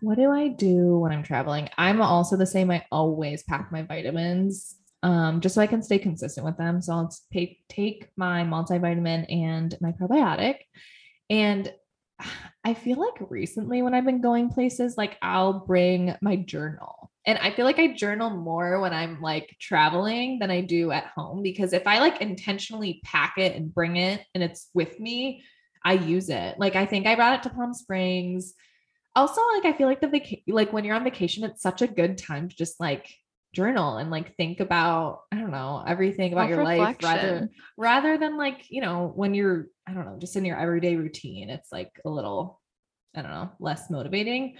What 0.01 0.15
do 0.15 0.29
I 0.29 0.49
do 0.49 0.99
when 0.99 1.11
I'm 1.11 1.23
traveling? 1.23 1.67
I'm 1.77 2.01
also 2.01 2.37
the 2.37 2.45
same. 2.45 2.69
I 2.69 2.85
always 2.91 3.41
pack 3.43 3.71
my 3.71 3.81
vitamins 3.81 4.75
um, 5.01 5.41
just 5.41 5.55
so 5.55 5.61
I 5.61 5.67
can 5.67 5.81
stay 5.81 5.97
consistent 5.97 6.45
with 6.45 6.57
them. 6.57 6.79
So, 6.79 6.93
I'll 6.93 7.15
take 7.31 8.09
my 8.15 8.43
multivitamin 8.43 9.25
and 9.33 9.75
my 9.81 9.93
probiotic. 9.93 10.57
And 11.29 11.73
I 12.65 12.73
feel 12.73 12.97
like 12.97 13.29
recently 13.29 13.81
when 13.81 13.93
I've 13.93 14.05
been 14.05 14.21
going 14.21 14.49
places, 14.49 14.97
like 14.97 15.17
I'll 15.21 15.65
bring 15.65 16.15
my 16.21 16.37
journal. 16.37 17.11
And 17.25 17.37
I 17.39 17.51
feel 17.51 17.65
like 17.65 17.79
I 17.79 17.93
journal 17.93 18.29
more 18.29 18.79
when 18.79 18.93
I'm 18.93 19.21
like 19.21 19.55
traveling 19.59 20.39
than 20.39 20.51
I 20.51 20.61
do 20.61 20.91
at 20.91 21.07
home 21.07 21.41
because 21.41 21.73
if 21.73 21.87
I 21.87 21.99
like 21.99 22.21
intentionally 22.21 23.01
pack 23.03 23.35
it 23.37 23.55
and 23.55 23.73
bring 23.73 23.97
it 23.97 24.25
and 24.33 24.43
it's 24.43 24.69
with 24.73 24.99
me, 24.99 25.43
I 25.83 25.93
use 25.93 26.29
it. 26.29 26.57
Like 26.57 26.75
I 26.75 26.85
think 26.85 27.05
I 27.05 27.15
brought 27.15 27.35
it 27.39 27.43
to 27.43 27.49
Palm 27.49 27.73
Springs. 27.73 28.53
Also, 29.15 29.41
like 29.55 29.65
I 29.65 29.77
feel 29.77 29.87
like 29.87 30.01
the 30.01 30.07
vac- 30.07 30.43
like 30.47 30.73
when 30.73 30.85
you're 30.85 30.95
on 30.95 31.03
vacation, 31.03 31.43
it's 31.43 31.61
such 31.61 31.81
a 31.81 31.87
good 31.87 32.17
time 32.17 32.49
to 32.49 32.55
just 32.55 32.79
like 32.79 33.13
journal 33.53 33.97
and 33.97 34.09
like 34.09 34.35
think 34.35 34.59
about 34.59 35.21
I 35.31 35.37
don't 35.37 35.51
know 35.51 35.83
everything 35.85 36.33
about 36.33 36.49
your 36.49 36.63
life 36.63 36.97
rather 37.01 37.49
rather 37.77 38.17
than 38.17 38.35
like 38.35 38.65
you 38.69 38.81
know 38.81 39.11
when 39.15 39.35
you're 39.35 39.67
i 39.87 39.93
don't 39.93 40.05
know 40.05 40.17
just 40.19 40.35
in 40.35 40.43
your 40.43 40.57
everyday 40.57 40.95
routine 40.95 41.49
it's 41.49 41.71
like 41.71 41.91
a 42.03 42.09
little 42.09 42.59
i 43.15 43.21
don't 43.21 43.31
know 43.31 43.51
less 43.59 43.89
motivating. 43.89 44.57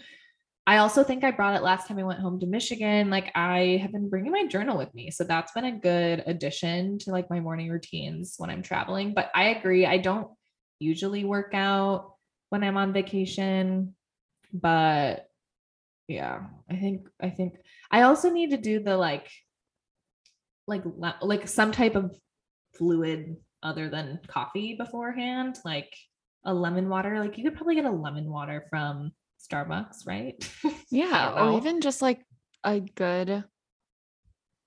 I 0.65 0.77
also 0.77 1.03
think 1.03 1.25
i 1.25 1.31
brought 1.31 1.55
it 1.55 1.63
last 1.63 1.87
time 1.87 1.99
i 1.99 2.03
went 2.03 2.21
home 2.21 2.39
to 2.39 2.45
michigan 2.45 3.09
like 3.09 3.31
i 3.35 3.79
have 3.81 3.91
been 3.91 4.09
bringing 4.09 4.31
my 4.31 4.45
journal 4.45 4.77
with 4.77 4.93
me 4.95 5.11
so 5.11 5.25
that's 5.25 5.51
been 5.51 5.65
a 5.65 5.77
good 5.77 6.23
addition 6.25 6.99
to 6.99 7.11
like 7.11 7.29
my 7.29 7.41
morning 7.41 7.69
routines 7.69 8.35
when 8.37 8.49
i'm 8.49 8.61
traveling 8.61 9.13
but 9.13 9.29
i 9.35 9.49
agree 9.49 9.85
i 9.85 9.97
don't 9.97 10.29
usually 10.79 11.25
work 11.25 11.53
out 11.53 12.13
when 12.49 12.63
i'm 12.63 12.77
on 12.77 12.93
vacation 12.93 13.93
but 14.53 15.27
yeah 16.07 16.41
i 16.69 16.75
think 16.75 17.07
i 17.21 17.29
think 17.29 17.53
i 17.91 18.01
also 18.01 18.29
need 18.29 18.51
to 18.51 18.57
do 18.57 18.79
the 18.83 18.95
like 18.97 19.29
like 20.67 20.83
like 21.21 21.47
some 21.47 21.71
type 21.71 21.95
of 21.95 22.15
fluid 22.77 23.35
other 23.61 23.89
than 23.89 24.19
coffee 24.27 24.75
beforehand 24.75 25.57
like 25.63 25.93
a 26.45 26.53
lemon 26.53 26.89
water 26.89 27.19
like 27.19 27.37
you 27.37 27.43
could 27.43 27.55
probably 27.55 27.75
get 27.75 27.85
a 27.85 27.91
lemon 27.91 28.29
water 28.29 28.65
from 28.69 29.11
starbucks 29.41 30.05
right 30.07 30.35
Yeah, 30.89 31.33
or 31.33 31.39
oh. 31.49 31.57
even 31.57 31.81
just 31.81 32.01
like 32.01 32.21
a 32.63 32.79
good 32.79 33.43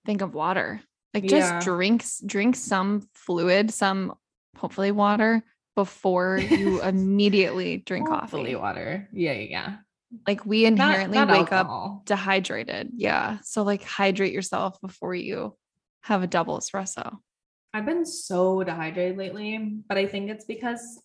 think 0.04 0.20
of 0.22 0.34
water. 0.34 0.80
Like 1.14 1.24
just 1.26 1.52
Yeah. 1.52 1.60
drinks 1.60 2.20
drink 2.24 2.56
some 2.56 3.08
fluid, 3.14 3.72
some 3.72 4.14
hopefully 4.56 4.90
water 4.92 5.44
before 5.76 6.38
you 6.38 6.82
immediately 6.82 7.78
drink 7.78 8.08
coffee. 8.08 8.20
Hopefully 8.20 8.44
coffee. 8.52 8.56
water 8.56 9.08
yeah 9.12 9.32
yeah 9.32 9.48
yeah 9.50 9.76
Like 10.26 10.46
we 10.46 10.64
inherently 10.64 11.18
not 11.18 11.28
wake 11.28 11.52
up 11.52 12.04
dehydrated. 12.04 12.90
Yeah. 12.96 13.38
So 13.42 13.62
like 13.62 13.82
hydrate 13.82 14.32
yourself 14.32 14.80
before 14.80 15.14
you 15.14 15.56
have 16.02 16.22
a 16.22 16.26
double 16.26 16.58
espresso. 16.58 17.18
I've 17.74 17.86
been 17.86 18.06
so 18.06 18.62
dehydrated 18.62 19.18
lately, 19.18 19.58
but 19.88 19.98
I 19.98 20.06
think 20.06 20.30
it's 20.30 20.44
because 20.44 21.00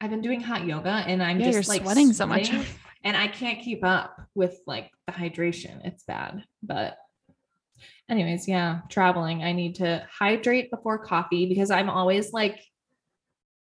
I've 0.00 0.10
been 0.10 0.22
doing 0.22 0.40
hot 0.40 0.64
yoga 0.64 1.04
and 1.06 1.22
I'm 1.22 1.40
yeah, 1.40 1.50
just 1.50 1.68
like 1.68 1.82
sweating 1.82 2.12
so 2.12 2.26
much. 2.26 2.50
and 3.04 3.16
I 3.16 3.28
can't 3.28 3.60
keep 3.60 3.84
up 3.84 4.20
with 4.34 4.58
like 4.66 4.90
the 5.06 5.12
hydration. 5.12 5.84
It's 5.84 6.04
bad. 6.04 6.44
But 6.62 6.96
anyways, 8.08 8.48
yeah, 8.48 8.80
traveling, 8.88 9.42
I 9.42 9.52
need 9.52 9.76
to 9.76 10.06
hydrate 10.10 10.70
before 10.70 10.98
coffee 10.98 11.46
because 11.46 11.70
I'm 11.70 11.90
always 11.90 12.32
like 12.32 12.60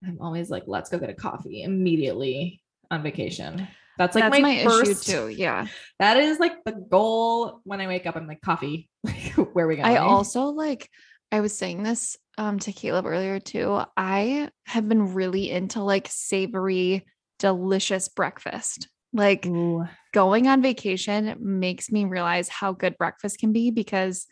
I'm 0.06 0.18
always 0.20 0.50
like 0.50 0.64
let's 0.66 0.88
go 0.88 0.98
get 0.98 1.10
a 1.10 1.14
coffee 1.14 1.62
immediately 1.62 2.62
on 2.90 3.02
vacation. 3.02 3.68
That's 4.00 4.14
like 4.14 4.24
That's 4.24 4.40
my, 4.40 4.54
my, 4.54 4.64
first, 4.64 5.06
issue 5.06 5.12
too. 5.12 5.28
Yeah. 5.28 5.66
That 5.98 6.16
is 6.16 6.38
like 6.38 6.64
the 6.64 6.72
goal 6.72 7.60
when 7.64 7.82
I 7.82 7.86
wake 7.86 8.06
up. 8.06 8.16
I'm 8.16 8.26
like 8.26 8.40
coffee. 8.40 8.88
Where 9.52 9.66
are 9.66 9.68
we 9.68 9.76
going? 9.76 9.84
I 9.84 9.96
also 9.98 10.44
like 10.44 10.88
I 11.30 11.40
was 11.40 11.56
saying 11.56 11.82
this 11.82 12.16
um 12.38 12.58
to 12.60 12.72
Caleb 12.72 13.04
earlier 13.04 13.38
too. 13.40 13.82
I 13.98 14.48
have 14.64 14.88
been 14.88 15.12
really 15.12 15.50
into 15.50 15.82
like 15.82 16.08
savory, 16.10 17.04
delicious 17.38 18.08
breakfast. 18.08 18.88
Like 19.12 19.44
Ooh. 19.44 19.86
going 20.14 20.46
on 20.48 20.62
vacation 20.62 21.36
makes 21.38 21.92
me 21.92 22.06
realize 22.06 22.48
how 22.48 22.72
good 22.72 22.96
breakfast 22.96 23.38
can 23.38 23.52
be 23.52 23.70
because 23.70 24.26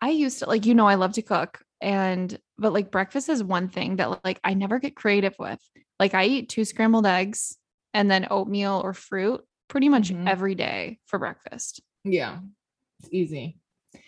I 0.00 0.10
used 0.10 0.40
to 0.40 0.46
like 0.46 0.66
you 0.66 0.74
know 0.74 0.88
I 0.88 0.96
love 0.96 1.12
to 1.12 1.22
cook 1.22 1.60
and 1.80 2.36
but 2.58 2.72
like 2.72 2.90
breakfast 2.90 3.28
is 3.28 3.44
one 3.44 3.68
thing 3.68 3.96
that 3.96 4.24
like 4.24 4.40
I 4.42 4.54
never 4.54 4.80
get 4.80 4.96
creative 4.96 5.36
with. 5.38 5.60
Like 6.00 6.12
I 6.12 6.24
eat 6.24 6.48
two 6.48 6.64
scrambled 6.64 7.06
eggs 7.06 7.56
and 7.94 8.10
then 8.10 8.26
oatmeal 8.30 8.80
or 8.84 8.94
fruit 8.94 9.42
pretty 9.68 9.88
much 9.88 10.10
Mhm. 10.10 10.28
every 10.28 10.54
day 10.54 10.98
for 11.06 11.18
breakfast. 11.18 11.80
Yeah, 12.04 12.40
it's 13.00 13.08
easy. 13.12 13.58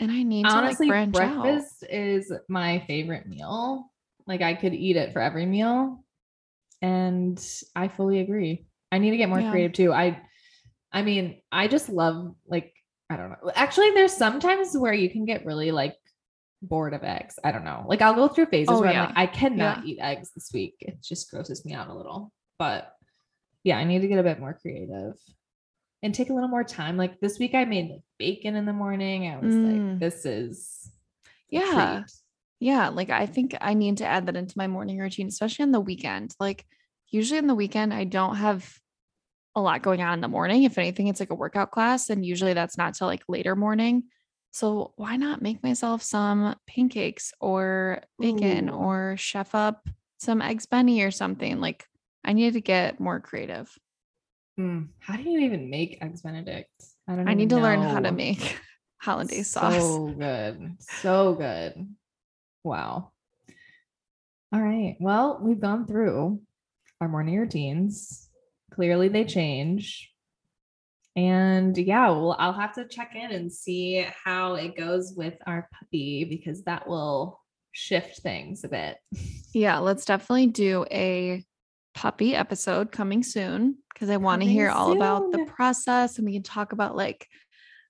And 0.01 0.11
I 0.11 0.23
need 0.23 0.47
Honestly, 0.47 0.87
to 0.89 0.93
like 0.93 1.13
branch 1.13 1.37
out. 1.37 1.43
breakfast 1.45 1.85
is 1.89 2.33
my 2.49 2.81
favorite 2.87 3.27
meal. 3.27 3.91
Like 4.27 4.43
I 4.43 4.55
could 4.55 4.75
eat 4.75 4.97
it 4.97 5.13
for 5.13 5.21
every 5.21 5.47
meal. 5.47 6.05
And 6.83 7.39
I 7.77 7.89
fully 7.89 8.21
agree. 8.21 8.67
I 8.93 8.99
need 8.99 9.11
to 9.11 9.17
get 9.17 9.29
more 9.29 9.41
Yeah. 9.41 9.51
creative 9.51 9.73
too. 9.73 9.93
I 9.93 10.21
I 10.93 11.03
mean, 11.03 11.41
I 11.51 11.67
just 11.69 11.89
love 11.89 12.35
like 12.47 12.73
I 13.11 13.17
don't 13.17 13.31
know. 13.31 13.51
Actually, 13.55 13.91
there's 13.91 14.13
sometimes 14.17 14.77
where 14.77 14.93
you 14.95 15.11
can 15.11 15.25
get 15.25 15.45
really 15.45 15.71
like 15.71 15.97
bored 16.63 16.95
of 16.95 17.05
eggs. 17.05 17.39
I 17.45 17.53
don't 17.53 17.65
know. 17.65 17.85
Like 17.87 18.01
I'll 18.01 18.15
go 18.15 18.29
through 18.29 18.47
phases 18.47 18.77
Oh, 18.79 18.81
where 18.81 18.91
yeah. 18.93 19.03
I'm 19.03 19.09
like, 19.11 19.19
I 19.19 19.27
cannot 19.27 19.85
eat 19.85 19.99
eggs 20.01 20.31
this 20.35 20.51
week. 20.53 20.77
It 20.81 21.03
just 21.03 21.31
grosses 21.31 21.65
me 21.65 21.75
out 21.75 21.89
a 21.89 21.95
little. 21.95 22.33
But 22.59 22.93
yeah, 23.65 23.79
I 23.79 23.85
need 23.85 24.01
to 24.03 24.09
get 24.09 24.19
a 24.19 24.23
bit 24.23 24.39
more 24.39 24.55
creative 24.55 25.15
and 26.03 26.15
take 26.15 26.31
a 26.31 26.35
little 26.35 26.49
more 26.49 26.65
time. 26.65 26.97
Like 26.97 27.19
this 27.21 27.39
week, 27.39 27.55
I 27.55 27.65
made 27.65 27.91
like 27.91 28.03
bacon 28.19 28.55
in 28.57 28.67
the 28.67 28.73
morning. 28.73 29.27
I 29.27 29.39
was 29.39 29.55
Mm. 29.55 29.91
like, 29.91 30.01
this 30.01 30.25
is 30.27 30.91
Yeah. 31.49 31.97
treat. 32.03 32.13
Yeah, 32.61 32.89
like 32.89 33.11
I 33.11 33.27
think 33.27 33.57
I 33.61 33.75
need 33.75 33.97
to 33.99 34.07
add 34.07 34.27
that 34.27 34.37
into 34.37 34.57
my 34.57 34.67
morning 34.67 34.99
routine, 34.99 35.29
especially 35.29 35.65
on 35.65 35.73
the 35.73 35.81
weekend. 35.81 36.35
Like 36.39 36.67
usually 37.09 37.39
on 37.39 37.47
the 37.47 37.55
weekend, 37.55 37.93
I 37.93 38.05
don't 38.05 38.37
have 38.37 38.79
a 39.57 39.61
lot 39.61 39.83
going 39.83 40.03
on 40.03 40.15
in 40.15 40.21
the 40.21 40.29
morning. 40.29 40.63
If 40.65 40.79
anything, 40.79 41.09
it's 41.09 41.21
like 41.21 41.31
a 41.31 41.35
workout 41.35 41.71
class, 41.71 42.11
and 42.11 42.25
usually 42.25 42.55
that's 42.55 42.77
not 42.79 42.95
till 42.95 43.07
like 43.07 43.23
later 43.29 43.55
morning. 43.57 44.05
So 44.53 44.93
why 44.97 45.17
not 45.17 45.43
make 45.43 45.63
myself 45.63 46.03
some 46.03 46.55
pancakes 46.67 47.33
or 47.41 48.03
bacon 48.21 48.69
Ooh. 48.71 48.75
or 48.75 49.17
chef 49.19 49.55
up 49.55 49.87
some 50.19 50.41
eggs 50.41 50.67
benny 50.67 51.03
or 51.03 51.11
something? 51.11 51.61
Like 51.61 51.87
I 52.25 52.33
need 52.33 52.55
to 52.55 52.61
get 52.61 53.01
more 53.01 53.21
creative. 53.21 53.71
Mm, 54.59 54.89
How 54.99 55.17
do 55.17 55.29
you 55.29 55.41
even 55.41 55.69
make 55.69 55.99
eggs 56.01 56.23
Benedict? 56.23 56.71
I 57.09 57.17
don't. 57.17 57.29
I 57.29 57.35
need 57.35 57.51
to 57.51 57.57
even 57.57 57.63
learn 57.63 57.83
how 57.83 58.01
to 58.01 58.13
make 58.13 58.59
hollandaise 59.01 59.49
sauce. 59.49 59.75
So 59.75 60.15
good. 60.19 60.77
So 60.81 61.35
good. 61.35 61.95
Wow. 62.63 63.11
All 64.53 64.61
right. 64.63 64.97
Well, 65.01 65.41
we've 65.43 65.61
gone 65.61 65.87
through 65.87 66.41
our 67.01 67.09
morning 67.09 67.37
routines. 67.39 68.31
Clearly 68.73 69.09
they 69.09 69.25
change. 69.25 70.11
And 71.17 71.77
yeah, 71.77 72.11
well, 72.11 72.37
I'll 72.39 72.53
have 72.53 72.75
to 72.75 72.89
check 72.89 73.15
in 73.15 73.31
and 73.31 73.53
see 73.53 74.05
how 74.25 74.55
it 74.55 74.77
goes 74.77 75.15
with 75.17 75.35
our 75.47 75.69
puppy 75.73 76.25
because 76.25 76.65
that 76.65 76.89
will 76.89 77.41
shift 77.73 78.21
things 78.21 78.65
a 78.65 78.69
bit. 78.69 78.97
Yeah, 79.57 79.79
let's 79.79 80.05
definitely 80.05 80.49
do 80.49 80.85
a 80.91 81.45
puppy 81.95 82.35
episode 82.35 82.91
coming 82.93 83.23
soon 83.23 83.77
because 83.93 84.11
I 84.11 84.17
want 84.17 84.43
to 84.43 84.49
hear 84.49 84.69
Coming 84.69 84.81
all 84.83 84.93
about 84.93 85.33
the 85.33 85.45
process 85.45 86.19
and 86.19 86.27
we 86.27 86.33
can 86.35 86.43
talk 86.43 86.73
about 86.73 86.97
like 86.97 87.29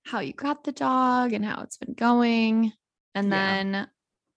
how 0.04 0.20
you 0.20 0.32
got 0.34 0.64
the 0.64 0.72
dog 0.72 1.32
and 1.32 1.44
how 1.44 1.62
it's 1.62 1.78
been 1.78 1.94
going. 1.94 2.72
And 3.14 3.28
Yeah. 3.28 3.30
then 3.30 3.88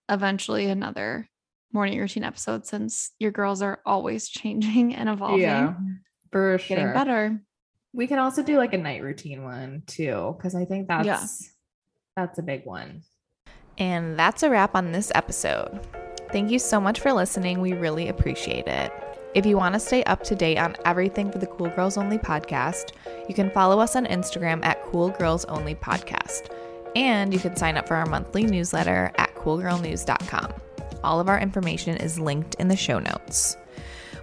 eventually 0.08 0.66
another 0.66 1.28
morning 1.72 1.98
routine 1.98 2.24
episode 2.24 2.64
since 2.66 3.10
your 3.18 3.30
girls 3.30 3.60
are 3.60 3.80
always 3.84 4.28
changing 4.30 4.94
and 4.94 5.08
evolving, 5.08 6.00
for 6.32 6.58
sure. 6.58 6.76
getting 6.76 6.92
better. 6.94 7.40
We 7.92 8.06
can 8.06 8.18
also 8.18 8.42
do 8.42 8.56
like 8.56 8.72
a 8.72 8.78
night 8.78 9.02
routine 9.02 9.42
one 9.44 9.82
too, 9.86 10.34
because 10.36 10.54
I 10.54 10.64
think 10.64 10.88
that's 10.88 11.06
Yeah. 11.06 11.22
that's 12.16 12.38
a 12.38 12.42
big 12.42 12.64
one. 12.64 13.02
And 13.76 14.18
that's 14.18 14.42
a 14.42 14.50
wrap 14.50 14.74
on 14.74 14.92
this 14.92 15.12
episode. 15.14 15.86
Thank 16.32 16.50
you 16.50 16.58
so 16.58 16.80
much 16.80 17.00
for 17.00 17.12
listening. 17.12 17.60
We 17.60 17.72
really 17.74 18.08
appreciate 18.08 18.66
it. 18.66 18.92
If 19.34 19.44
you 19.44 19.56
want 19.56 19.74
to 19.74 19.80
stay 19.80 20.02
up 20.04 20.22
to 20.24 20.34
date 20.34 20.56
on 20.56 20.74
everything 20.84 21.30
for 21.30 21.38
the 21.38 21.46
Cool 21.46 21.68
Girls 21.68 21.98
Only 21.98 22.18
podcast, 22.18 22.92
you 23.28 23.34
can 23.34 23.50
follow 23.50 23.78
us 23.78 23.94
on 23.94 24.06
Instagram 24.06 24.64
at 24.64 24.82
Cool 24.84 25.10
Girls 25.10 25.44
Only 25.44 25.74
Podcast. 25.74 26.50
And 26.96 27.32
you 27.32 27.38
can 27.38 27.54
sign 27.54 27.76
up 27.76 27.86
for 27.86 27.94
our 27.94 28.06
monthly 28.06 28.44
newsletter 28.44 29.12
at 29.16 29.34
coolgirlnews.com. 29.34 30.54
All 31.04 31.20
of 31.20 31.28
our 31.28 31.38
information 31.38 31.96
is 31.98 32.18
linked 32.18 32.54
in 32.54 32.68
the 32.68 32.76
show 32.76 32.98
notes. 32.98 33.56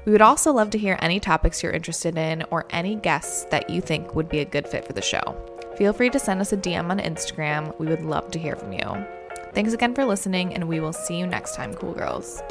We 0.05 0.11
would 0.11 0.21
also 0.21 0.51
love 0.51 0.71
to 0.71 0.77
hear 0.77 0.97
any 1.01 1.19
topics 1.19 1.61
you're 1.61 1.71
interested 1.71 2.17
in 2.17 2.43
or 2.49 2.65
any 2.71 2.95
guests 2.95 3.45
that 3.45 3.69
you 3.69 3.81
think 3.81 4.15
would 4.15 4.27
be 4.27 4.39
a 4.39 4.45
good 4.45 4.67
fit 4.67 4.85
for 4.85 4.93
the 4.93 5.01
show. 5.01 5.35
Feel 5.77 5.93
free 5.93 6.09
to 6.09 6.19
send 6.19 6.41
us 6.41 6.53
a 6.53 6.57
DM 6.57 6.89
on 6.89 6.99
Instagram. 6.99 7.77
We 7.79 7.87
would 7.87 8.03
love 8.03 8.31
to 8.31 8.39
hear 8.39 8.55
from 8.55 8.73
you. 8.73 9.05
Thanks 9.53 9.73
again 9.73 9.93
for 9.93 10.03
listening, 10.03 10.53
and 10.53 10.67
we 10.67 10.79
will 10.79 10.93
see 10.93 11.17
you 11.17 11.27
next 11.27 11.55
time, 11.55 11.73
cool 11.73 11.93
girls. 11.93 12.41